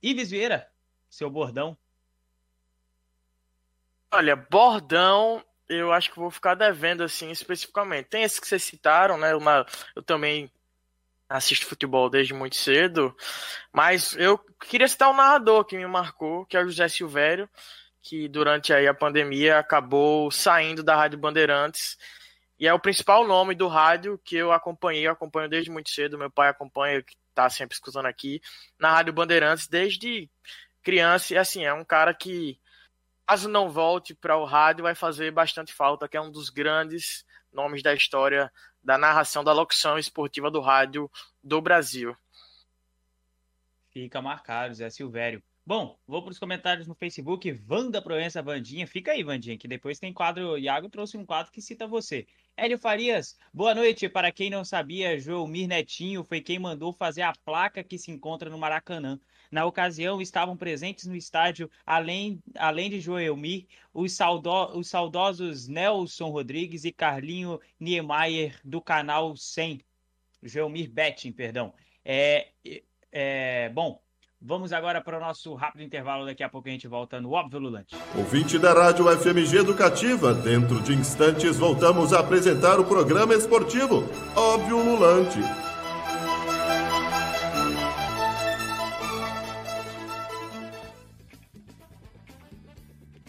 Ives 0.03 0.31
Vieira, 0.31 0.69
seu 1.09 1.29
bordão. 1.29 1.77
Olha, 4.11 4.35
bordão, 4.35 5.43
eu 5.67 5.91
acho 5.91 6.11
que 6.11 6.19
vou 6.19 6.31
ficar 6.31 6.55
devendo 6.55 7.03
assim 7.03 7.29
especificamente. 7.29 8.07
Tem 8.07 8.23
esses 8.23 8.39
que 8.39 8.47
vocês 8.47 8.63
citaram, 8.63 9.17
né? 9.17 9.35
Uma, 9.35 9.65
eu 9.95 10.01
também 10.01 10.49
assisto 11.29 11.65
futebol 11.65 12.09
desde 12.09 12.33
muito 12.33 12.55
cedo, 12.55 13.15
mas 13.73 14.15
eu 14.15 14.37
queria 14.61 14.87
citar 14.87 15.09
um 15.09 15.15
narrador 15.15 15.65
que 15.65 15.77
me 15.77 15.85
marcou, 15.85 16.45
que 16.45 16.55
é 16.55 16.61
o 16.61 16.69
José 16.69 16.87
Silvério, 16.87 17.49
que 18.01 18.29
durante 18.29 18.71
aí 18.71 18.87
a 18.87 18.93
pandemia 18.93 19.59
acabou 19.59 20.31
saindo 20.31 20.81
da 20.81 20.95
Rádio 20.95 21.19
Bandeirantes 21.19 21.97
e 22.57 22.65
é 22.65 22.73
o 22.73 22.79
principal 22.79 23.27
nome 23.27 23.53
do 23.55 23.67
rádio 23.67 24.17
que 24.23 24.37
eu 24.37 24.53
acompanhei, 24.53 25.05
eu 25.05 25.11
acompanho 25.11 25.49
desde 25.49 25.69
muito 25.69 25.89
cedo, 25.89 26.17
meu 26.17 26.31
pai 26.31 26.49
acompanha, 26.49 27.03
que 27.03 27.15
tá 27.35 27.49
sempre 27.49 27.75
escutando 27.75 28.05
aqui, 28.05 28.41
na 28.79 28.91
Rádio 28.91 29.11
Bandeirantes 29.11 29.67
desde 29.67 30.29
criança, 30.81 31.33
e 31.33 31.37
assim, 31.37 31.65
é 31.65 31.73
um 31.73 31.83
cara 31.83 32.13
que 32.13 32.57
caso 33.27 33.49
não 33.49 33.69
volte 33.69 34.15
para 34.15 34.37
o 34.37 34.45
rádio 34.45 34.83
vai 34.83 34.95
fazer 34.95 35.31
bastante 35.31 35.73
falta, 35.73 36.07
que 36.07 36.15
é 36.15 36.21
um 36.21 36.31
dos 36.31 36.49
grandes 36.49 37.25
nomes 37.51 37.83
da 37.83 37.93
história 37.93 38.51
da 38.81 38.97
narração 38.97 39.43
da 39.43 39.51
locução 39.51 39.99
esportiva 39.99 40.49
do 40.49 40.61
rádio 40.61 41.11
do 41.43 41.61
Brasil. 41.61 42.15
Fica 43.89 44.21
marcado, 44.21 44.73
Zé 44.73 44.89
Silvério. 44.89 45.43
Bom, 45.65 45.99
vou 46.07 46.21
para 46.21 46.31
os 46.31 46.39
comentários 46.39 46.87
no 46.87 46.95
Facebook. 46.95 47.51
Vanda 47.51 48.01
Proença 48.01 48.41
Vandinha. 48.41 48.87
Fica 48.87 49.11
aí, 49.11 49.21
Vandinha, 49.21 49.57
que 49.57 49.67
depois 49.67 49.99
tem 49.99 50.13
quadro. 50.13 50.51
O 50.51 50.57
Iago 50.57 50.89
trouxe 50.89 51.17
um 51.17 51.25
quadro 51.25 51.51
que 51.51 51.61
cita 51.61 51.85
você. 51.85 52.25
Hélio 52.55 52.77
Farias, 52.77 53.37
boa 53.53 53.75
noite. 53.75 54.07
Para 54.07 54.31
quem 54.31 54.49
não 54.49 54.63
sabia, 54.63 55.19
Joelmir 55.19 55.67
Netinho 55.67 56.23
foi 56.23 56.39
quem 56.39 56.57
mandou 56.57 56.93
fazer 56.93 57.23
a 57.23 57.33
placa 57.43 57.83
que 57.83 57.97
se 57.97 58.09
encontra 58.09 58.49
no 58.49 58.57
Maracanã. 58.57 59.19
Na 59.51 59.65
ocasião, 59.65 60.21
estavam 60.21 60.57
presentes 60.57 61.05
no 61.05 61.15
estádio, 61.15 61.69
além, 61.85 62.41
além 62.55 62.89
de 62.89 62.99
Joelmir, 62.99 63.65
os, 63.93 64.13
saudo, 64.13 64.77
os 64.77 64.89
saudosos 64.89 65.67
Nelson 65.67 66.29
Rodrigues 66.29 66.83
e 66.83 66.91
Carlinho 66.91 67.59
Niemeyer, 67.79 68.59
do 68.63 68.81
canal 68.81 69.35
100. 69.35 69.81
Joelmir 70.43 70.89
Betting, 70.89 71.31
perdão. 71.31 71.73
É, 72.03 72.49
é, 73.11 73.69
bom, 73.69 74.01
Vamos 74.39 74.71
agora 74.71 75.01
para 75.01 75.17
o 75.17 75.19
nosso 75.19 75.55
rápido 75.55 75.83
intervalo. 75.83 76.25
Daqui 76.25 76.43
a 76.43 76.49
pouco 76.49 76.67
a 76.67 76.71
gente 76.71 76.87
volta 76.87 77.19
no 77.19 77.31
Óbvio 77.31 77.59
Lulante. 77.59 77.95
Ouvinte 78.15 78.59
da 78.59 78.71
Rádio 78.71 79.05
FMG 79.17 79.57
Educativa, 79.57 80.33
dentro 80.33 80.79
de 80.81 80.93
instantes 80.93 81.57
voltamos 81.57 82.13
a 82.13 82.19
apresentar 82.19 82.79
o 82.79 82.85
programa 82.85 83.33
esportivo 83.33 84.07
Óbvio 84.35 84.77
Lulante. 84.77 85.39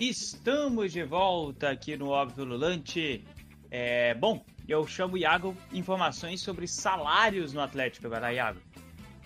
Estamos 0.08 0.94
de 0.94 1.04
volta 1.04 1.68
aqui 1.68 1.94
no 1.94 2.08
Óbvio 2.08 2.42
Lulante. 2.42 3.22
É, 3.70 4.14
bom, 4.14 4.42
eu 4.66 4.86
chamo 4.86 5.16
o 5.16 5.18
Iago 5.18 5.54
informações 5.70 6.40
sobre 6.40 6.66
salários 6.66 7.52
no 7.52 7.60
Atlético. 7.60 8.08
Vai 8.08 8.18
lá, 8.18 8.32
Iago. 8.32 8.58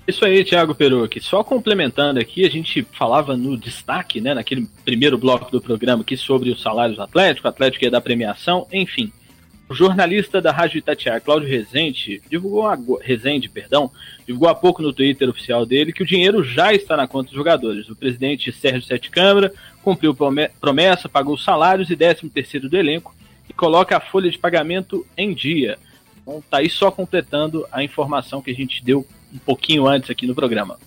Isso 0.08 0.24
aí, 0.24 0.44
Thiago 0.44 0.74
Perucci. 0.74 1.20
Só 1.20 1.44
complementando 1.44 2.18
aqui, 2.18 2.44
a 2.44 2.50
gente 2.50 2.82
falava 2.82 3.36
no 3.36 3.56
destaque, 3.56 4.20
né, 4.20 4.34
naquele 4.34 4.66
primeiro 4.84 5.16
bloco 5.16 5.52
do 5.52 5.60
programa 5.60 6.02
aqui 6.02 6.16
sobre 6.16 6.50
os 6.50 6.60
salários 6.60 6.96
do 6.96 7.04
Atlético, 7.04 7.46
o 7.46 7.50
Atlético 7.50 7.84
ia 7.84 7.90
dar 7.90 8.00
premiação, 8.00 8.66
enfim. 8.72 9.12
O 9.72 9.74
jornalista 9.74 10.38
da 10.38 10.52
Rádio 10.52 10.76
Itatiaia, 10.76 11.18
Cláudio 11.18 11.48
Rezende, 11.48 12.20
divulgou 12.28 12.66
a, 12.66 12.78
Rezende, 13.00 13.48
perdão, 13.48 13.90
divulgou 14.26 14.50
há 14.50 14.54
pouco 14.54 14.82
no 14.82 14.92
Twitter 14.92 15.26
oficial 15.30 15.64
dele 15.64 15.94
que 15.94 16.02
o 16.02 16.06
dinheiro 16.06 16.44
já 16.44 16.74
está 16.74 16.94
na 16.94 17.08
conta 17.08 17.30
dos 17.30 17.38
jogadores. 17.38 17.88
O 17.88 17.96
presidente 17.96 18.52
Sérgio 18.52 18.82
Sete 18.82 19.08
Câmara 19.08 19.50
cumpriu 19.82 20.14
promessa, 20.60 21.08
pagou 21.08 21.36
os 21.36 21.42
salários 21.42 21.88
e 21.88 21.96
13 21.96 22.28
terceiro 22.28 22.68
do 22.68 22.76
elenco 22.76 23.16
e 23.48 23.54
coloca 23.54 23.96
a 23.96 24.00
folha 24.00 24.30
de 24.30 24.38
pagamento 24.38 25.06
em 25.16 25.32
dia. 25.32 25.78
Então 26.20 26.44
tá 26.50 26.58
aí 26.58 26.68
só 26.68 26.90
completando 26.90 27.66
a 27.72 27.82
informação 27.82 28.42
que 28.42 28.50
a 28.50 28.54
gente 28.54 28.84
deu 28.84 29.06
um 29.32 29.38
pouquinho 29.38 29.86
antes 29.86 30.10
aqui 30.10 30.26
no 30.26 30.34
programa. 30.34 30.78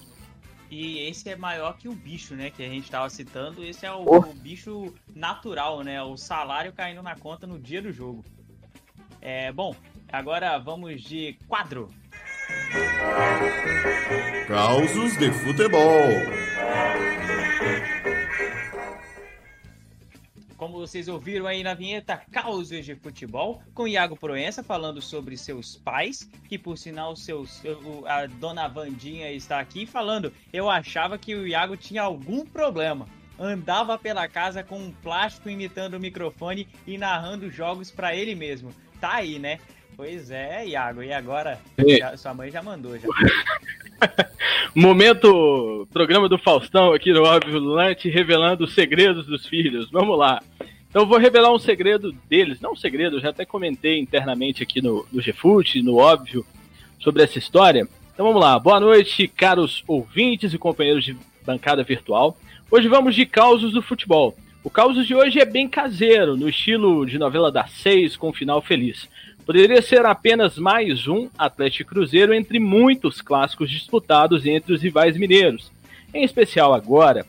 E 0.70 1.00
esse 1.08 1.28
é 1.28 1.36
maior 1.36 1.76
que 1.76 1.88
o 1.88 1.94
bicho, 1.94 2.36
né? 2.36 2.52
Que 2.52 2.62
a 2.62 2.70
gente 2.70 2.84
estava 2.84 3.10
citando. 3.10 3.64
Esse 3.64 3.86
é 3.86 3.92
o, 3.92 4.04
oh. 4.06 4.18
o, 4.18 4.34
bicho 4.34 4.94
natural, 5.16 5.82
né? 5.82 6.04
O 6.04 6.18
salário 6.18 6.72
caindo 6.72 7.02
na 7.02 7.16
conta 7.16 7.48
no 7.48 7.58
dia 7.58 7.82
do 7.82 7.92
jogo. 7.92 8.24
É, 9.28 9.52
bom, 9.52 9.76
agora 10.14 10.56
vamos 10.60 11.02
de 11.02 11.36
quadro. 11.48 11.90
Causos 14.48 15.18
de 15.18 15.32
futebol. 15.32 15.82
Como 20.56 20.78
vocês 20.78 21.08
ouviram 21.08 21.48
aí 21.48 21.64
na 21.64 21.74
vinheta, 21.74 22.22
Causos 22.32 22.86
de 22.86 22.96
Futebol, 22.96 23.64
com 23.74 23.88
Iago 23.88 24.16
Proença 24.16 24.62
falando 24.62 25.02
sobre 25.02 25.36
seus 25.36 25.76
pais, 25.76 26.30
que 26.48 26.60
por 26.60 26.78
sinal 26.78 27.16
seus, 27.16 27.64
a 28.06 28.28
dona 28.28 28.68
Vandinha 28.68 29.32
está 29.32 29.60
aqui 29.60 29.88
falando. 29.88 30.32
Eu 30.54 30.70
achava 30.70 31.18
que 31.18 31.34
o 31.34 31.48
Iago 31.48 31.76
tinha 31.76 32.04
algum 32.04 32.46
problema. 32.46 33.08
Andava 33.40 33.98
pela 33.98 34.28
casa 34.30 34.64
com 34.64 34.78
um 34.78 34.92
plástico 34.92 35.50
imitando 35.50 35.96
o 35.96 36.00
microfone 36.00 36.68
e 36.86 36.96
narrando 36.96 37.50
jogos 37.50 37.90
para 37.90 38.16
ele 38.16 38.36
mesmo. 38.36 38.72
Tá 39.00 39.16
aí, 39.16 39.40
né? 39.40 39.60
Pois 39.96 40.30
é, 40.30 40.68
Iago. 40.68 41.02
E 41.02 41.14
agora? 41.14 41.60
Já, 41.98 42.18
sua 42.18 42.34
mãe 42.34 42.52
já 42.52 42.62
mandou 42.62 42.98
já. 42.98 43.08
Momento 44.76 45.88
programa 45.94 46.28
do 46.28 46.38
Faustão 46.38 46.92
aqui 46.92 47.14
no 47.14 47.24
Óbvio 47.24 47.60
Lulante 47.60 48.10
revelando 48.10 48.66
os 48.66 48.74
segredos 48.74 49.26
dos 49.26 49.46
filhos. 49.46 49.90
Vamos 49.90 50.18
lá. 50.18 50.42
Então 50.90 51.04
eu 51.04 51.08
vou 51.08 51.18
revelar 51.18 51.54
um 51.54 51.60
segredo 51.60 52.12
deles, 52.30 52.60
não 52.62 52.72
um 52.72 52.76
segredo, 52.76 53.18
eu 53.18 53.22
já 53.22 53.30
até 53.30 53.46
comentei 53.46 54.00
internamente 54.00 54.64
aqui 54.64 54.82
no, 54.82 55.06
no 55.12 55.22
GFUT, 55.22 55.82
no 55.82 55.98
Óbvio, 55.98 56.46
sobre 57.00 57.24
essa 57.24 57.38
história. 57.38 57.88
Então 58.14 58.26
vamos 58.26 58.42
lá. 58.42 58.58
Boa 58.58 58.80
noite, 58.80 59.28
caros 59.28 59.84
ouvintes 59.88 60.54
e 60.54 60.58
companheiros 60.58 61.04
de 61.04 61.18
bancada 61.46 61.84
virtual. 61.84 62.38
Hoje 62.72 62.88
vamos 62.88 63.14
de 63.14 63.26
causos 63.26 63.74
do 63.74 63.82
futebol. 63.82 64.38
O 64.66 64.70
causos 64.70 65.06
de 65.06 65.14
hoje 65.14 65.40
é 65.40 65.46
bem 65.46 65.70
caseiro, 65.70 66.36
no 66.36 66.50
estilo 66.50 67.06
de 67.06 67.20
novela 67.20 67.52
das 67.52 67.70
seis 67.70 68.18
com 68.18 68.34
final 68.34 68.64
feliz. 68.64 69.08
Poderia 69.46 69.80
ser 69.80 70.04
apenas 70.08 70.58
mais 70.58 71.08
um 71.08 71.30
Atlético 71.38 71.92
Cruzeiro 71.92 72.34
entre 72.34 72.60
muitos 72.60 73.22
clássicos 73.22 73.70
disputados 73.70 74.44
entre 74.44 74.74
os 74.74 74.82
rivais 74.82 75.16
mineiros. 75.16 75.72
Em 76.12 76.24
especial 76.24 76.74
agora, 76.74 77.28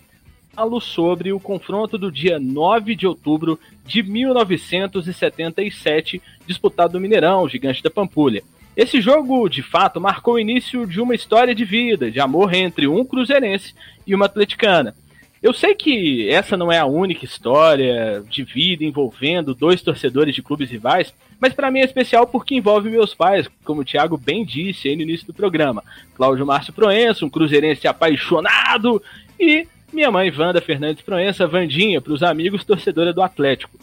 falo 0.54 0.80
sobre 0.80 1.30
o 1.30 1.38
confronto 1.38 1.98
do 1.98 2.10
dia 2.10 2.40
9 2.40 2.96
de 2.96 3.06
outubro 3.06 3.60
de 3.84 4.02
1977, 4.02 6.22
disputado 6.46 6.94
no 6.94 7.00
Mineirão, 7.00 7.46
Gigante 7.46 7.82
da 7.82 7.90
Pampulha. 7.90 8.42
Esse 8.74 8.98
jogo, 8.98 9.46
de 9.50 9.62
fato, 9.62 10.00
marcou 10.00 10.36
o 10.36 10.40
início 10.40 10.86
de 10.86 11.02
uma 11.02 11.14
história 11.14 11.54
de 11.54 11.66
vida, 11.66 12.10
de 12.10 12.18
amor 12.18 12.54
entre 12.54 12.86
um 12.86 13.04
cruzeirense 13.04 13.74
e 14.06 14.14
uma 14.14 14.24
atleticana. 14.24 14.94
Eu 15.42 15.52
sei 15.52 15.74
que 15.74 16.28
essa 16.30 16.56
não 16.56 16.72
é 16.72 16.78
a 16.78 16.86
única 16.86 17.24
história 17.24 18.24
de 18.28 18.42
vida 18.42 18.84
envolvendo 18.84 19.54
dois 19.54 19.82
torcedores 19.82 20.34
de 20.34 20.42
clubes 20.42 20.70
rivais, 20.70 21.12
mas 21.38 21.52
para 21.52 21.70
mim 21.70 21.80
é 21.80 21.84
especial 21.84 22.26
porque 22.26 22.54
envolve 22.54 22.88
meus 22.88 23.14
pais, 23.14 23.48
como 23.64 23.82
o 23.82 23.84
Thiago 23.84 24.16
bem 24.16 24.44
disse 24.44 24.88
aí 24.88 24.96
no 24.96 25.02
início 25.02 25.26
do 25.26 25.34
programa. 25.34 25.84
Cláudio 26.14 26.46
Márcio 26.46 26.72
Proença, 26.72 27.24
um 27.24 27.30
cruzeirense 27.30 27.86
apaixonado, 27.86 29.02
e 29.38 29.66
minha 29.92 30.10
mãe 30.10 30.32
Wanda 30.36 30.60
Fernandes 30.60 31.04
Proença, 31.04 31.46
Vandinha, 31.46 32.00
para 32.00 32.12
os 32.12 32.22
amigos 32.22 32.64
torcedora 32.64 33.12
do 33.12 33.22
Atlético. 33.22 33.78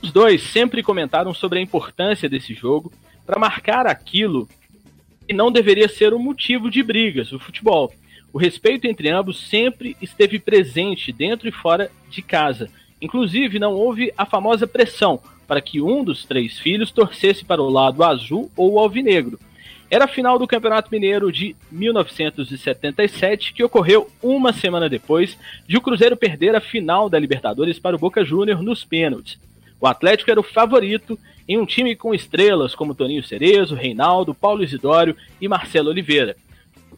Os 0.00 0.12
dois 0.12 0.42
sempre 0.42 0.82
comentaram 0.82 1.34
sobre 1.34 1.58
a 1.58 1.62
importância 1.62 2.28
desse 2.28 2.54
jogo 2.54 2.92
para 3.26 3.38
marcar 3.38 3.86
aquilo 3.86 4.48
que 5.26 5.34
não 5.34 5.50
deveria 5.50 5.88
ser 5.88 6.14
um 6.14 6.18
motivo 6.18 6.70
de 6.70 6.82
brigas, 6.82 7.32
o 7.32 7.38
futebol. 7.38 7.92
O 8.32 8.38
respeito 8.38 8.86
entre 8.86 9.10
ambos 9.10 9.38
sempre 9.48 9.94
esteve 10.00 10.38
presente 10.38 11.12
dentro 11.12 11.46
e 11.46 11.52
fora 11.52 11.90
de 12.08 12.22
casa. 12.22 12.70
Inclusive, 13.00 13.58
não 13.58 13.74
houve 13.74 14.12
a 14.16 14.24
famosa 14.24 14.66
pressão 14.66 15.20
para 15.46 15.60
que 15.60 15.82
um 15.82 16.02
dos 16.02 16.24
três 16.24 16.58
filhos 16.58 16.90
torcesse 16.90 17.44
para 17.44 17.60
o 17.60 17.68
lado 17.68 18.02
azul 18.02 18.50
ou 18.56 18.78
alvinegro. 18.78 19.38
Era 19.90 20.06
a 20.06 20.08
final 20.08 20.38
do 20.38 20.46
Campeonato 20.46 20.88
Mineiro 20.90 21.30
de 21.30 21.54
1977, 21.70 23.52
que 23.52 23.62
ocorreu 23.62 24.08
uma 24.22 24.50
semana 24.50 24.88
depois 24.88 25.36
de 25.68 25.76
o 25.76 25.82
Cruzeiro 25.82 26.16
perder 26.16 26.54
a 26.54 26.60
final 26.60 27.10
da 27.10 27.18
Libertadores 27.18 27.78
para 27.78 27.96
o 27.96 27.98
Boca 27.98 28.24
Júnior 28.24 28.62
nos 28.62 28.82
pênaltis. 28.82 29.38
O 29.78 29.86
Atlético 29.86 30.30
era 30.30 30.40
o 30.40 30.44
favorito 30.44 31.18
em 31.46 31.58
um 31.58 31.66
time 31.66 31.94
com 31.94 32.14
estrelas 32.14 32.74
como 32.74 32.94
Toninho 32.94 33.22
Cerezo, 33.22 33.74
Reinaldo, 33.74 34.32
Paulo 34.32 34.64
Isidório 34.64 35.14
e 35.38 35.46
Marcelo 35.46 35.90
Oliveira 35.90 36.34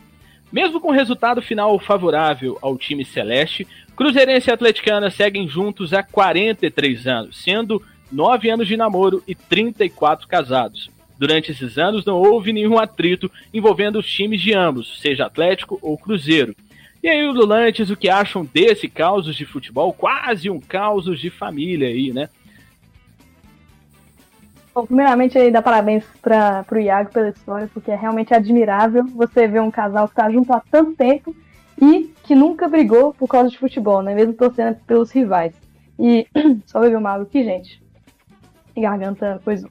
Mesmo 0.54 0.80
com 0.80 0.92
resultado 0.92 1.42
final 1.42 1.76
favorável 1.80 2.56
ao 2.62 2.78
time 2.78 3.04
celeste, 3.04 3.66
Cruzeirense 3.96 4.48
e 4.48 4.52
Atleticana 4.52 5.10
seguem 5.10 5.48
juntos 5.48 5.92
há 5.92 6.00
43 6.00 7.08
anos, 7.08 7.42
sendo 7.42 7.82
9 8.12 8.50
anos 8.50 8.68
de 8.68 8.76
namoro 8.76 9.20
e 9.26 9.34
34 9.34 10.28
casados. 10.28 10.88
Durante 11.18 11.50
esses 11.50 11.76
anos 11.76 12.04
não 12.04 12.22
houve 12.22 12.52
nenhum 12.52 12.78
atrito 12.78 13.28
envolvendo 13.52 13.98
os 13.98 14.06
times 14.06 14.40
de 14.40 14.54
ambos, 14.54 15.00
seja 15.00 15.26
Atlético 15.26 15.76
ou 15.82 15.98
Cruzeiro. 15.98 16.54
E 17.02 17.08
aí, 17.08 17.26
Lulantes, 17.26 17.90
o 17.90 17.96
que 17.96 18.08
acham 18.08 18.44
desse 18.44 18.86
caos 18.86 19.34
de 19.34 19.44
futebol? 19.44 19.92
Quase 19.92 20.48
um 20.48 20.60
caos 20.60 21.18
de 21.18 21.30
família 21.30 21.88
aí, 21.88 22.12
né? 22.12 22.28
Bom, 24.74 24.86
primeiramente, 24.86 25.38
aí, 25.38 25.52
dá 25.52 25.62
parabéns 25.62 26.04
para 26.20 26.66
o 26.72 26.78
Iago 26.78 27.12
pela 27.12 27.28
história, 27.28 27.70
porque 27.72 27.92
é 27.92 27.94
realmente 27.94 28.34
admirável 28.34 29.04
você 29.06 29.46
ver 29.46 29.60
um 29.60 29.70
casal 29.70 30.08
que 30.08 30.14
está 30.14 30.28
junto 30.28 30.52
há 30.52 30.60
tanto 30.68 30.96
tempo 30.96 31.34
e 31.80 32.12
que 32.24 32.34
nunca 32.34 32.66
brigou 32.66 33.14
por 33.14 33.28
causa 33.28 33.50
de 33.50 33.58
futebol, 33.58 34.02
né? 34.02 34.12
Mesmo 34.14 34.34
torcendo 34.34 34.76
pelos 34.84 35.12
rivais. 35.12 35.54
E 35.96 36.26
só 36.66 36.80
beber 36.80 36.96
uma 36.96 37.12
água 37.12 37.24
aqui, 37.24 37.44
gente. 37.44 37.80
E 38.74 38.80
garganta 38.80 39.40
coisou. 39.44 39.70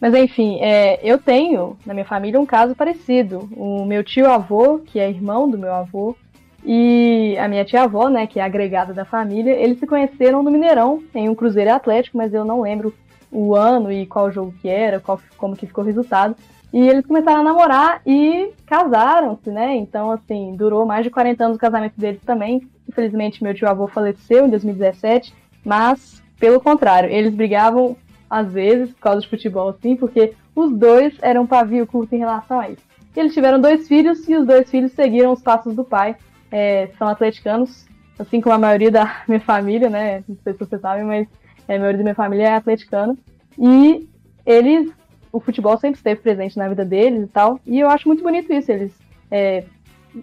Mas 0.00 0.14
enfim, 0.14 0.60
é, 0.60 1.00
eu 1.02 1.18
tenho 1.18 1.76
na 1.84 1.92
minha 1.92 2.06
família 2.06 2.38
um 2.38 2.46
caso 2.46 2.76
parecido. 2.76 3.48
O 3.56 3.84
meu 3.84 4.04
tio-avô, 4.04 4.78
que 4.78 5.00
é 5.00 5.10
irmão 5.10 5.50
do 5.50 5.58
meu 5.58 5.72
avô, 5.72 6.16
e 6.64 7.36
a 7.40 7.48
minha 7.48 7.64
tia-avó, 7.64 8.08
né, 8.08 8.26
que 8.26 8.38
é 8.38 8.42
agregada 8.42 8.94
da 8.94 9.04
família, 9.04 9.50
eles 9.50 9.80
se 9.80 9.86
conheceram 9.86 10.44
no 10.44 10.50
Mineirão, 10.50 11.02
em 11.12 11.28
um 11.28 11.34
Cruzeiro 11.34 11.72
Atlético, 11.72 12.16
mas 12.16 12.32
eu 12.32 12.44
não 12.44 12.60
lembro 12.60 12.94
o 13.32 13.56
ano 13.56 13.90
e 13.90 14.06
qual 14.06 14.30
jogo 14.30 14.54
que 14.60 14.68
era, 14.68 15.00
qual, 15.00 15.18
como 15.38 15.56
que 15.56 15.66
ficou 15.66 15.82
o 15.82 15.86
resultado. 15.86 16.36
E 16.72 16.78
eles 16.88 17.04
começaram 17.04 17.40
a 17.40 17.44
namorar 17.44 18.02
e 18.06 18.52
casaram-se, 18.66 19.50
né? 19.50 19.74
Então, 19.76 20.10
assim, 20.10 20.54
durou 20.56 20.86
mais 20.86 21.04
de 21.04 21.10
40 21.10 21.44
anos 21.44 21.56
o 21.56 21.60
casamento 21.60 21.94
deles 21.98 22.20
também. 22.24 22.68
Infelizmente, 22.88 23.42
meu 23.42 23.54
tio-avô 23.54 23.86
faleceu 23.88 24.46
em 24.46 24.50
2017, 24.50 25.34
mas, 25.64 26.22
pelo 26.38 26.60
contrário, 26.60 27.10
eles 27.10 27.34
brigavam 27.34 27.96
às 28.28 28.50
vezes 28.52 28.90
por 28.92 29.00
causa 29.00 29.20
de 29.20 29.28
futebol, 29.28 29.68
assim, 29.68 29.96
porque 29.96 30.34
os 30.54 30.72
dois 30.72 31.14
eram 31.20 31.46
pavio 31.46 31.86
curto 31.86 32.14
em 32.14 32.18
relação 32.18 32.60
a 32.60 32.70
isso. 32.70 32.82
E 33.14 33.20
eles 33.20 33.34
tiveram 33.34 33.60
dois 33.60 33.86
filhos 33.86 34.26
e 34.26 34.34
os 34.34 34.46
dois 34.46 34.70
filhos 34.70 34.92
seguiram 34.92 35.32
os 35.32 35.42
passos 35.42 35.74
do 35.74 35.84
pai, 35.84 36.16
é, 36.50 36.88
são 36.98 37.08
atleticanos, 37.08 37.86
assim 38.18 38.40
como 38.40 38.54
a 38.54 38.58
maioria 38.58 38.90
da 38.90 39.22
minha 39.28 39.40
família, 39.40 39.90
né? 39.90 40.24
Não 40.26 40.36
sei 40.42 40.54
se 40.54 40.58
vocês 40.58 40.80
sabem, 40.80 41.04
mas 41.04 41.28
é, 41.74 41.78
maioria 41.78 41.98
da 41.98 42.04
minha 42.04 42.14
família 42.14 42.48
é 42.48 42.54
atleticana. 42.54 43.16
E 43.58 44.08
eles 44.44 44.92
o 45.32 45.40
futebol 45.40 45.78
sempre 45.78 45.96
esteve 45.96 46.20
presente 46.20 46.58
na 46.58 46.68
vida 46.68 46.84
deles 46.84 47.24
e 47.24 47.26
tal. 47.26 47.58
E 47.66 47.80
eu 47.80 47.88
acho 47.88 48.06
muito 48.06 48.22
bonito 48.22 48.52
isso, 48.52 48.70
eles 48.70 48.92
é, 49.30 49.64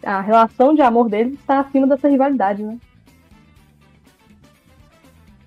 a 0.03 0.21
relação 0.21 0.75
de 0.75 0.81
amor 0.81 1.09
deles 1.09 1.33
está 1.33 1.59
acima 1.59 1.87
dessa 1.87 2.07
rivalidade, 2.07 2.61
né? 2.61 2.77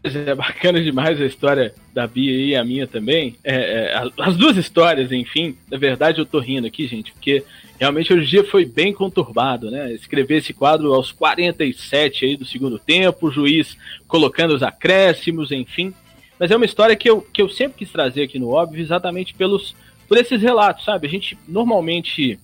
É 0.05 0.35
bacana 0.35 0.83
demais 0.83 1.21
a 1.21 1.25
história 1.25 1.73
da 1.95 2.09
Bia 2.09 2.33
e 2.33 2.57
a 2.57 2.65
minha 2.65 2.89
também. 2.89 3.37
É, 3.45 3.55
é, 3.55 4.11
as 4.19 4.37
duas 4.37 4.57
histórias, 4.57 5.13
enfim. 5.13 5.57
Na 5.71 5.79
verdade, 5.79 6.19
eu 6.19 6.27
tô 6.27 6.41
rindo 6.41 6.67
aqui, 6.67 6.89
gente, 6.89 7.13
porque 7.13 7.45
realmente 7.79 8.13
hoje 8.13 8.23
o 8.23 8.27
dia 8.27 8.45
foi 8.45 8.65
bem 8.65 8.93
conturbado, 8.93 9.71
né? 9.71 9.93
Escrever 9.93 10.39
esse 10.39 10.53
quadro 10.53 10.93
aos 10.93 11.13
47 11.13 12.25
aí 12.25 12.37
do 12.37 12.45
segundo 12.45 12.81
tempo, 12.81 13.29
o 13.29 13.31
juiz 13.31 13.77
colocando 14.09 14.55
os 14.55 14.63
acréscimos, 14.63 15.53
enfim. 15.53 15.95
Mas 16.37 16.51
é 16.51 16.57
uma 16.57 16.67
história 16.67 16.97
que 16.97 17.09
eu, 17.09 17.21
que 17.21 17.41
eu 17.41 17.49
sempre 17.49 17.79
quis 17.79 17.93
trazer 17.93 18.25
aqui 18.25 18.41
no 18.41 18.51
óbvio, 18.51 18.83
exatamente 18.83 19.33
pelos 19.35 19.75
por 20.09 20.19
esses 20.19 20.43
relatos, 20.43 20.85
sabe? 20.85 21.07
A 21.07 21.11
gente 21.11 21.39
normalmente 21.49 22.39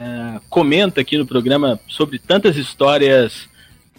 é, 0.00 0.40
comenta 0.48 1.00
aqui 1.00 1.18
no 1.18 1.26
programa 1.26 1.78
sobre 1.88 2.18
tantas 2.18 2.56
histórias 2.56 3.48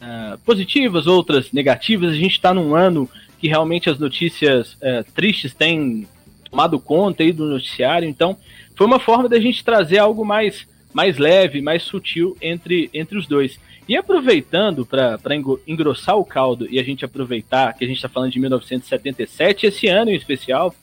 é, 0.02 0.38
positivas, 0.46 1.08
outras 1.08 1.52
negativas. 1.52 2.12
A 2.12 2.16
gente 2.16 2.34
está 2.34 2.54
num 2.54 2.76
ano 2.76 3.10
que 3.40 3.48
realmente 3.48 3.90
as 3.90 4.00
notícias 4.00 4.78
é, 4.82 5.04
tristes 5.04 5.54
têm 5.54 6.08
tomado 6.50 6.80
conta 6.80 7.24
aí 7.24 7.32
do 7.32 7.50
noticiário, 7.50 8.08
então 8.08 8.38
foi 8.76 8.86
uma 8.86 9.00
forma 9.00 9.28
da 9.28 9.40
gente 9.40 9.64
trazer 9.64 9.98
algo 9.98 10.24
mais, 10.24 10.68
mais 10.94 11.18
leve, 11.18 11.62
mais 11.62 11.84
sutil 11.84 12.38
entre, 12.42 12.90
entre 12.94 13.18
os 13.18 13.28
dois. 13.28 13.60
E 13.88 13.98
aproveitando 13.98 14.86
para 14.86 15.20
engrossar 15.68 16.18
o 16.18 16.24
caldo 16.24 16.68
e 16.70 16.80
a 16.80 16.84
gente 16.84 17.04
aproveitar 17.04 17.74
que 17.74 17.84
a 17.84 17.88
gente 17.88 17.98
está 17.98 18.08
falando 18.08 18.32
de 18.32 18.40
1977, 18.40 19.66
esse 19.66 19.88
ano 19.88 20.12
em 20.12 20.16
especial, 20.16 20.74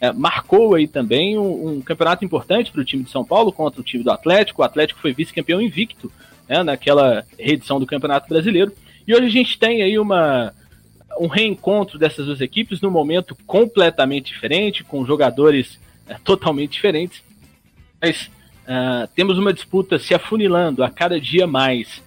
é, 0.00 0.12
marcou 0.12 0.74
aí 0.74 0.86
também 0.86 1.38
um, 1.38 1.68
um 1.68 1.80
campeonato 1.80 2.24
importante 2.24 2.70
para 2.70 2.80
o 2.80 2.84
time 2.84 3.04
de 3.04 3.10
São 3.10 3.24
Paulo 3.24 3.52
contra 3.52 3.80
o 3.80 3.84
time 3.84 4.02
do 4.02 4.10
Atlético. 4.10 4.62
O 4.62 4.64
Atlético 4.64 5.00
foi 5.00 5.12
vice-campeão 5.12 5.60
invicto 5.60 6.10
né, 6.50 6.64
naquela 6.64 7.24
reedição 7.38 7.78
do 7.78 7.86
Campeonato 7.86 8.28
Brasileiro. 8.28 8.72
E 9.06 9.14
hoje 9.14 9.26
a 9.26 9.30
gente 9.30 9.56
tem 9.56 9.82
aí 9.82 9.96
uma, 10.00 10.52
um 11.20 11.28
reencontro 11.28 11.96
dessas 11.96 12.26
duas 12.26 12.40
equipes 12.40 12.80
num 12.80 12.90
momento 12.90 13.36
completamente 13.46 14.32
diferente, 14.32 14.82
com 14.82 15.06
jogadores 15.06 15.78
é, 16.08 16.14
totalmente 16.24 16.72
diferentes. 16.72 17.22
Mas 18.02 18.28
uh, 18.66 19.06
temos 19.14 19.38
uma 19.38 19.52
disputa 19.52 19.96
se 19.96 20.12
afunilando 20.12 20.82
a 20.82 20.90
cada 20.90 21.20
dia 21.20 21.46
mais. 21.46 22.02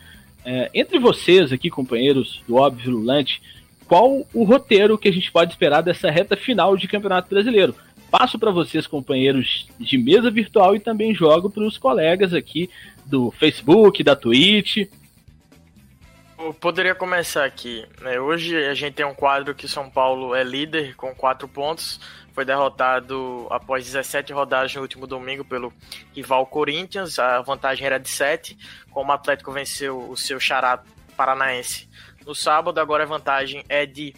É, 0.45 0.69
entre 0.73 0.99
vocês 0.99 1.53
aqui, 1.53 1.69
companheiros 1.69 2.41
do 2.45 2.55
Óbvio 2.55 2.91
Lulante, 2.91 3.41
qual 3.87 4.27
o 4.33 4.43
roteiro 4.43 4.97
que 4.97 5.07
a 5.07 5.13
gente 5.13 5.31
pode 5.31 5.53
esperar 5.53 5.81
dessa 5.81 6.11
reta 6.11 6.35
final 6.35 6.75
de 6.75 6.87
Campeonato 6.87 7.29
Brasileiro? 7.29 7.73
Passo 8.15 8.37
para 8.37 8.51
vocês, 8.51 8.85
companheiros 8.85 9.67
de 9.79 9.97
mesa 9.97 10.29
virtual, 10.29 10.75
e 10.75 10.79
também 10.79 11.15
jogo 11.15 11.49
para 11.49 11.63
os 11.63 11.79
colegas 11.79 12.31
aqui 12.31 12.69
do 13.03 13.31
Facebook, 13.31 14.03
da 14.03 14.15
Twitch. 14.15 14.87
Eu 16.37 16.53
poderia 16.53 16.93
começar 16.93 17.43
aqui. 17.43 17.83
Né? 18.01 18.19
Hoje 18.19 18.55
a 18.67 18.75
gente 18.75 18.93
tem 18.93 19.03
um 19.03 19.15
quadro 19.15 19.55
que 19.55 19.67
São 19.67 19.89
Paulo 19.89 20.35
é 20.35 20.43
líder 20.43 20.95
com 20.95 21.15
quatro 21.15 21.47
pontos. 21.47 21.99
Foi 22.33 22.45
derrotado 22.45 23.47
após 23.49 23.83
17 23.83 24.31
rodadas 24.31 24.75
no 24.75 24.83
último 24.83 25.07
domingo 25.07 25.43
pelo 25.43 25.73
rival 26.13 26.45
Corinthians. 26.45 27.17
A 27.17 27.41
vantagem 27.41 27.83
era 27.83 27.97
de 27.97 28.09
7. 28.09 28.55
Como 28.91 29.09
o 29.09 29.15
Atlético 29.15 29.51
venceu 29.51 30.07
o 30.07 30.15
seu 30.15 30.39
xará 30.39 30.83
paranaense 31.17 31.89
no 32.27 32.35
sábado, 32.35 32.79
agora 32.79 33.05
a 33.05 33.07
vantagem 33.07 33.63
é 33.67 33.87
de 33.87 34.13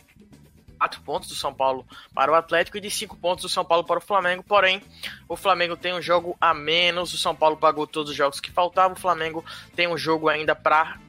4 0.86 1.02
pontos 1.02 1.30
do 1.30 1.36
São 1.36 1.54
Paulo 1.54 1.86
para 2.14 2.32
o 2.32 2.36
Atlético 2.36 2.78
e 2.78 2.82
de 2.82 2.92
5 2.92 3.18
pontos 3.18 3.42
do 3.42 3.50
São 3.50 3.66
Paulo 3.66 3.84
para 3.84 3.98
o 3.98 4.02
Flamengo. 4.02 4.44
Porém, 4.44 4.82
o 5.28 5.36
Flamengo 5.36 5.76
tem 5.76 5.94
um 5.94 6.02
jogo 6.02 6.38
a 6.40 6.54
menos. 6.54 7.14
O 7.14 7.18
São 7.18 7.36
Paulo 7.36 7.58
pagou 7.58 7.88
todos 7.88 8.12
os 8.12 8.18
jogos 8.18 8.40
que 8.40 8.52
faltavam. 8.52 8.96
O 8.96 9.00
Flamengo 9.00 9.44
tem 9.76 9.88
um 9.88 9.98
jogo 9.98 10.30
ainda 10.30 10.56
para 10.56 11.00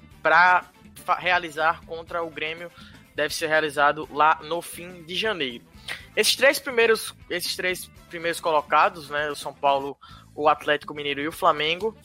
realizar 1.18 1.84
contra 1.84 2.22
o 2.22 2.30
Grêmio. 2.30 2.70
Deve 3.14 3.34
ser 3.34 3.48
realizado 3.48 4.08
lá 4.10 4.40
no 4.42 4.62
fim 4.62 5.02
de 5.02 5.14
janeiro. 5.14 5.64
Esses 6.16 6.34
três 6.34 6.58
primeiros, 6.58 7.14
esses 7.28 7.54
três 7.54 7.90
primeiros 8.08 8.40
colocados, 8.40 9.10
né, 9.10 9.30
o 9.30 9.36
São 9.36 9.52
Paulo, 9.52 9.96
o 10.34 10.48
Atlético 10.48 10.94
Mineiro 10.94 11.20
e 11.20 11.28
o 11.28 11.32
Flamengo, 11.32 11.96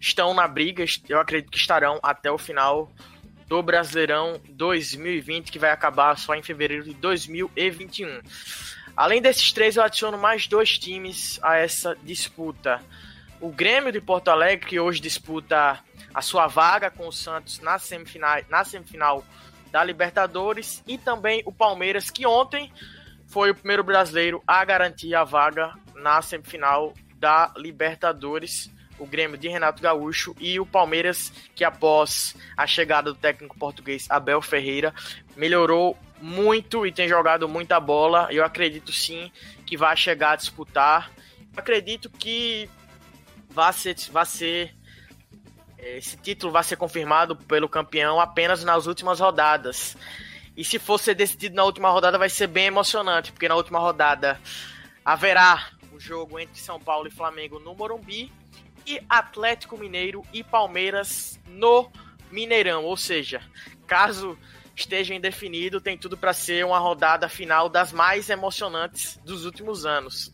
estão 0.00 0.34
na 0.34 0.48
briga. 0.48 0.84
Eu 1.08 1.20
acredito 1.20 1.50
que 1.50 1.58
estarão 1.58 2.00
até 2.02 2.30
o 2.30 2.38
final 2.38 2.90
do 3.50 3.60
Brasileirão 3.64 4.40
2020, 4.48 5.50
que 5.50 5.58
vai 5.58 5.72
acabar 5.72 6.16
só 6.16 6.36
em 6.36 6.42
fevereiro 6.42 6.84
de 6.84 6.94
2021. 6.94 8.20
Além 8.96 9.20
desses 9.20 9.52
três, 9.52 9.74
eu 9.74 9.82
adiciono 9.82 10.16
mais 10.16 10.46
dois 10.46 10.78
times 10.78 11.40
a 11.42 11.56
essa 11.56 11.96
disputa. 12.04 12.80
O 13.40 13.50
Grêmio 13.50 13.90
de 13.90 14.00
Porto 14.00 14.28
Alegre, 14.28 14.68
que 14.68 14.78
hoje 14.78 15.00
disputa 15.00 15.80
a 16.14 16.22
sua 16.22 16.46
vaga 16.46 16.92
com 16.92 17.08
o 17.08 17.12
Santos 17.12 17.58
na 17.58 17.76
semifinal, 17.76 18.40
na 18.48 18.64
semifinal 18.64 19.24
da 19.72 19.82
Libertadores, 19.82 20.80
e 20.86 20.96
também 20.96 21.42
o 21.44 21.50
Palmeiras, 21.50 22.08
que 22.08 22.24
ontem 22.24 22.72
foi 23.26 23.50
o 23.50 23.54
primeiro 23.54 23.82
brasileiro 23.82 24.40
a 24.46 24.64
garantir 24.64 25.12
a 25.12 25.24
vaga 25.24 25.74
na 25.96 26.22
semifinal 26.22 26.94
da 27.16 27.52
Libertadores 27.56 28.70
o 29.00 29.06
Grêmio 29.06 29.38
de 29.38 29.48
Renato 29.48 29.82
Gaúcho 29.82 30.36
e 30.38 30.60
o 30.60 30.66
Palmeiras, 30.66 31.32
que 31.54 31.64
após 31.64 32.36
a 32.56 32.66
chegada 32.66 33.12
do 33.12 33.18
técnico 33.18 33.58
português 33.58 34.06
Abel 34.08 34.40
Ferreira, 34.42 34.94
melhorou 35.34 35.96
muito 36.20 36.86
e 36.86 36.92
tem 36.92 37.08
jogado 37.08 37.48
muita 37.48 37.80
bola. 37.80 38.28
Eu 38.30 38.44
acredito 38.44 38.92
sim 38.92 39.32
que 39.66 39.76
vai 39.76 39.96
chegar 39.96 40.32
a 40.32 40.36
disputar. 40.36 41.10
acredito 41.56 42.10
que 42.10 42.68
vai 43.48 43.72
ser, 43.72 43.96
vai 44.12 44.26
ser 44.26 44.74
esse 45.78 46.16
título 46.16 46.52
vai 46.52 46.62
ser 46.62 46.76
confirmado 46.76 47.34
pelo 47.34 47.68
campeão 47.68 48.20
apenas 48.20 48.62
nas 48.62 48.86
últimas 48.86 49.18
rodadas. 49.18 49.96
E 50.56 50.62
se 50.64 50.78
for 50.78 50.98
ser 50.98 51.14
decidido 51.14 51.56
na 51.56 51.64
última 51.64 51.88
rodada, 51.88 52.18
vai 52.18 52.28
ser 52.28 52.46
bem 52.46 52.66
emocionante, 52.66 53.32
porque 53.32 53.48
na 53.48 53.54
última 53.54 53.78
rodada 53.78 54.38
haverá 55.02 55.70
o 55.92 55.98
jogo 55.98 56.38
entre 56.38 56.60
São 56.60 56.78
Paulo 56.78 57.08
e 57.08 57.10
Flamengo 57.10 57.58
no 57.58 57.74
Morumbi 57.74 58.30
e 58.90 59.00
Atlético 59.08 59.78
Mineiro 59.78 60.22
e 60.32 60.42
Palmeiras 60.42 61.38
no 61.46 61.88
Mineirão. 62.30 62.84
Ou 62.84 62.96
seja, 62.96 63.40
caso 63.86 64.36
esteja 64.74 65.14
indefinido, 65.14 65.80
tem 65.80 65.96
tudo 65.96 66.16
para 66.16 66.32
ser 66.32 66.64
uma 66.64 66.78
rodada 66.78 67.28
final 67.28 67.68
das 67.68 67.92
mais 67.92 68.28
emocionantes 68.28 69.20
dos 69.24 69.44
últimos 69.44 69.86
anos. 69.86 70.32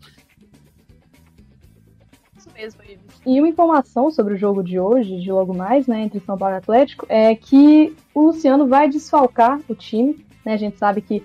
Isso 2.37 2.49
mesmo, 2.55 2.81
E 3.27 3.41
uma 3.41 3.49
informação 3.49 4.11
sobre 4.11 4.35
o 4.35 4.37
jogo 4.37 4.63
de 4.63 4.79
hoje, 4.79 5.21
de 5.21 5.31
logo 5.31 5.53
mais, 5.53 5.87
né, 5.87 6.01
entre 6.01 6.21
São 6.21 6.39
Paulo 6.39 6.55
e 6.55 6.59
Atlético, 6.59 7.05
é 7.09 7.35
que 7.35 7.95
o 8.15 8.27
Luciano 8.29 8.67
vai 8.67 8.89
desfalcar 8.89 9.61
o 9.69 9.75
time. 9.75 10.25
Né? 10.45 10.55
A 10.55 10.59
gente 10.59 10.79
sabe 10.79 11.03
que 11.03 11.23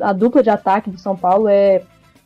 a 0.00 0.12
dupla 0.12 0.42
de 0.42 0.50
ataque 0.50 0.90
do 0.90 0.98
São 0.98 1.16
Paulo 1.16 1.48
é 1.48 1.82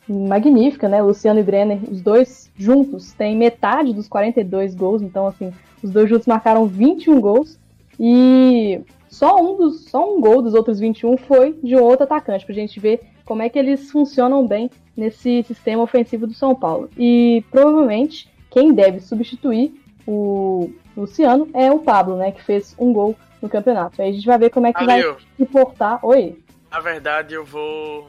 magnífica, 0.08 0.88
né? 0.88 1.02
Luciano 1.02 1.40
e 1.40 1.42
Brenner, 1.42 1.78
os 1.90 2.00
dois 2.00 2.50
juntos, 2.56 3.12
têm 3.12 3.36
metade 3.36 3.92
dos 3.92 4.08
42 4.08 4.74
gols, 4.74 5.02
então, 5.02 5.26
assim, 5.26 5.52
os 5.82 5.90
dois 5.90 6.08
juntos 6.08 6.26
marcaram 6.26 6.66
21 6.66 7.20
gols 7.20 7.58
e 7.98 8.80
só 9.08 9.40
um, 9.40 9.56
dos, 9.56 9.84
só 9.84 10.14
um 10.14 10.20
gol 10.20 10.42
dos 10.42 10.54
outros 10.54 10.78
21 10.78 11.16
foi 11.16 11.58
de 11.62 11.76
um 11.76 11.82
outro 11.82 12.04
atacante, 12.04 12.44
pra 12.44 12.54
gente 12.54 12.78
ver 12.78 13.00
como 13.24 13.42
é 13.42 13.48
que 13.48 13.58
eles 13.58 13.90
funcionam 13.90 14.46
bem 14.46 14.70
nesse 14.96 15.42
sistema 15.42 15.82
ofensivo 15.82 16.26
do 16.26 16.34
São 16.34 16.54
Paulo. 16.54 16.88
E 16.96 17.44
provavelmente 17.50 18.30
quem 18.50 18.72
deve 18.72 19.00
substituir 19.00 19.74
o 20.06 20.70
Luciano 20.96 21.48
é 21.52 21.70
o 21.70 21.80
Pablo, 21.80 22.16
né? 22.16 22.32
Que 22.32 22.42
fez 22.42 22.74
um 22.78 22.92
gol 22.92 23.14
no 23.42 23.48
campeonato. 23.48 24.00
Aí 24.00 24.08
a 24.08 24.12
gente 24.12 24.26
vai 24.26 24.38
ver 24.38 24.50
como 24.50 24.66
é 24.66 24.72
que 24.72 24.84
Valeu. 24.84 25.14
vai 25.14 25.22
se 25.36 25.46
portar. 25.46 26.04
Oi. 26.04 26.38
Na 26.70 26.80
verdade, 26.80 27.34
eu 27.34 27.44
vou 27.44 28.08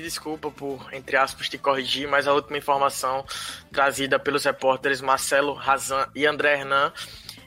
de 0.00 0.06
desculpa 0.06 0.50
por, 0.50 0.88
entre 0.92 1.16
aspas, 1.16 1.48
te 1.48 1.58
corrigir, 1.58 2.08
mas 2.08 2.26
a 2.26 2.32
última 2.32 2.58
informação 2.58 3.24
trazida 3.70 4.18
pelos 4.18 4.44
repórteres 4.44 5.00
Marcelo 5.00 5.52
Razan 5.52 6.08
e 6.14 6.26
André 6.26 6.54
Hernan 6.54 6.92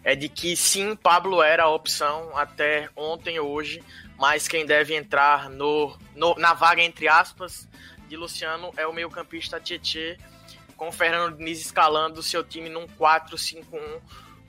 é 0.03 0.15
de 0.15 0.29
que 0.29 0.55
sim, 0.55 0.95
Pablo 0.95 1.41
era 1.41 1.63
a 1.63 1.69
opção 1.69 2.37
até 2.37 2.89
ontem 2.95 3.39
hoje, 3.39 3.81
mas 4.17 4.47
quem 4.47 4.65
deve 4.65 4.95
entrar 4.95 5.49
no, 5.49 5.97
no 6.15 6.35
na 6.35 6.53
vaga, 6.53 6.81
entre 6.81 7.07
aspas, 7.07 7.67
de 8.07 8.15
Luciano 8.15 8.71
é 8.77 8.85
o 8.85 8.93
meio-campista 8.93 9.59
Tietê, 9.59 10.17
com 10.75 10.89
o 10.89 10.91
Fernando 10.91 11.37
Diniz 11.37 11.61
escalando 11.61 12.21
seu 12.21 12.43
time 12.43 12.69
num 12.69 12.85
4-5-1, 12.87 13.63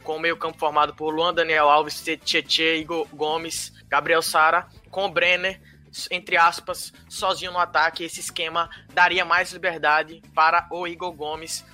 com 0.03 0.17
o 0.17 0.21
meio-campo 0.21 0.59
formado 0.59 0.95
por 0.95 1.15
Luan 1.15 1.33
Daniel 1.33 1.71
Alves, 1.71 2.03
Tietê, 2.03 2.77
Igor 2.77 3.07
Gomes, 3.13 3.73
Gabriel 3.89 4.23
Sara, 4.23 4.69
com 4.91 5.07
o 5.07 5.11
Brenner 5.11 5.61
entre 6.11 6.37
aspas, 6.37 6.93
sozinho 7.09 7.53
no 7.53 7.59
ataque. 7.59 8.05
Esse 8.05 8.21
esquema 8.21 8.69
daria 8.93 9.25
mais 9.25 9.53
liberdade 9.53 10.23
para 10.35 10.67
o 10.71 10.87
Igor 10.87 11.13
Gomes, 11.13 11.65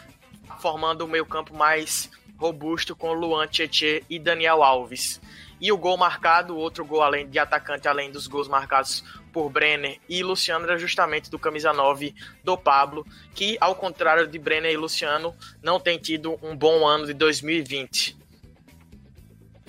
formando 0.59 1.03
o 1.03 1.09
meio-campo 1.09 1.55
mais 1.55 2.11
robusto 2.37 2.97
com 2.97 3.13
Luan 3.13 3.47
Tietê 3.47 4.03
e 4.09 4.19
Daniel 4.19 4.63
Alves. 4.63 5.21
E 5.61 5.71
o 5.71 5.77
gol 5.77 5.99
marcado, 5.99 6.57
outro 6.57 6.85
gol 6.87 7.03
além 7.03 7.29
de 7.29 7.39
atacante, 7.39 7.87
além 7.87 8.11
dos 8.11 8.27
gols 8.27 8.49
marcados 8.49 9.05
por 9.31 9.51
Brenner 9.51 10.01
e 10.09 10.23
Luciano, 10.23 10.65
era 10.65 10.79
justamente 10.79 11.31
do 11.31 11.39
camisa 11.39 11.73
9 11.73 12.15
do 12.43 12.57
Pablo, 12.57 13.07
que, 13.35 13.59
ao 13.61 13.75
contrário 13.75 14.27
de 14.27 14.39
Brenner 14.39 14.73
e 14.73 14.77
Luciano, 14.77 15.37
não 15.63 15.79
tem 15.79 15.99
tido 15.99 16.39
um 16.43 16.57
bom 16.57 16.87
ano 16.87 17.07
de 17.07 17.13
2020. 17.13 18.20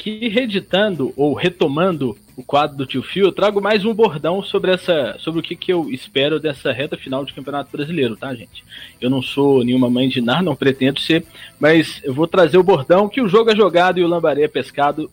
Que 0.02 0.28
reeditando 0.30 1.14
ou 1.16 1.36
retomando 1.36 2.18
o 2.36 2.42
quadro 2.42 2.76
do 2.76 2.88
Tio 2.88 3.04
Fio, 3.04 3.26
eu 3.28 3.32
trago 3.32 3.62
mais 3.62 3.86
um 3.86 3.94
bordão 3.94 4.42
sobre 4.42 4.72
essa, 4.72 5.16
sobre 5.20 5.40
o 5.40 5.44
que, 5.44 5.56
que 5.56 5.72
eu 5.72 5.92
espero 5.92 6.40
dessa 6.40 6.72
reta 6.72 6.98
final 6.98 7.24
de 7.24 7.36
Campeonato 7.36 7.72
Brasileiro, 7.72 8.18
tá, 8.18 8.34
gente? 8.34 8.64
Eu 9.00 9.12
não 9.12 9.22
sou 9.22 9.64
nenhuma 9.64 9.92
mãe 9.92 10.10
de 10.10 10.20
nada, 10.20 10.42
não 10.42 10.56
pretendo 10.56 11.00
ser, 11.00 11.24
mas 11.60 12.02
eu 12.04 12.16
vou 12.16 12.26
trazer 12.26 12.58
o 12.58 12.64
bordão 12.64 13.08
que 13.08 13.22
o 13.22 13.30
jogo 13.30 13.52
é 13.52 13.56
jogado 13.56 14.00
e 14.00 14.04
o 14.04 14.08
lambaré 14.08 14.42
é 14.42 14.48
pescado. 14.48 15.08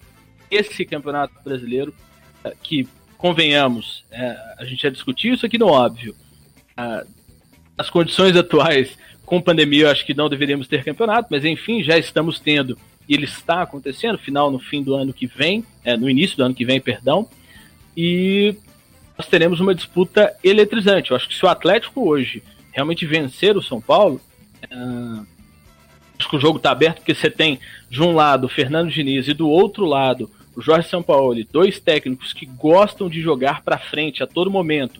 Esse 0.50 0.86
Campeonato 0.86 1.34
Brasileiro, 1.44 1.92
eh, 2.42 2.54
que 2.62 2.88
convenhamos, 3.18 4.06
é, 4.10 4.38
a 4.56 4.64
gente 4.64 4.84
já 4.84 4.88
discutiu 4.88 5.34
isso 5.34 5.44
aqui 5.44 5.58
no 5.58 5.66
óbvio. 5.66 6.14
Ah, 6.74 7.04
as 7.76 7.90
condições 7.90 8.34
atuais 8.34 8.96
com 9.26 9.38
pandemia, 9.38 9.82
eu 9.82 9.90
acho 9.90 10.06
que 10.06 10.14
não 10.14 10.30
deveríamos 10.30 10.66
ter 10.66 10.82
campeonato, 10.82 11.28
mas 11.30 11.44
enfim, 11.44 11.82
já 11.82 11.98
estamos 11.98 12.40
tendo 12.40 12.78
e 13.08 13.14
ele 13.14 13.24
está 13.24 13.62
acontecendo, 13.62 14.18
final 14.18 14.50
no 14.50 14.58
fim 14.58 14.82
do 14.82 14.94
ano 14.94 15.12
que 15.12 15.26
vem, 15.26 15.64
é, 15.84 15.96
no 15.96 16.10
início 16.10 16.36
do 16.36 16.44
ano 16.44 16.54
que 16.54 16.64
vem, 16.64 16.80
perdão, 16.80 17.28
e 17.96 18.54
nós 19.16 19.26
teremos 19.26 19.60
uma 19.60 19.74
disputa 19.74 20.36
eletrizante. 20.44 21.10
Eu 21.10 21.16
acho 21.16 21.28
que 21.28 21.34
se 21.34 21.44
o 21.44 21.48
Atlético 21.48 22.08
hoje 22.08 22.42
realmente 22.70 23.06
vencer 23.06 23.56
o 23.56 23.62
São 23.62 23.80
Paulo, 23.80 24.20
é, 24.70 24.74
acho 26.18 26.28
que 26.28 26.36
o 26.36 26.40
jogo 26.40 26.58
está 26.58 26.70
aberto 26.70 26.98
porque 26.98 27.14
você 27.14 27.30
tem 27.30 27.58
de 27.88 28.02
um 28.02 28.14
lado 28.14 28.44
o 28.44 28.48
Fernando 28.48 28.90
Diniz 28.90 29.26
e 29.26 29.34
do 29.34 29.48
outro 29.48 29.86
lado 29.86 30.30
o 30.54 30.60
Jorge 30.60 30.88
Sampaoli, 30.88 31.48
dois 31.50 31.78
técnicos 31.78 32.32
que 32.32 32.44
gostam 32.44 33.08
de 33.08 33.20
jogar 33.20 33.62
para 33.62 33.78
frente 33.78 34.24
a 34.24 34.26
todo 34.26 34.50
momento. 34.50 34.98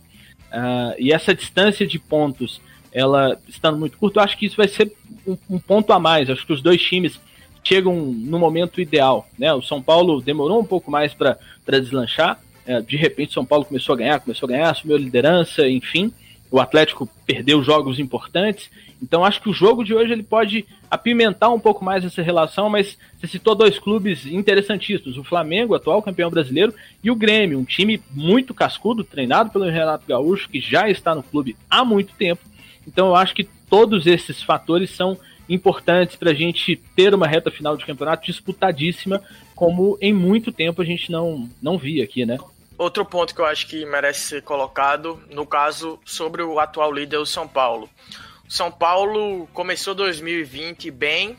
Uh, 0.52 0.94
e 0.98 1.12
essa 1.12 1.34
distância 1.34 1.84
de 1.84 1.98
pontos, 1.98 2.60
ela 2.92 3.36
estando 3.48 3.76
muito 3.76 3.98
curta, 3.98 4.20
eu 4.20 4.24
acho 4.24 4.38
que 4.38 4.46
isso 4.46 4.56
vai 4.56 4.68
ser 4.68 4.92
um, 5.26 5.36
um 5.50 5.58
ponto 5.58 5.92
a 5.92 5.98
mais. 5.98 6.28
Eu 6.28 6.36
acho 6.36 6.46
que 6.46 6.52
os 6.52 6.62
dois 6.62 6.80
times 6.80 7.20
chegam 7.68 7.94
no 7.94 8.38
momento 8.38 8.80
ideal. 8.80 9.28
Né? 9.38 9.52
O 9.52 9.60
São 9.60 9.82
Paulo 9.82 10.22
demorou 10.22 10.58
um 10.58 10.64
pouco 10.64 10.90
mais 10.90 11.12
para 11.12 11.36
deslanchar. 11.66 12.40
É, 12.66 12.80
de 12.80 12.96
repente, 12.96 13.34
São 13.34 13.44
Paulo 13.44 13.64
começou 13.64 13.94
a 13.94 13.98
ganhar, 13.98 14.20
começou 14.20 14.46
a 14.46 14.52
ganhar, 14.52 14.70
assumiu 14.70 14.96
a 14.96 15.00
liderança, 15.00 15.68
enfim. 15.68 16.12
O 16.50 16.58
Atlético 16.58 17.06
perdeu 17.26 17.62
jogos 17.62 17.98
importantes. 17.98 18.70
Então, 19.02 19.22
acho 19.22 19.42
que 19.42 19.50
o 19.50 19.52
jogo 19.52 19.84
de 19.84 19.94
hoje 19.94 20.12
ele 20.12 20.22
pode 20.22 20.64
apimentar 20.90 21.50
um 21.50 21.60
pouco 21.60 21.84
mais 21.84 22.04
essa 22.04 22.22
relação. 22.22 22.70
Mas 22.70 22.96
você 23.18 23.26
citou 23.26 23.54
dois 23.54 23.78
clubes 23.78 24.24
interessantíssimos: 24.24 25.18
o 25.18 25.24
Flamengo, 25.24 25.74
atual 25.74 26.02
campeão 26.02 26.30
brasileiro, 26.30 26.74
e 27.04 27.10
o 27.10 27.16
Grêmio, 27.16 27.58
um 27.58 27.64
time 27.64 28.02
muito 28.10 28.54
cascudo, 28.54 29.04
treinado 29.04 29.50
pelo 29.50 29.64
Renato 29.64 30.06
Gaúcho, 30.08 30.48
que 30.48 30.60
já 30.60 30.88
está 30.88 31.14
no 31.14 31.22
clube 31.22 31.54
há 31.68 31.84
muito 31.84 32.14
tempo. 32.14 32.42
Então, 32.86 33.08
eu 33.08 33.16
acho 33.16 33.34
que 33.34 33.44
todos 33.68 34.06
esses 34.06 34.42
fatores 34.42 34.90
são 34.90 35.18
importantes 35.48 36.16
para 36.16 36.30
a 36.30 36.34
gente 36.34 36.76
ter 36.94 37.14
uma 37.14 37.26
reta 37.26 37.50
final 37.50 37.76
de 37.76 37.86
campeonato 37.86 38.26
disputadíssima, 38.26 39.22
como 39.54 39.98
em 40.00 40.12
muito 40.12 40.52
tempo 40.52 40.82
a 40.82 40.84
gente 40.84 41.10
não, 41.10 41.48
não 41.62 41.78
via 41.78 42.04
aqui, 42.04 42.26
né? 42.26 42.38
Outro 42.76 43.04
ponto 43.04 43.34
que 43.34 43.40
eu 43.40 43.46
acho 43.46 43.66
que 43.66 43.84
merece 43.84 44.20
ser 44.20 44.42
colocado, 44.42 45.20
no 45.30 45.44
caso, 45.44 45.98
sobre 46.04 46.42
o 46.42 46.60
atual 46.60 46.92
líder, 46.92 47.16
o 47.16 47.26
São 47.26 47.48
Paulo. 47.48 47.90
O 48.48 48.52
São 48.52 48.70
Paulo 48.70 49.48
começou 49.52 49.94
2020 49.94 50.90
bem. 50.90 51.36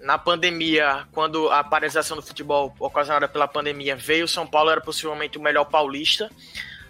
Na 0.00 0.16
pandemia, 0.16 1.04
quando 1.10 1.50
a 1.50 1.64
paralisação 1.64 2.16
do 2.16 2.22
futebol 2.22 2.72
ocasionada 2.78 3.26
pela 3.26 3.48
pandemia 3.48 3.96
veio, 3.96 4.26
o 4.26 4.28
São 4.28 4.46
Paulo 4.46 4.70
era 4.70 4.80
possivelmente 4.80 5.36
o 5.36 5.42
melhor 5.42 5.64
paulista 5.64 6.30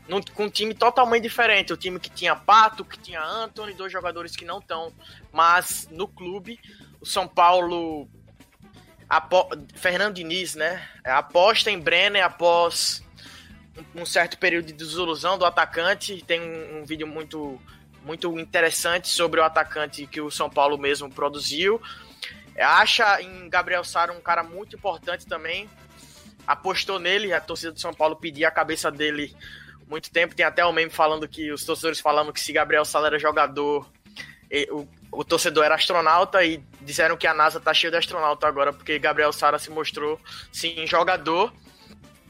num, 0.08 0.20
com 0.22 0.44
um 0.44 0.50
time 0.50 0.74
totalmente 0.74 1.22
diferente. 1.22 1.72
O 1.72 1.76
time 1.76 1.98
que 1.98 2.10
tinha 2.10 2.36
Pato, 2.36 2.84
que 2.84 2.98
tinha 2.98 3.22
Anthony, 3.22 3.74
dois 3.74 3.92
jogadores 3.92 4.36
que 4.36 4.44
não 4.44 4.58
estão, 4.58 4.92
mas 5.32 5.88
no 5.90 6.06
clube, 6.08 6.58
o 7.00 7.06
São 7.06 7.26
Paulo. 7.26 8.08
Apo, 9.08 9.48
Fernando 9.74 10.14
Diniz, 10.14 10.56
né? 10.56 10.84
Aposta 11.04 11.70
em 11.70 11.78
Brenner 11.78 12.24
após 12.24 13.04
um, 13.94 14.02
um 14.02 14.06
certo 14.06 14.36
período 14.36 14.66
de 14.66 14.72
desilusão 14.72 15.38
do 15.38 15.44
atacante. 15.44 16.24
Tem 16.26 16.40
um, 16.40 16.80
um 16.80 16.84
vídeo 16.84 17.06
muito, 17.06 17.60
muito 18.04 18.36
interessante 18.38 19.08
sobre 19.08 19.38
o 19.38 19.44
atacante 19.44 20.06
que 20.08 20.20
o 20.20 20.30
São 20.30 20.50
Paulo 20.50 20.76
mesmo 20.76 21.08
produziu. 21.08 21.80
Acha 22.58 23.20
em 23.20 23.48
Gabriel 23.48 23.84
Sara 23.84 24.12
um 24.12 24.20
cara 24.20 24.42
muito 24.42 24.74
importante 24.74 25.26
também. 25.26 25.68
Apostou 26.44 26.98
nele, 26.98 27.32
a 27.32 27.40
torcida 27.40 27.72
do 27.72 27.80
São 27.80 27.92
Paulo 27.92 28.16
pedia 28.16 28.48
a 28.48 28.52
cabeça 28.52 28.90
dele 28.90 29.36
muito 29.88 30.10
tempo. 30.10 30.34
Tem 30.34 30.44
até 30.44 30.64
o 30.64 30.68
um 30.68 30.72
meme 30.72 30.90
falando 30.90 31.28
que 31.28 31.52
os 31.52 31.64
torcedores 31.64 32.00
falando 32.00 32.32
que 32.32 32.40
se 32.40 32.52
Gabriel 32.52 32.84
Sala 32.84 33.08
era 33.08 33.18
jogador, 33.18 33.88
o, 34.70 34.86
o 35.10 35.24
torcedor 35.24 35.64
era 35.64 35.74
astronauta 35.74 36.44
e 36.44 36.62
disseram 36.80 37.16
que 37.16 37.26
a 37.26 37.34
NASA 37.34 37.60
tá 37.60 37.74
cheia 37.74 37.90
de 37.90 37.96
astronauta 37.96 38.46
agora, 38.46 38.72
porque 38.72 38.98
Gabriel 38.98 39.32
Sara 39.32 39.58
se 39.58 39.70
mostrou 39.70 40.20
sim 40.52 40.86
jogador. 40.86 41.52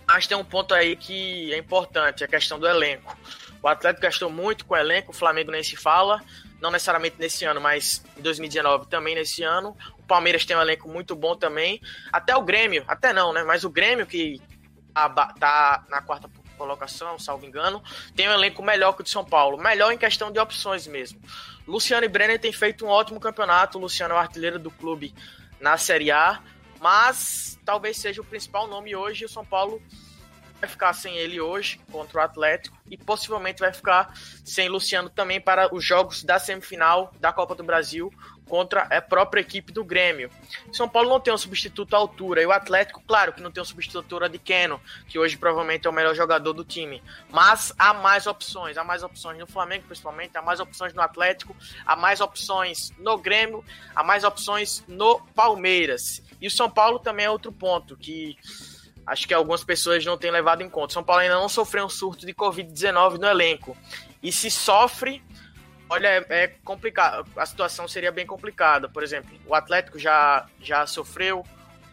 Mas 0.07 0.27
tem 0.27 0.37
um 0.37 0.45
ponto 0.45 0.73
aí 0.73 0.95
que 0.95 1.53
é 1.53 1.59
importante, 1.59 2.23
a 2.23 2.29
questão 2.29 2.61
do 2.61 2.67
elenco. 2.67 3.17
O 3.61 3.67
Atlético 3.67 4.03
gastou 4.03 4.31
muito 4.31 4.65
com 4.65 4.75
o 4.75 4.77
elenco, 4.77 5.11
o 5.11 5.15
Flamengo 5.15 5.51
nem 5.51 5.65
se 5.65 5.77
fala, 5.77 6.23
não 6.61 6.71
necessariamente 6.71 7.17
nesse 7.19 7.45
ano, 7.45 7.61
mas 7.61 8.05
em 8.17 8.23
2019 8.23 8.87
também 8.87 9.17
nesse 9.17 9.43
ano. 9.43 9.77
O 9.99 10.03
Palmeiras 10.05 10.45
tem 10.45 10.57
um 10.57 10.61
elenco 10.61 10.89
muito 10.89 11.17
bom 11.17 11.37
também. 11.37 11.81
Até 12.13 12.37
o 12.37 12.43
Grêmio, 12.43 12.85
até 12.87 13.13
não, 13.13 13.33
né? 13.33 13.43
Mas 13.43 13.65
o 13.65 13.71
Grêmio 13.71 14.07
que 14.07 14.41
tá, 14.95 15.09
tá 15.09 15.85
na 15.89 16.01
quarta 16.01 16.29
colocação, 16.57 17.19
salvo 17.19 17.47
engano, 17.47 17.83
tem 18.15 18.29
um 18.29 18.33
elenco 18.33 18.63
melhor 18.63 18.93
que 18.93 19.03
o 19.03 19.05
de 19.05 19.11
São 19.11 19.25
Paulo. 19.25 19.57
Melhor 19.57 19.93
em 19.93 19.99
questão 19.99 20.31
de 20.31 20.39
opções 20.39 20.87
mesmo. 20.87 21.21
Luciano 21.67 22.05
e 22.05 22.09
Brenner 22.09 22.41
têm 22.41 22.53
feito 22.53 22.85
um 22.85 22.89
ótimo 22.89 23.21
campeonato. 23.21 23.79
Luciano 23.79 24.15
é 24.15 24.17
o 24.17 24.21
artilheiro 24.21 24.59
do 24.59 24.71
clube 24.71 25.15
na 25.61 25.77
Série 25.77 26.11
A, 26.11 26.41
mas 26.81 27.59
talvez 27.65 27.97
seja 27.97 28.21
o 28.21 28.25
principal 28.25 28.67
nome 28.67 28.95
hoje. 28.95 29.25
O 29.25 29.29
São 29.29 29.45
Paulo 29.45 29.83
vai 30.61 30.69
ficar 30.69 30.93
sem 30.93 31.17
ele 31.17 31.41
hoje 31.41 31.81
contra 31.91 32.19
o 32.19 32.23
Atlético 32.23 32.77
e 32.91 32.97
possivelmente 32.97 33.61
vai 33.61 33.73
ficar 33.73 34.13
sem 34.45 34.69
Luciano 34.69 35.11
também 35.11 35.41
para 35.41 35.75
os 35.75 35.85
jogos 35.85 36.23
da 36.23 36.39
semifinal 36.39 37.13
da 37.21 37.33
Copa 37.33 37.55
do 37.55 37.63
Brasil 37.63 38.13
contra 38.49 38.83
a 38.83 39.01
própria 39.01 39.41
equipe 39.41 39.73
do 39.73 39.85
Grêmio. 39.85 40.31
São 40.73 40.89
Paulo 40.89 41.09
não 41.09 41.21
tem 41.21 41.33
um 41.33 41.39
substituto 41.39 41.95
à 41.95 41.99
altura, 41.99 42.43
e 42.43 42.47
o 42.47 42.53
Atlético, 42.53 43.03
claro 43.07 43.33
que 43.33 43.43
não 43.43 43.51
tem 43.51 43.63
um 43.63 43.67
substituto 43.67 43.97
à 43.97 44.05
altura 44.05 44.29
de 44.29 44.39
Keno, 44.39 44.81
que 45.09 45.19
hoje 45.19 45.37
provavelmente 45.37 45.87
é 45.87 45.91
o 45.91 45.93
melhor 45.93 46.15
jogador 46.15 46.53
do 46.53 46.65
time, 46.65 47.03
mas 47.31 47.73
há 47.79 47.93
mais 47.93 48.27
opções, 48.27 48.77
há 48.77 48.85
mais 48.85 49.03
opções 49.03 49.39
no 49.39 49.47
Flamengo 49.47 49.85
principalmente, 49.87 50.37
há 50.37 50.43
mais 50.43 50.61
opções 50.61 50.93
no 50.95 51.03
Atlético, 51.03 51.57
há 51.85 51.97
mais 51.97 52.21
opções 52.21 52.93
no 52.99 53.19
Grêmio, 53.19 53.65
há 53.95 54.03
mais 54.03 54.25
opções 54.25 54.85
no 54.87 55.21
Palmeiras. 55.35 56.23
E 56.41 56.47
o 56.47 56.51
São 56.51 56.71
Paulo 56.71 56.99
também 56.99 57.27
é 57.27 57.31
outro 57.31 57.51
ponto 57.51 57.97
que 57.97 58.37
acho 59.07 59.27
que 59.27 59.33
algumas 59.33 59.63
pessoas 59.63 60.05
não 60.05 60.19
têm 60.19 60.31
levado 60.31 60.63
em 60.63 60.69
conta. 60.69 60.95
São 60.95 61.03
Paulo 61.03 61.23
ainda 61.23 61.37
não 61.37 61.49
sofreu 61.49 61.87
um 61.87 61.89
surto 61.89 62.27
de 62.27 62.35
Covid-19 62.35 63.19
no 63.19 63.27
elenco. 63.27 63.77
E 64.23 64.33
se 64.33 64.51
sofre, 64.51 65.23
Olha, 65.89 66.09
é, 66.09 66.27
é, 66.29 66.49
complicado. 66.65 67.29
A 67.37 67.47
situação 67.47 67.87
seria 67.87 68.11
bem 68.11 68.27
complicada. 68.27 68.89
Por 68.89 69.03
exemplo, 69.03 69.39
o 69.47 69.55
Atlético 69.55 69.99
já, 69.99 70.47
já 70.61 70.87
sofreu, 70.87 71.45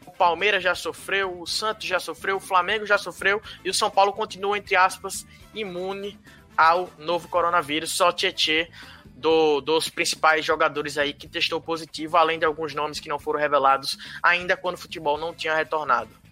o 0.06 0.12
Palmeiras 0.12 0.64
já 0.64 0.74
sofreu, 0.74 1.40
o 1.40 1.46
Santos 1.46 1.88
já 1.88 2.00
sofreu, 2.00 2.38
o 2.38 2.40
Flamengo 2.40 2.86
já 2.86 2.98
sofreu 2.98 3.42
e 3.64 3.70
o 3.70 3.74
São 3.74 3.92
Paulo 3.92 4.12
continua, 4.12 4.58
entre 4.58 4.76
aspas, 4.76 5.26
imune 5.54 6.20
ao 6.58 6.90
novo 6.98 7.28
coronavírus. 7.28 7.96
Só 7.96 8.12
Tietê 8.12 8.70
do, 9.16 9.62
dos 9.62 9.90
principais 9.90 10.44
jogadores 10.44 10.98
aí 10.98 11.14
que 11.14 11.28
testou 11.28 11.62
positivo, 11.62 12.18
além 12.18 12.40
de 12.40 12.46
alguns 12.46 12.74
nomes 12.74 13.00
que 13.00 13.08
não 13.08 13.20
foram 13.20 13.40
revelados 13.40 13.98
ainda 14.22 14.58
quando 14.58 14.76
o 14.76 14.80
futebol 14.80 15.18
não 15.18 15.34
tinha 15.34 15.56
retornado. 15.56 16.23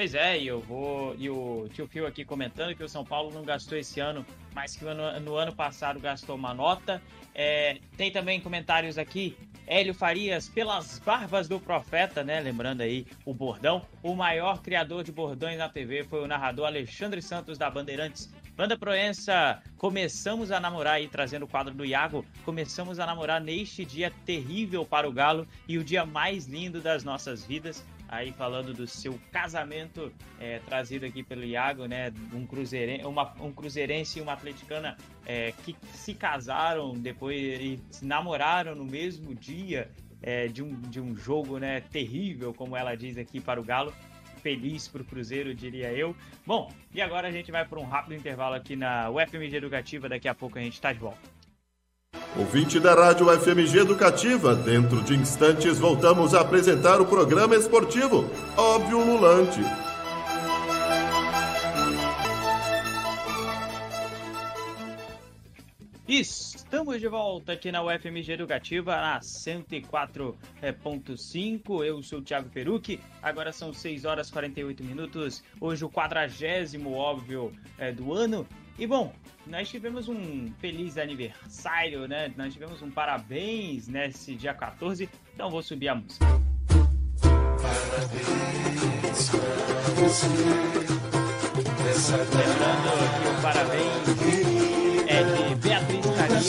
Pois 0.00 0.14
é, 0.14 0.38
e 0.38 0.46
eu 0.46 0.62
vou. 0.62 1.14
E 1.18 1.28
o 1.28 1.68
tio 1.74 1.86
Fio 1.86 2.06
aqui 2.06 2.24
comentando 2.24 2.74
que 2.74 2.82
o 2.82 2.88
São 2.88 3.04
Paulo 3.04 3.30
não 3.34 3.42
gastou 3.42 3.76
esse 3.76 4.00
ano, 4.00 4.24
mas 4.54 4.74
que 4.74 4.82
no, 4.82 5.20
no 5.20 5.34
ano 5.34 5.54
passado 5.54 6.00
gastou 6.00 6.36
uma 6.36 6.54
nota. 6.54 7.02
É, 7.34 7.76
tem 7.98 8.10
também 8.10 8.40
comentários 8.40 8.96
aqui. 8.96 9.36
Hélio 9.66 9.92
Farias, 9.92 10.48
pelas 10.48 10.98
barbas 11.00 11.48
do 11.48 11.60
profeta, 11.60 12.24
né? 12.24 12.40
Lembrando 12.40 12.80
aí 12.80 13.06
o 13.26 13.34
bordão. 13.34 13.86
O 14.02 14.14
maior 14.14 14.62
criador 14.62 15.04
de 15.04 15.12
bordões 15.12 15.58
na 15.58 15.68
TV 15.68 16.02
foi 16.04 16.24
o 16.24 16.26
narrador 16.26 16.64
Alexandre 16.64 17.20
Santos 17.20 17.58
da 17.58 17.68
Bandeirantes. 17.68 18.32
Banda 18.56 18.78
Proença, 18.78 19.62
começamos 19.76 20.50
a 20.50 20.58
namorar 20.58 20.94
aí, 20.94 21.08
trazendo 21.08 21.44
o 21.44 21.48
quadro 21.48 21.74
do 21.74 21.84
Iago. 21.84 22.24
Começamos 22.42 22.98
a 22.98 23.04
namorar 23.04 23.38
neste 23.38 23.84
dia 23.84 24.10
terrível 24.24 24.82
para 24.82 25.06
o 25.06 25.12
Galo 25.12 25.46
e 25.68 25.76
o 25.76 25.84
dia 25.84 26.06
mais 26.06 26.46
lindo 26.46 26.80
das 26.80 27.04
nossas 27.04 27.44
vidas 27.44 27.84
aí 28.10 28.32
falando 28.32 28.74
do 28.74 28.88
seu 28.88 29.18
casamento 29.30 30.12
é, 30.40 30.58
trazido 30.58 31.06
aqui 31.06 31.22
pelo 31.22 31.44
Iago, 31.44 31.86
né? 31.86 32.12
Um, 32.34 32.44
cruzeire, 32.44 33.04
uma, 33.06 33.32
um 33.40 33.52
cruzeirense 33.52 34.18
e 34.18 34.22
uma 34.22 34.32
atleticana 34.32 34.96
é, 35.24 35.52
que 35.64 35.76
se 35.94 36.12
casaram 36.12 36.92
depois 36.94 37.38
e 37.38 37.80
se 37.88 38.04
namoraram 38.04 38.74
no 38.74 38.84
mesmo 38.84 39.32
dia 39.32 39.88
é, 40.20 40.48
de, 40.48 40.60
um, 40.60 40.74
de 40.80 41.00
um 41.00 41.14
jogo 41.14 41.58
né, 41.58 41.80
terrível, 41.80 42.52
como 42.52 42.76
ela 42.76 42.96
diz 42.96 43.16
aqui 43.16 43.40
para 43.40 43.60
o 43.60 43.64
Galo. 43.64 43.94
Feliz 44.42 44.88
para 44.88 45.02
o 45.02 45.04
Cruzeiro, 45.04 45.54
diria 45.54 45.92
eu. 45.92 46.16
Bom, 46.46 46.72
e 46.94 47.00
agora 47.00 47.28
a 47.28 47.30
gente 47.30 47.52
vai 47.52 47.64
para 47.64 47.78
um 47.78 47.84
rápido 47.84 48.14
intervalo 48.14 48.54
aqui 48.54 48.74
na 48.74 49.10
UFMG 49.10 49.54
Educativa. 49.54 50.08
Daqui 50.08 50.26
a 50.28 50.34
pouco 50.34 50.58
a 50.58 50.62
gente 50.62 50.72
está 50.72 50.92
de 50.92 50.98
volta. 50.98 51.39
Ouvinte 52.40 52.80
da 52.80 52.94
Rádio 52.94 53.28
FMG 53.28 53.80
Educativa, 53.80 54.54
dentro 54.54 55.02
de 55.02 55.14
instantes 55.14 55.78
voltamos 55.78 56.32
a 56.32 56.40
apresentar 56.40 56.98
o 57.00 57.06
programa 57.06 57.54
esportivo 57.54 58.30
Óbvio 58.56 59.04
Lulante. 59.04 59.60
Estamos 66.08 66.98
de 66.98 67.08
volta 67.08 67.52
aqui 67.52 67.70
na 67.70 67.82
UFMG 67.82 68.32
Educativa, 68.32 68.96
na 68.96 69.20
104.5. 69.20 71.84
Eu 71.84 72.02
sou 72.02 72.20
o 72.20 72.22
Thiago 72.22 72.48
Perucci. 72.48 72.98
Agora 73.22 73.52
são 73.52 73.72
6 73.72 74.04
horas 74.04 74.28
e 74.28 74.32
48 74.32 74.82
minutos. 74.82 75.44
Hoje, 75.60 75.84
o 75.84 75.90
quadragésimo, 75.90 76.94
óbvio, 76.94 77.52
é, 77.78 77.92
do 77.92 78.12
ano. 78.12 78.44
E 78.80 78.86
bom, 78.86 79.12
nós 79.46 79.68
tivemos 79.68 80.08
um 80.08 80.50
feliz 80.58 80.96
aniversário, 80.96 82.08
né? 82.08 82.32
Nós 82.34 82.54
tivemos 82.54 82.80
um 82.80 82.90
parabéns 82.90 83.86
nesse 83.86 84.34
dia 84.34 84.54
14, 84.54 85.06
então 85.34 85.50
vou 85.50 85.62
subir 85.62 85.90
a 85.90 85.96
música. 85.96 86.24
Parabéns 87.60 89.28
pra 89.28 89.38
você. 89.96 90.26
Lembrando 92.38 92.88
que 93.20 93.28
o 93.28 93.42
parabéns 93.42 94.08
é 95.08 95.24
de 95.24 95.54
Beatriz 95.56 96.06
Calil, 96.16 96.40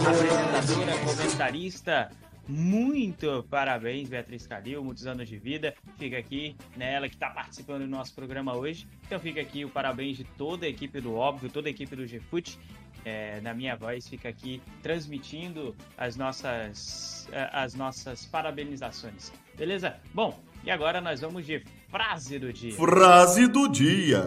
apresentadora, 0.00 0.96
comentarista 1.04 2.10
muito 2.48 3.44
parabéns, 3.50 4.08
Beatriz 4.08 4.46
Calil, 4.46 4.82
muitos 4.82 5.06
anos 5.06 5.28
de 5.28 5.38
vida. 5.38 5.74
Fica 5.98 6.18
aqui, 6.18 6.56
né, 6.76 6.94
ela 6.94 7.08
que 7.08 7.14
está 7.14 7.30
participando 7.30 7.82
do 7.82 7.88
nosso 7.88 8.14
programa 8.14 8.56
hoje. 8.56 8.86
Então 9.06 9.18
fica 9.18 9.40
aqui 9.40 9.64
o 9.64 9.68
parabéns 9.68 10.16
de 10.16 10.24
toda 10.24 10.66
a 10.66 10.68
equipe 10.68 11.00
do 11.00 11.14
Óbvio, 11.14 11.50
toda 11.50 11.68
a 11.68 11.70
equipe 11.70 11.94
do 11.96 12.06
GFUT. 12.06 12.58
É, 13.04 13.40
na 13.40 13.54
minha 13.54 13.76
voz, 13.76 14.08
fica 14.08 14.28
aqui 14.28 14.60
transmitindo 14.82 15.76
as 15.96 16.16
nossas, 16.16 17.28
as 17.52 17.74
nossas 17.74 18.26
parabenizações. 18.26 19.32
Beleza? 19.56 19.96
Bom, 20.12 20.36
e 20.64 20.70
agora 20.70 21.00
nós 21.00 21.20
vamos 21.20 21.46
de 21.46 21.62
frase 21.88 22.38
do 22.38 22.52
dia. 22.52 22.72
Frase 22.72 23.46
do 23.46 23.68
dia. 23.68 24.24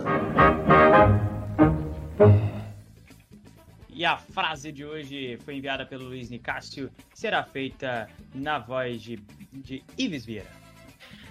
E 3.99 4.05
a 4.05 4.15
frase 4.15 4.71
de 4.71 4.85
hoje 4.85 5.37
foi 5.43 5.55
enviada 5.55 5.85
pelo 5.85 6.05
Luiz 6.05 6.29
Nicásio, 6.29 6.89
será 7.13 7.43
feita 7.43 8.09
na 8.33 8.57
voz 8.57 9.01
de, 9.01 9.17
de 9.51 9.83
Ives 9.97 10.23
Vieira. 10.23 10.49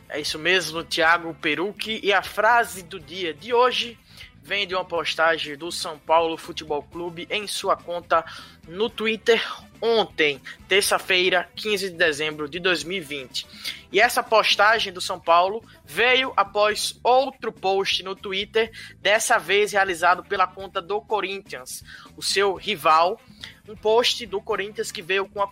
É 0.06 0.20
isso 0.20 0.38
mesmo, 0.38 0.84
Thiago 0.84 1.32
Perucci. 1.32 1.98
E 2.02 2.12
a 2.12 2.22
frase 2.22 2.82
do 2.82 3.00
dia 3.00 3.32
de 3.32 3.54
hoje 3.54 3.98
vem 4.42 4.66
de 4.66 4.74
uma 4.74 4.84
postagem 4.84 5.56
do 5.56 5.72
São 5.72 5.98
Paulo 5.98 6.36
Futebol 6.36 6.82
Clube 6.82 7.26
em 7.30 7.46
sua 7.46 7.74
conta 7.74 8.22
no 8.68 8.90
Twitter 8.90 9.42
ontem, 9.80 10.40
terça-feira, 10.68 11.48
15 11.54 11.90
de 11.90 11.96
dezembro 11.96 12.48
de 12.48 12.58
2020. 12.58 13.46
E 13.90 14.00
essa 14.00 14.22
postagem 14.22 14.92
do 14.92 15.00
São 15.00 15.18
Paulo 15.18 15.64
veio 15.84 16.32
após 16.36 16.98
outro 17.02 17.50
post 17.52 18.02
no 18.02 18.14
Twitter, 18.14 18.70
dessa 19.00 19.38
vez 19.38 19.72
realizado 19.72 20.22
pela 20.24 20.46
conta 20.46 20.82
do 20.82 21.00
Corinthians, 21.00 21.82
o 22.16 22.22
seu 22.22 22.54
rival. 22.54 23.20
Um 23.68 23.76
post 23.76 24.24
do 24.26 24.40
Corinthians 24.40 24.92
que 24.92 25.02
veio 25.02 25.26
com 25.26 25.42
a 25.42 25.48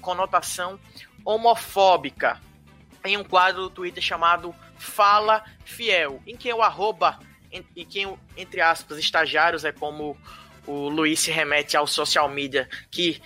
conotação 0.00 0.78
homofóbica 1.24 2.40
em 3.04 3.16
um 3.16 3.24
quadro 3.24 3.62
do 3.62 3.70
Twitter 3.70 4.02
chamado 4.02 4.54
Fala 4.78 5.44
Fiel, 5.64 6.20
em 6.26 6.36
que 6.36 6.52
o 6.52 6.62
arroba, 6.62 7.18
e 7.74 7.84
quem, 7.84 8.16
entre 8.36 8.60
aspas, 8.60 8.98
estagiários 8.98 9.64
é 9.64 9.72
como 9.72 10.16
o 10.66 10.88
Luiz 10.88 11.20
se 11.20 11.30
remete 11.30 11.76
ao 11.76 11.86
social 11.86 12.28
media 12.28 12.68
que 12.90 13.22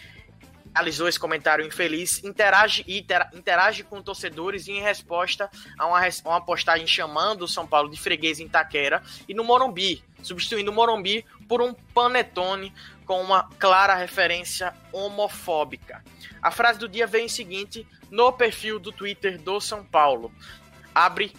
realizou 0.75 1.09
esse 1.09 1.19
comentário 1.19 1.67
infeliz, 1.67 2.23
interage 2.23 2.85
interage 3.33 3.83
com 3.83 4.03
torcedores 4.03 4.69
em 4.69 4.81
resposta 4.81 5.51
a 5.79 5.87
uma, 5.87 6.01
uma 6.25 6.41
postagem 6.41 6.87
chamando 6.87 7.43
o 7.43 7.49
São 7.49 7.67
Paulo 7.67 7.91
de 7.91 7.99
freguês 7.99 8.41
em 8.41 8.49
Taquera 8.49 9.03
e 9.29 9.35
no 9.35 9.45
Morumbi, 9.45 10.03
substituindo 10.23 10.71
o 10.71 10.75
Morumbi 10.75 11.25
por 11.49 11.61
um 11.61 11.75
panetone 11.75 12.73
com 13.05 13.21
uma 13.21 13.49
clara 13.59 13.95
referência 13.95 14.73
homofóbica. 14.93 16.05
A 16.41 16.51
frase 16.51 16.79
do 16.79 16.89
dia 16.89 17.07
vem 17.07 17.27
em 17.27 17.29
seguinte 17.29 17.87
no 18.11 18.33
perfil 18.33 18.79
do 18.79 18.93
Twitter 18.93 19.41
do 19.41 19.61
São 19.61 19.85
Paulo. 19.85 20.33
Abre 20.95 21.33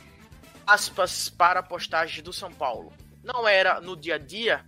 aspas 0.67 1.29
para 1.29 1.61
a 1.61 1.63
postagem 1.63 2.23
do 2.23 2.33
São 2.33 2.51
Paulo. 2.51 2.93
Não 3.23 3.47
era 3.47 3.79
no 3.79 3.95
dia 3.95 4.15
a 4.15 4.17
dia 4.17 4.65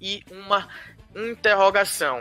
e 0.00 0.22
uma 0.30 0.68
interrogação. 1.14 2.20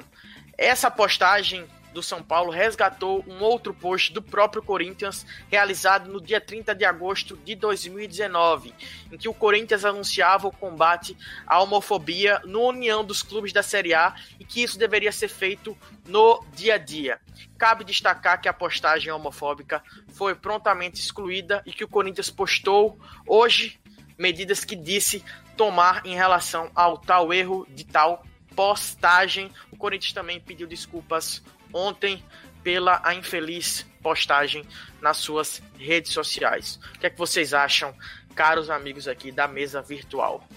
Essa 0.58 0.90
postagem 0.90 1.68
do 1.94 2.04
São 2.04 2.22
Paulo 2.24 2.52
resgatou 2.52 3.24
um 3.28 3.42
outro 3.42 3.74
post 3.74 4.12
do 4.12 4.22
próprio 4.22 4.62
Corinthians 4.62 5.26
realizado 5.50 6.12
no 6.12 6.20
dia 6.20 6.42
30 6.42 6.74
de 6.74 6.84
agosto 6.84 7.38
de 7.38 7.56
2019, 7.56 8.74
em 9.12 9.18
que 9.18 9.30
o 9.30 9.34
Corinthians 9.34 9.86
anunciava 9.86 10.48
o 10.48 10.52
combate 10.52 11.16
à 11.46 11.62
homofobia 11.62 12.42
no 12.46 12.62
União 12.68 13.06
dos 13.06 13.22
Clubes 13.22 13.54
da 13.54 13.64
Série 13.64 13.94
A 13.94 14.16
e 14.40 14.44
que 14.44 14.64
isso 14.64 14.78
deveria 14.78 15.12
ser 15.12 15.28
feito 15.28 15.78
no 16.06 16.44
dia 16.54 16.76
a 16.76 16.78
dia. 16.78 17.20
Cabe 17.58 17.84
destacar 17.84 18.42
que 18.42 18.50
a 18.50 18.54
postagem 18.54 19.12
homofóbica 19.12 19.84
foi 20.14 20.36
prontamente 20.36 21.00
excluída 21.00 21.62
e 21.66 21.72
que 21.72 21.84
o 21.84 21.88
Corinthians 21.88 22.30
postou 22.30 23.00
hoje 23.28 23.80
medidas 24.18 24.66
que 24.66 24.76
disse 24.76 25.24
tomar 25.56 26.06
em 26.06 26.16
relação 26.16 26.72
ao 26.74 26.98
tal 26.98 27.34
erro 27.34 27.68
de 27.70 27.86
tal 27.86 28.24
postagem. 28.56 29.52
O 29.72 29.78
Corinthians 29.78 30.14
também 30.14 30.40
pediu 30.40 30.68
desculpas 30.68 31.44
ontem 31.74 32.24
pela 32.64 33.02
a 33.04 33.14
infeliz 33.14 33.86
postagem 34.02 34.64
nas 35.02 35.18
suas 35.18 35.62
redes 35.78 36.12
sociais. 36.12 36.80
O 36.96 37.00
que 37.00 37.08
é 37.08 37.10
que 37.10 37.18
vocês 37.18 37.54
acham, 37.54 37.94
caros 38.36 38.70
amigos 38.70 39.08
aqui 39.08 39.32
da 39.32 39.48
mesa 39.48 39.82
virtual? 39.82 40.48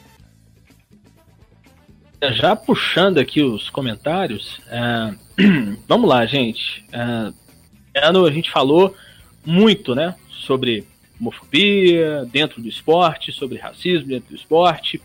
É, 2.21 2.33
já 2.33 2.57
puxando 2.57 3.19
aqui 3.19 3.43
os 3.43 3.69
comentários, 3.71 4.61
é... 4.69 5.15
vamos 5.87 6.09
lá, 6.09 6.25
gente. 6.27 6.85
É... 6.93 8.07
Ano 8.07 8.27
a 8.27 8.31
gente 8.31 8.51
falou 8.51 8.97
muito, 9.45 9.95
né, 9.95 10.15
sobre 10.29 10.87
homofobia 11.19 12.27
dentro 12.27 12.61
do 12.61 12.69
esporte, 12.69 13.33
sobre 13.33 13.59
racismo 13.59 14.09
dentro 14.09 14.31
do 14.31 14.37
esporte, 14.37 15.01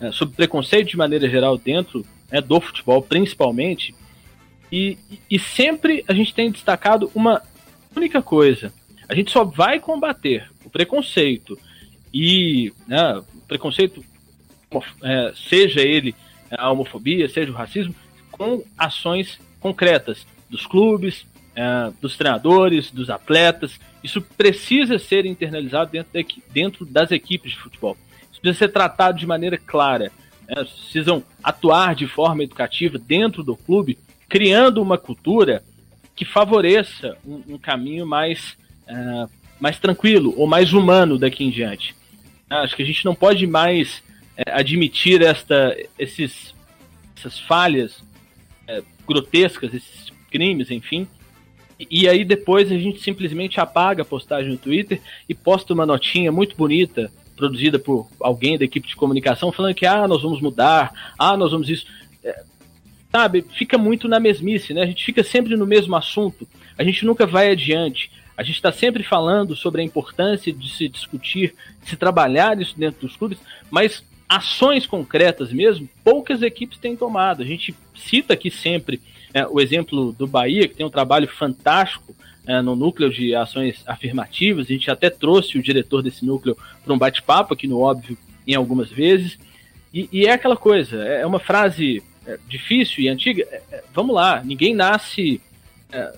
é, 0.00 0.12
sobre 0.12 0.36
preconceito 0.36 0.88
de 0.88 0.96
maneira 0.96 1.28
geral 1.28 1.58
dentro 1.58 2.04
né, 2.30 2.40
do 2.40 2.60
futebol, 2.60 3.02
principalmente. 3.02 3.94
E, 4.70 4.98
e 5.30 5.38
sempre 5.38 6.04
a 6.08 6.14
gente 6.14 6.34
tem 6.34 6.50
destacado 6.50 7.10
uma 7.14 7.42
única 7.94 8.20
coisa: 8.20 8.72
a 9.08 9.14
gente 9.14 9.30
só 9.30 9.44
vai 9.44 9.78
combater 9.78 10.50
o 10.64 10.70
preconceito 10.70 11.58
e 12.12 12.72
né, 12.86 13.22
preconceito, 13.46 14.04
é, 15.02 15.32
seja 15.48 15.80
ele 15.80 16.14
a 16.50 16.70
homofobia, 16.70 17.28
seja 17.28 17.50
o 17.50 17.54
racismo, 17.54 17.94
com 18.30 18.62
ações 18.76 19.38
concretas 19.60 20.26
dos 20.48 20.66
clubes, 20.66 21.26
é, 21.54 21.90
dos 22.00 22.16
treinadores, 22.16 22.90
dos 22.90 23.10
atletas. 23.10 23.78
Isso 24.02 24.20
precisa 24.20 24.98
ser 24.98 25.26
internalizado 25.26 25.90
dentro, 25.90 26.12
de, 26.12 26.42
dentro 26.52 26.84
das 26.84 27.10
equipes 27.10 27.52
de 27.52 27.58
futebol. 27.58 27.96
Isso 28.30 28.40
precisa 28.40 28.66
ser 28.66 28.72
tratado 28.72 29.18
de 29.18 29.26
maneira 29.26 29.58
clara. 29.58 30.12
Né? 30.48 30.54
Precisam 30.54 31.22
atuar 31.42 31.94
de 31.94 32.06
forma 32.06 32.44
educativa 32.44 32.98
dentro 32.98 33.42
do 33.42 33.56
clube 33.56 33.98
criando 34.28 34.82
uma 34.82 34.98
cultura 34.98 35.62
que 36.14 36.24
favoreça 36.24 37.16
um, 37.24 37.42
um 37.54 37.58
caminho 37.58 38.06
mais, 38.06 38.56
uh, 38.88 39.30
mais 39.60 39.78
tranquilo 39.78 40.34
ou 40.36 40.46
mais 40.46 40.72
humano 40.72 41.18
daqui 41.18 41.44
em 41.44 41.50
diante. 41.50 41.94
Uh, 42.50 42.54
acho 42.54 42.74
que 42.74 42.82
a 42.82 42.86
gente 42.86 43.04
não 43.04 43.14
pode 43.14 43.46
mais 43.46 43.98
uh, 44.38 44.52
admitir 44.52 45.22
esta, 45.22 45.76
esses, 45.98 46.54
essas 47.16 47.38
falhas 47.38 48.02
é, 48.66 48.82
grotescas, 49.06 49.72
esses 49.72 50.12
crimes, 50.30 50.70
enfim. 50.70 51.06
E, 51.78 52.08
aí 52.08 52.24
depois 52.24 52.72
a 52.72 52.78
gente 52.78 53.00
simplesmente 53.00 53.60
apaga 53.60 54.02
a 54.02 54.04
postagem 54.04 54.50
no 54.50 54.58
Twitter 54.58 55.00
e 55.28 55.34
posta 55.34 55.74
uma 55.74 55.84
notinha 55.84 56.32
muito 56.32 56.56
bonita 56.56 57.12
produzida 57.36 57.78
por 57.78 58.08
alguém 58.18 58.56
da 58.56 58.64
equipe 58.64 58.88
de 58.88 58.96
comunicação 58.96 59.52
falando 59.52 59.74
que 59.74 59.84
ah, 59.84 60.08
nós 60.08 60.22
vamos 60.22 60.40
mudar, 60.40 61.12
ah, 61.18 61.36
nós 61.36 61.52
vamos 61.52 61.68
isso. 61.68 61.86
É, 62.24 62.44
sabe, 63.16 63.46
fica 63.54 63.78
muito 63.78 64.06
na 64.08 64.20
mesmice, 64.20 64.74
né? 64.74 64.82
A 64.82 64.86
gente 64.86 65.02
fica 65.02 65.24
sempre 65.24 65.56
no 65.56 65.66
mesmo 65.66 65.96
assunto, 65.96 66.46
a 66.76 66.84
gente 66.84 67.06
nunca 67.06 67.26
vai 67.26 67.50
adiante. 67.50 68.10
A 68.36 68.42
gente 68.42 68.56
está 68.56 68.70
sempre 68.70 69.02
falando 69.02 69.56
sobre 69.56 69.80
a 69.80 69.84
importância 69.84 70.52
de 70.52 70.68
se 70.68 70.86
discutir, 70.86 71.54
de 71.82 71.88
se 71.88 71.96
trabalhar 71.96 72.60
isso 72.60 72.78
dentro 72.78 73.06
dos 73.06 73.16
clubes, 73.16 73.38
mas 73.70 74.04
ações 74.28 74.86
concretas 74.86 75.50
mesmo, 75.50 75.88
poucas 76.04 76.42
equipes 76.42 76.76
têm 76.76 76.94
tomado. 76.94 77.42
A 77.42 77.46
gente 77.46 77.74
cita 77.94 78.34
aqui 78.34 78.50
sempre 78.50 79.00
é, 79.32 79.46
o 79.46 79.58
exemplo 79.58 80.12
do 80.12 80.26
Bahia, 80.26 80.68
que 80.68 80.74
tem 80.74 80.84
um 80.84 80.90
trabalho 80.90 81.26
fantástico 81.26 82.14
é, 82.46 82.60
no 82.60 82.76
núcleo 82.76 83.08
de 83.08 83.34
ações 83.34 83.82
afirmativas. 83.86 84.66
A 84.66 84.72
gente 84.72 84.90
até 84.90 85.08
trouxe 85.08 85.56
o 85.56 85.62
diretor 85.62 86.02
desse 86.02 86.26
núcleo 86.26 86.54
para 86.84 86.92
um 86.92 86.98
bate-papo 86.98 87.54
aqui 87.54 87.66
no 87.66 87.80
Óbvio 87.80 88.18
em 88.46 88.54
algumas 88.54 88.90
vezes. 88.90 89.38
E, 89.94 90.06
e, 90.12 90.26
é 90.26 90.32
aquela 90.32 90.56
coisa, 90.58 91.02
é 91.02 91.24
uma 91.24 91.40
frase 91.40 92.02
difícil 92.48 93.04
e 93.04 93.08
antiga, 93.08 93.46
é, 93.50 93.62
é, 93.72 93.84
vamos 93.94 94.14
lá, 94.14 94.42
ninguém 94.44 94.74
nasce 94.74 95.40
é, 95.92 96.12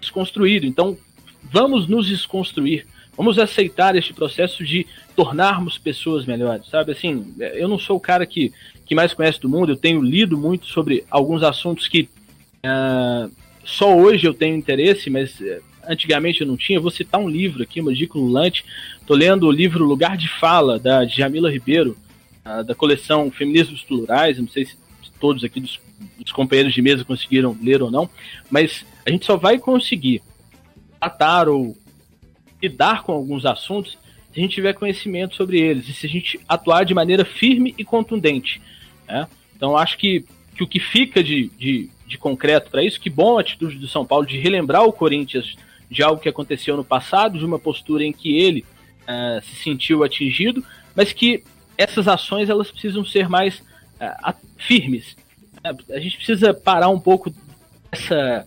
desconstruído, 0.00 0.66
então 0.66 0.96
vamos 1.42 1.88
nos 1.88 2.06
desconstruir, 2.06 2.86
vamos 3.16 3.38
aceitar 3.38 3.96
este 3.96 4.12
processo 4.12 4.64
de 4.64 4.86
tornarmos 5.16 5.78
pessoas 5.78 6.24
melhores, 6.24 6.66
sabe? 6.68 6.92
Assim, 6.92 7.34
eu 7.38 7.68
não 7.68 7.78
sou 7.78 7.96
o 7.96 8.00
cara 8.00 8.24
que, 8.26 8.52
que 8.86 8.94
mais 8.94 9.14
conhece 9.14 9.40
do 9.40 9.48
mundo, 9.48 9.72
eu 9.72 9.76
tenho 9.76 10.02
lido 10.02 10.38
muito 10.38 10.66
sobre 10.66 11.04
alguns 11.10 11.42
assuntos 11.42 11.88
que 11.88 12.08
só 13.64 13.96
hoje 13.96 14.26
eu 14.26 14.34
tenho 14.34 14.56
interesse, 14.56 15.08
mas 15.08 15.40
antigamente 15.88 16.42
eu 16.42 16.46
não 16.46 16.56
tinha. 16.56 16.78
Vou 16.78 16.90
citar 16.90 17.20
um 17.20 17.28
livro 17.28 17.62
aqui, 17.62 17.80
uma 17.80 17.94
dica 17.94 18.18
lulante. 18.18 18.64
Estou 19.00 19.16
lendo 19.16 19.46
o 19.46 19.50
livro 19.50 19.84
Lugar 19.84 20.16
de 20.16 20.28
Fala, 20.28 20.78
da 20.78 21.06
Jamila 21.06 21.50
Ribeiro, 21.50 21.96
uh, 22.44 22.62
da 22.62 22.74
coleção 22.74 23.30
Feminismos 23.30 23.82
Plurais. 23.82 24.38
Não 24.38 24.48
sei 24.48 24.66
se 24.66 24.76
todos 25.18 25.44
aqui 25.44 25.60
dos, 25.60 25.80
dos 26.18 26.32
companheiros 26.32 26.72
de 26.72 26.82
mesa 26.82 27.04
conseguiram 27.04 27.56
ler 27.62 27.82
ou 27.82 27.90
não, 27.90 28.08
mas 28.50 28.84
a 29.04 29.10
gente 29.10 29.26
só 29.26 29.36
vai 29.36 29.58
conseguir 29.58 30.22
tratar 30.98 31.48
ou 31.48 31.76
lidar 32.62 33.02
com 33.02 33.12
alguns 33.12 33.46
assuntos 33.46 33.96
se 34.32 34.40
a 34.40 34.42
gente 34.42 34.54
tiver 34.54 34.74
conhecimento 34.74 35.34
sobre 35.34 35.60
eles 35.60 35.88
e 35.88 35.92
se 35.92 36.06
a 36.06 36.08
gente 36.08 36.40
atuar 36.48 36.84
de 36.84 36.94
maneira 36.94 37.24
firme 37.24 37.74
e 37.78 37.84
contundente. 37.84 38.60
Né? 39.06 39.26
Então, 39.56 39.76
acho 39.76 39.96
que, 39.96 40.24
que 40.56 40.62
o 40.62 40.66
que 40.66 40.78
fica 40.78 41.22
de, 41.22 41.50
de, 41.58 41.90
de 42.06 42.18
concreto 42.18 42.70
para 42.70 42.82
isso, 42.82 43.00
que 43.00 43.10
bom 43.10 43.38
a 43.38 43.40
atitude 43.40 43.78
do 43.78 43.88
São 43.88 44.04
Paulo 44.04 44.26
de 44.26 44.38
relembrar 44.38 44.84
o 44.84 44.92
Corinthians 44.92 45.56
de 45.90 46.02
algo 46.02 46.20
que 46.20 46.28
aconteceu 46.28 46.76
no 46.76 46.84
passado, 46.84 47.38
de 47.38 47.44
uma 47.44 47.58
postura 47.58 48.04
em 48.04 48.12
que 48.12 48.36
ele 48.36 48.64
uh, 49.02 49.42
se 49.42 49.56
sentiu 49.62 50.04
atingido, 50.04 50.62
mas 50.94 51.12
que 51.12 51.42
essas 51.76 52.06
ações 52.06 52.50
elas 52.50 52.70
precisam 52.70 53.04
ser 53.04 53.28
mais 53.28 53.62
firmes. 54.56 55.16
Uh, 55.58 55.92
a 55.92 55.98
gente 55.98 56.16
precisa 56.16 56.54
parar 56.54 56.88
um 56.88 57.00
pouco 57.00 57.32
dessa, 57.90 58.46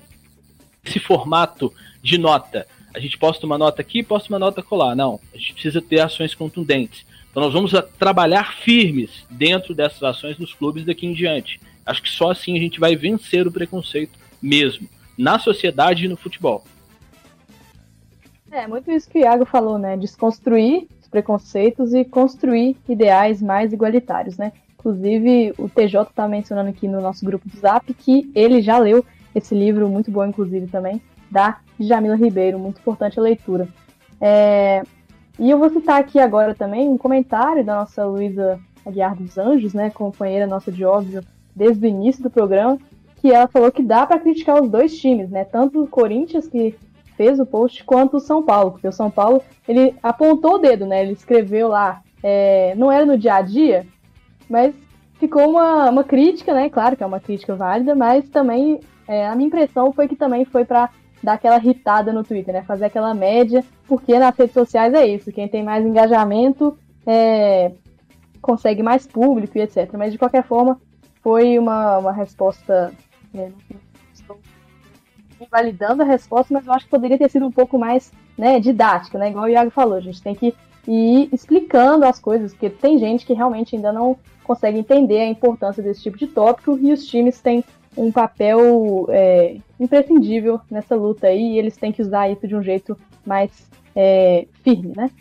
esse 0.83 0.99
formato 0.99 1.73
de 2.01 2.17
nota 2.17 2.65
a 2.93 2.99
gente 2.99 3.17
posta 3.17 3.45
uma 3.45 3.57
nota 3.57 3.81
aqui, 3.81 4.03
posta 4.03 4.29
uma 4.29 4.39
nota 4.39 4.61
colar. 4.61 4.95
Não, 4.95 5.19
a 5.33 5.37
gente 5.37 5.53
precisa 5.53 5.81
ter 5.81 6.01
ações 6.01 6.35
contundentes. 6.35 7.05
Então 7.29 7.43
nós 7.43 7.53
vamos 7.53 7.71
trabalhar 7.97 8.55
firmes 8.55 9.25
dentro 9.29 9.73
dessas 9.73 10.03
ações 10.03 10.37
nos 10.37 10.53
clubes 10.53 10.85
daqui 10.85 11.07
em 11.07 11.13
diante. 11.13 11.61
Acho 11.85 12.01
que 12.01 12.09
só 12.09 12.31
assim 12.31 12.57
a 12.57 12.61
gente 12.61 12.79
vai 12.79 12.95
vencer 12.95 13.47
o 13.47 13.51
preconceito 13.51 14.19
mesmo, 14.41 14.89
na 15.17 15.39
sociedade 15.39 16.05
e 16.05 16.07
no 16.07 16.17
futebol. 16.17 16.63
É, 18.51 18.67
muito 18.67 18.91
isso 18.91 19.09
que 19.09 19.19
o 19.19 19.21
Iago 19.21 19.45
falou, 19.45 19.77
né? 19.77 19.95
Desconstruir 19.95 20.87
os 21.01 21.07
preconceitos 21.07 21.93
e 21.93 22.03
construir 22.03 22.75
ideais 22.89 23.41
mais 23.41 23.71
igualitários, 23.71 24.37
né? 24.37 24.51
Inclusive, 24.81 25.53
o 25.59 25.69
TJ 25.69 26.09
está 26.09 26.27
mencionando 26.27 26.71
aqui 26.71 26.87
no 26.87 26.99
nosso 26.99 27.23
grupo 27.23 27.47
do 27.47 27.55
Zap 27.55 27.93
que 27.93 28.31
ele 28.33 28.61
já 28.61 28.79
leu 28.79 29.05
esse 29.33 29.53
livro, 29.53 29.87
muito 29.87 30.09
bom, 30.09 30.25
inclusive, 30.25 30.65
também, 30.67 30.99
da 31.29 31.59
Jamila 31.79 32.15
Ribeiro, 32.15 32.57
muito 32.57 32.79
importante 32.79 33.19
a 33.19 33.21
leitura. 33.21 33.67
É, 34.19 34.81
e 35.39 35.51
eu 35.51 35.59
vou 35.59 35.69
citar 35.69 35.99
aqui 35.99 36.19
agora 36.19 36.55
também 36.55 36.89
um 36.89 36.97
comentário 36.97 37.63
da 37.63 37.75
nossa 37.75 38.03
Luísa 38.05 38.59
Aguiar 38.83 39.15
dos 39.15 39.37
Anjos, 39.37 39.73
né, 39.73 39.91
companheira 39.91 40.47
nossa 40.47 40.71
de 40.71 40.83
óbvio 40.83 41.23
desde 41.55 41.85
o 41.85 41.87
início 41.87 42.23
do 42.23 42.29
programa, 42.29 42.79
que 43.17 43.31
ela 43.31 43.47
falou 43.47 43.71
que 43.71 43.83
dá 43.83 44.07
para 44.07 44.19
criticar 44.19 44.61
os 44.61 44.67
dois 44.67 44.99
times, 44.99 45.29
né, 45.29 45.43
tanto 45.45 45.83
o 45.83 45.87
Corinthians 45.87 46.47
que 46.47 46.75
fez 47.15 47.39
o 47.39 47.45
post 47.45 47.83
quanto 47.83 48.17
o 48.17 48.19
São 48.19 48.41
Paulo, 48.41 48.71
porque 48.71 48.87
o 48.87 48.91
São 48.91 49.11
Paulo 49.11 49.43
ele 49.67 49.93
apontou 50.01 50.55
o 50.55 50.57
dedo, 50.57 50.87
né, 50.87 51.03
ele 51.03 51.13
escreveu 51.13 51.67
lá, 51.67 52.01
é, 52.23 52.73
não 52.75 52.91
era 52.91 53.05
no 53.05 53.17
dia 53.17 53.35
a 53.35 53.41
dia, 53.41 53.85
mas 54.51 54.75
ficou 55.19 55.49
uma, 55.49 55.89
uma 55.89 56.03
crítica, 56.03 56.53
né, 56.53 56.69
claro 56.69 56.97
que 56.97 57.03
é 57.03 57.05
uma 57.05 57.19
crítica 57.19 57.55
válida, 57.55 57.95
mas 57.95 58.27
também 58.29 58.79
é, 59.07 59.27
a 59.27 59.35
minha 59.35 59.47
impressão 59.47 59.91
foi 59.91 60.07
que 60.07 60.15
também 60.15 60.45
foi 60.45 60.65
para 60.65 60.89
dar 61.23 61.33
aquela 61.33 61.57
irritada 61.57 62.11
no 62.11 62.23
Twitter, 62.23 62.53
né? 62.53 62.63
Fazer 62.63 62.85
aquela 62.85 63.13
média, 63.13 63.63
porque 63.87 64.17
nas 64.17 64.35
redes 64.35 64.53
sociais 64.53 64.93
é 64.93 65.05
isso. 65.05 65.31
Quem 65.31 65.47
tem 65.47 65.63
mais 65.63 65.85
engajamento 65.85 66.77
é, 67.05 67.71
consegue 68.41 68.81
mais 68.81 69.05
público 69.05 69.57
e 69.57 69.61
etc. 69.61 69.91
Mas 69.93 70.11
de 70.11 70.17
qualquer 70.17 70.43
forma, 70.43 70.79
foi 71.21 71.59
uma, 71.59 71.99
uma 71.99 72.11
resposta. 72.11 72.91
Né? 73.33 73.51
Estou 74.13 74.39
invalidando 75.39 76.01
a 76.01 76.05
resposta, 76.05 76.53
mas 76.53 76.65
eu 76.65 76.73
acho 76.73 76.85
que 76.85 76.91
poderia 76.91 77.17
ter 77.17 77.29
sido 77.29 77.45
um 77.45 77.51
pouco 77.51 77.77
mais 77.77 78.11
né, 78.37 78.59
didática, 78.59 79.17
né? 79.17 79.29
Igual 79.29 79.45
o 79.45 79.49
Iago 79.49 79.71
falou, 79.71 79.95
a 79.95 80.01
gente 80.01 80.21
tem 80.21 80.33
que 80.33 80.55
ir 80.87 81.29
explicando 81.31 82.05
as 82.05 82.19
coisas, 82.19 82.51
porque 82.53 82.69
tem 82.69 82.97
gente 82.97 83.25
que 83.25 83.33
realmente 83.33 83.75
ainda 83.75 83.91
não 83.91 84.17
consegue 84.43 84.79
entender 84.79 85.19
a 85.19 85.27
importância 85.27 85.81
desse 85.83 86.01
tipo 86.01 86.17
de 86.17 86.27
tópico 86.27 86.77
e 86.81 86.91
os 86.91 87.05
times 87.05 87.39
têm 87.39 87.63
um 87.95 88.11
papel 88.11 89.05
é, 89.09 89.57
imprescindível 89.79 90.59
nessa 90.69 90.95
luta 90.95 91.27
aí, 91.27 91.53
e 91.53 91.59
eles 91.59 91.77
têm 91.77 91.91
que 91.91 92.01
usar 92.01 92.29
isso 92.29 92.47
de 92.47 92.55
um 92.55 92.63
jeito 92.63 92.97
mais 93.25 93.51
é, 93.95 94.47
firme, 94.63 94.93
né? 94.95 95.11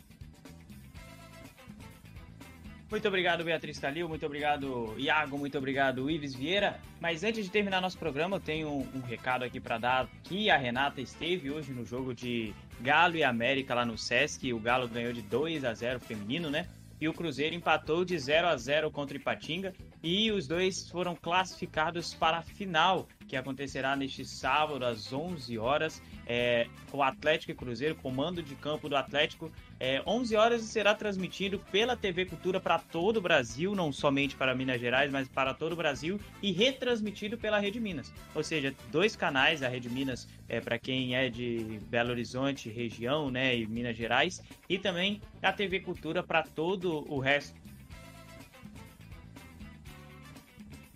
Muito 2.91 3.07
obrigado, 3.07 3.45
Beatriz 3.45 3.78
Calil. 3.78 4.09
Muito 4.09 4.26
obrigado, 4.26 4.97
Iago. 4.99 5.38
Muito 5.38 5.57
obrigado, 5.57 6.11
Ives 6.11 6.34
Vieira. 6.34 6.80
Mas 7.01 7.22
antes 7.22 7.45
de 7.45 7.51
terminar 7.51 7.80
nosso 7.80 7.97
programa, 7.97 8.36
eu 8.36 8.41
tenho 8.41 8.68
um, 8.68 9.01
recado 9.01 9.45
aqui 9.45 9.61
para 9.61 9.78
dar. 9.78 10.09
Que 10.24 10.51
a 10.51 10.57
Renata 10.57 11.01
esteve 11.01 11.53
hoje 11.53 11.72
no 11.72 11.84
jogo 11.84 12.12
de 12.12 12.53
Galo 12.80 13.16
e 13.16 13.22
América 13.22 13.76
lá 13.76 13.86
no 13.86 13.97
Sesc. 13.97 14.53
O 14.53 14.59
Galo 14.59 14.88
ganhou 14.88 15.12
de 15.12 15.22
2 15.22 15.64
a 15.64 15.72
0 15.72 16.01
feminino, 16.01 16.51
né? 16.51 16.66
E 17.01 17.09
o 17.09 17.14
Cruzeiro 17.14 17.55
empatou 17.55 18.05
de 18.05 18.18
0 18.18 18.49
a 18.49 18.57
0 18.57 18.91
contra 18.91 19.16
o 19.16 19.20
Ipatinga. 19.20 19.72
E 20.03 20.32
os 20.32 20.49
dois 20.49 20.91
foram 20.91 21.14
classificados 21.14 22.12
para 22.12 22.38
a 22.38 22.43
final 22.43 23.07
que 23.28 23.36
acontecerá 23.36 23.95
neste 23.95 24.24
sábado 24.24 24.84
às 24.84 25.12
11 25.12 25.57
horas. 25.57 26.03
É, 26.26 26.66
o 26.93 27.03
Atlético 27.05 27.53
e 27.53 27.55
Cruzeiro, 27.55 27.95
comando 27.95 28.43
de 28.43 28.57
campo 28.57 28.88
do 28.88 28.97
Atlético. 28.97 29.53
É, 29.82 30.02
11 30.06 30.36
horas 30.36 30.62
será 30.64 30.94
transmitido 30.94 31.58
pela 31.72 31.96
TV 31.96 32.26
Cultura 32.26 32.60
para 32.60 32.78
todo 32.78 33.16
o 33.16 33.20
Brasil, 33.20 33.74
não 33.74 33.90
somente 33.90 34.36
para 34.36 34.54
Minas 34.54 34.78
Gerais, 34.78 35.10
mas 35.10 35.26
para 35.26 35.54
todo 35.54 35.72
o 35.72 35.76
Brasil 35.76 36.20
e 36.42 36.52
retransmitido 36.52 37.38
pela 37.38 37.58
Rede 37.58 37.80
Minas. 37.80 38.12
Ou 38.34 38.44
seja, 38.44 38.74
dois 38.92 39.16
canais, 39.16 39.62
a 39.62 39.68
Rede 39.68 39.88
Minas 39.88 40.28
é 40.46 40.60
para 40.60 40.78
quem 40.78 41.16
é 41.16 41.30
de 41.30 41.80
Belo 41.88 42.10
Horizonte, 42.10 42.68
região, 42.68 43.30
né, 43.30 43.56
e 43.56 43.66
Minas 43.66 43.96
Gerais, 43.96 44.42
e 44.68 44.78
também 44.78 45.22
a 45.42 45.50
TV 45.50 45.80
Cultura 45.80 46.22
para 46.22 46.42
todo 46.42 47.10
o 47.10 47.18
resto 47.18 47.58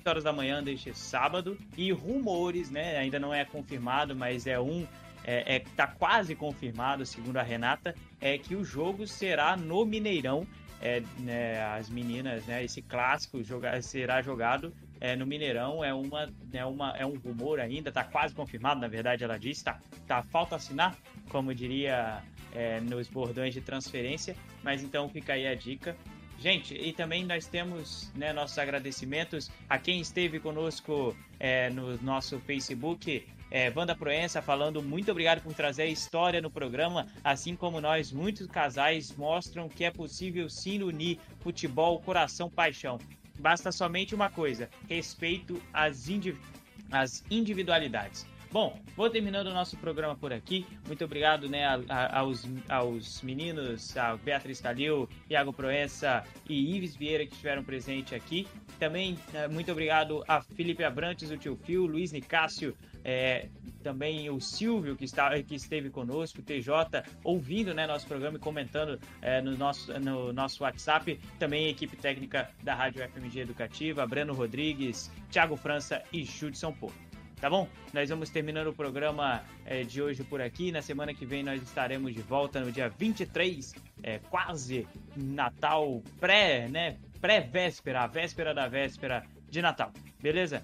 horas 0.06 0.24
da 0.24 0.34
manhã 0.34 0.62
deste 0.62 0.92
sábado 0.94 1.56
e 1.78 1.90
rumores, 1.90 2.70
né, 2.70 2.98
ainda 2.98 3.18
não 3.18 3.32
é 3.32 3.42
confirmado, 3.42 4.14
mas 4.14 4.46
é 4.46 4.60
um 4.60 4.86
é, 5.24 5.56
é 5.56 5.58
tá 5.74 5.86
quase 5.86 6.34
confirmado, 6.34 7.04
segundo 7.06 7.38
a 7.38 7.42
Renata, 7.42 7.94
é 8.24 8.36
que 8.36 8.56
o 8.56 8.64
jogo 8.64 9.06
será 9.06 9.56
no 9.56 9.84
Mineirão. 9.84 10.44
É, 10.80 11.02
né, 11.20 11.62
as 11.62 11.88
meninas, 11.88 12.44
né, 12.44 12.62
esse 12.62 12.82
clássico 12.82 13.42
jogar, 13.42 13.82
será 13.82 14.20
jogado 14.20 14.70
é, 15.04 15.14
no 15.14 15.26
Mineirão 15.26 15.84
é 15.84 15.92
uma, 15.92 16.32
é 16.50 16.64
uma 16.64 16.96
é 16.96 17.04
um 17.04 17.18
rumor 17.18 17.60
ainda, 17.60 17.92
tá 17.92 18.02
quase 18.02 18.34
confirmado, 18.34 18.80
na 18.80 18.88
verdade 18.88 19.22
ela 19.22 19.38
disse, 19.38 19.62
tá, 19.62 19.78
tá 20.06 20.22
falta 20.22 20.56
assinar, 20.56 20.96
como 21.28 21.54
diria 21.54 22.22
é, 22.54 22.80
nos 22.80 23.06
bordões 23.08 23.52
de 23.52 23.60
transferência, 23.60 24.34
mas 24.62 24.82
então 24.82 25.08
fica 25.08 25.34
aí 25.34 25.46
a 25.46 25.54
dica. 25.54 25.94
Gente, 26.38 26.74
e 26.74 26.92
também 26.92 27.24
nós 27.24 27.46
temos 27.46 28.10
né, 28.14 28.32
nossos 28.32 28.58
agradecimentos 28.58 29.50
a 29.68 29.78
quem 29.78 30.00
esteve 30.00 30.40
conosco 30.40 31.16
é, 31.38 31.70
no 31.70 31.96
nosso 32.02 32.40
Facebook. 32.40 33.26
É, 33.50 33.72
Wanda 33.74 33.94
Proença 33.94 34.42
falando 34.42 34.82
muito 34.82 35.10
obrigado 35.10 35.42
por 35.42 35.54
trazer 35.54 35.82
a 35.82 35.86
história 35.86 36.40
no 36.40 36.50
programa, 36.50 37.06
assim 37.22 37.54
como 37.54 37.80
nós, 37.80 38.10
muitos 38.10 38.46
casais 38.46 39.14
mostram 39.16 39.68
que 39.68 39.84
é 39.84 39.90
possível 39.90 40.48
sim 40.48 40.82
unir 40.82 41.18
futebol, 41.40 42.00
coração, 42.00 42.50
paixão. 42.50 42.98
Basta 43.38 43.70
somente 43.72 44.14
uma 44.14 44.30
coisa: 44.30 44.68
respeito 44.88 45.60
às, 45.72 46.08
indiv 46.08 46.38
às 46.90 47.24
individualidades. 47.30 48.26
Bom, 48.54 48.78
vou 48.96 49.10
terminando 49.10 49.48
o 49.48 49.52
nosso 49.52 49.76
programa 49.78 50.14
por 50.14 50.32
aqui. 50.32 50.64
Muito 50.86 51.04
obrigado 51.04 51.48
né, 51.48 51.66
a, 51.66 51.80
a, 51.88 52.18
aos, 52.20 52.48
aos 52.68 53.20
meninos, 53.20 53.96
a 53.96 54.16
Beatriz 54.16 54.60
Calil, 54.60 55.08
Iago 55.28 55.52
Proença 55.52 56.22
e 56.48 56.76
Ives 56.76 56.94
Vieira 56.94 57.26
que 57.26 57.32
estiveram 57.32 57.64
presentes 57.64 58.12
aqui. 58.12 58.46
Também 58.78 59.18
é, 59.34 59.48
muito 59.48 59.72
obrigado 59.72 60.22
a 60.28 60.40
Felipe 60.40 60.84
Abrantes, 60.84 61.32
o 61.32 61.36
tio 61.36 61.56
Fio, 61.64 61.84
Luiz 61.84 62.12
Nicásio, 62.12 62.76
é, 63.02 63.48
também 63.82 64.30
o 64.30 64.40
Silvio 64.40 64.94
que, 64.94 65.04
está, 65.04 65.30
que 65.42 65.56
esteve 65.56 65.90
conosco, 65.90 66.38
o 66.38 66.44
TJ, 66.44 67.02
ouvindo 67.24 67.74
né, 67.74 67.88
nosso 67.88 68.06
programa 68.06 68.36
e 68.36 68.40
comentando 68.40 69.00
é, 69.20 69.42
no, 69.42 69.56
nosso, 69.56 69.92
no 69.98 70.32
nosso 70.32 70.62
WhatsApp. 70.62 71.18
Também 71.40 71.66
a 71.66 71.70
equipe 71.70 71.96
técnica 71.96 72.48
da 72.62 72.76
Rádio 72.76 73.02
FMG 73.08 73.40
Educativa, 73.40 74.06
Breno 74.06 74.32
Rodrigues, 74.32 75.10
Thiago 75.28 75.56
França 75.56 76.04
e 76.12 76.22
Judson 76.22 76.70
Porto 76.70 77.13
Tá 77.40 77.50
bom? 77.50 77.68
Nós 77.92 78.08
vamos 78.08 78.30
terminando 78.30 78.68
o 78.68 78.72
programa 78.72 79.42
é, 79.66 79.82
de 79.82 80.00
hoje 80.00 80.24
por 80.24 80.40
aqui. 80.40 80.72
Na 80.72 80.82
semana 80.82 81.12
que 81.12 81.26
vem 81.26 81.42
nós 81.42 81.62
estaremos 81.62 82.14
de 82.14 82.22
volta 82.22 82.60
no 82.60 82.72
dia 82.72 82.88
23, 82.88 83.74
é, 84.02 84.14
eh, 84.14 84.20
quase 84.30 84.86
Natal, 85.16 86.02
pré, 86.18 86.68
né? 86.68 86.96
Pré-véspera, 87.20 88.02
a 88.02 88.06
véspera 88.06 88.54
da 88.54 88.68
véspera 88.68 89.24
de 89.48 89.60
Natal. 89.60 89.92
Beleza? 90.20 90.62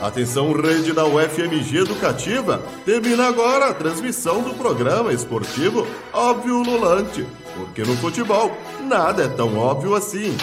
Atenção, 0.00 0.52
rede 0.52 0.92
da 0.92 1.04
UFMG 1.04 1.78
Educativa! 1.78 2.62
Termina 2.84 3.26
agora 3.26 3.70
a 3.70 3.74
transmissão 3.74 4.42
do 4.42 4.54
programa 4.54 5.12
esportivo 5.12 5.84
Óbvio 6.12 6.62
Lulante, 6.62 7.26
porque 7.56 7.82
no 7.82 7.96
futebol 7.96 8.56
nada 8.86 9.24
é 9.24 9.28
tão 9.28 9.58
óbvio 9.58 9.96
assim. 9.96 10.36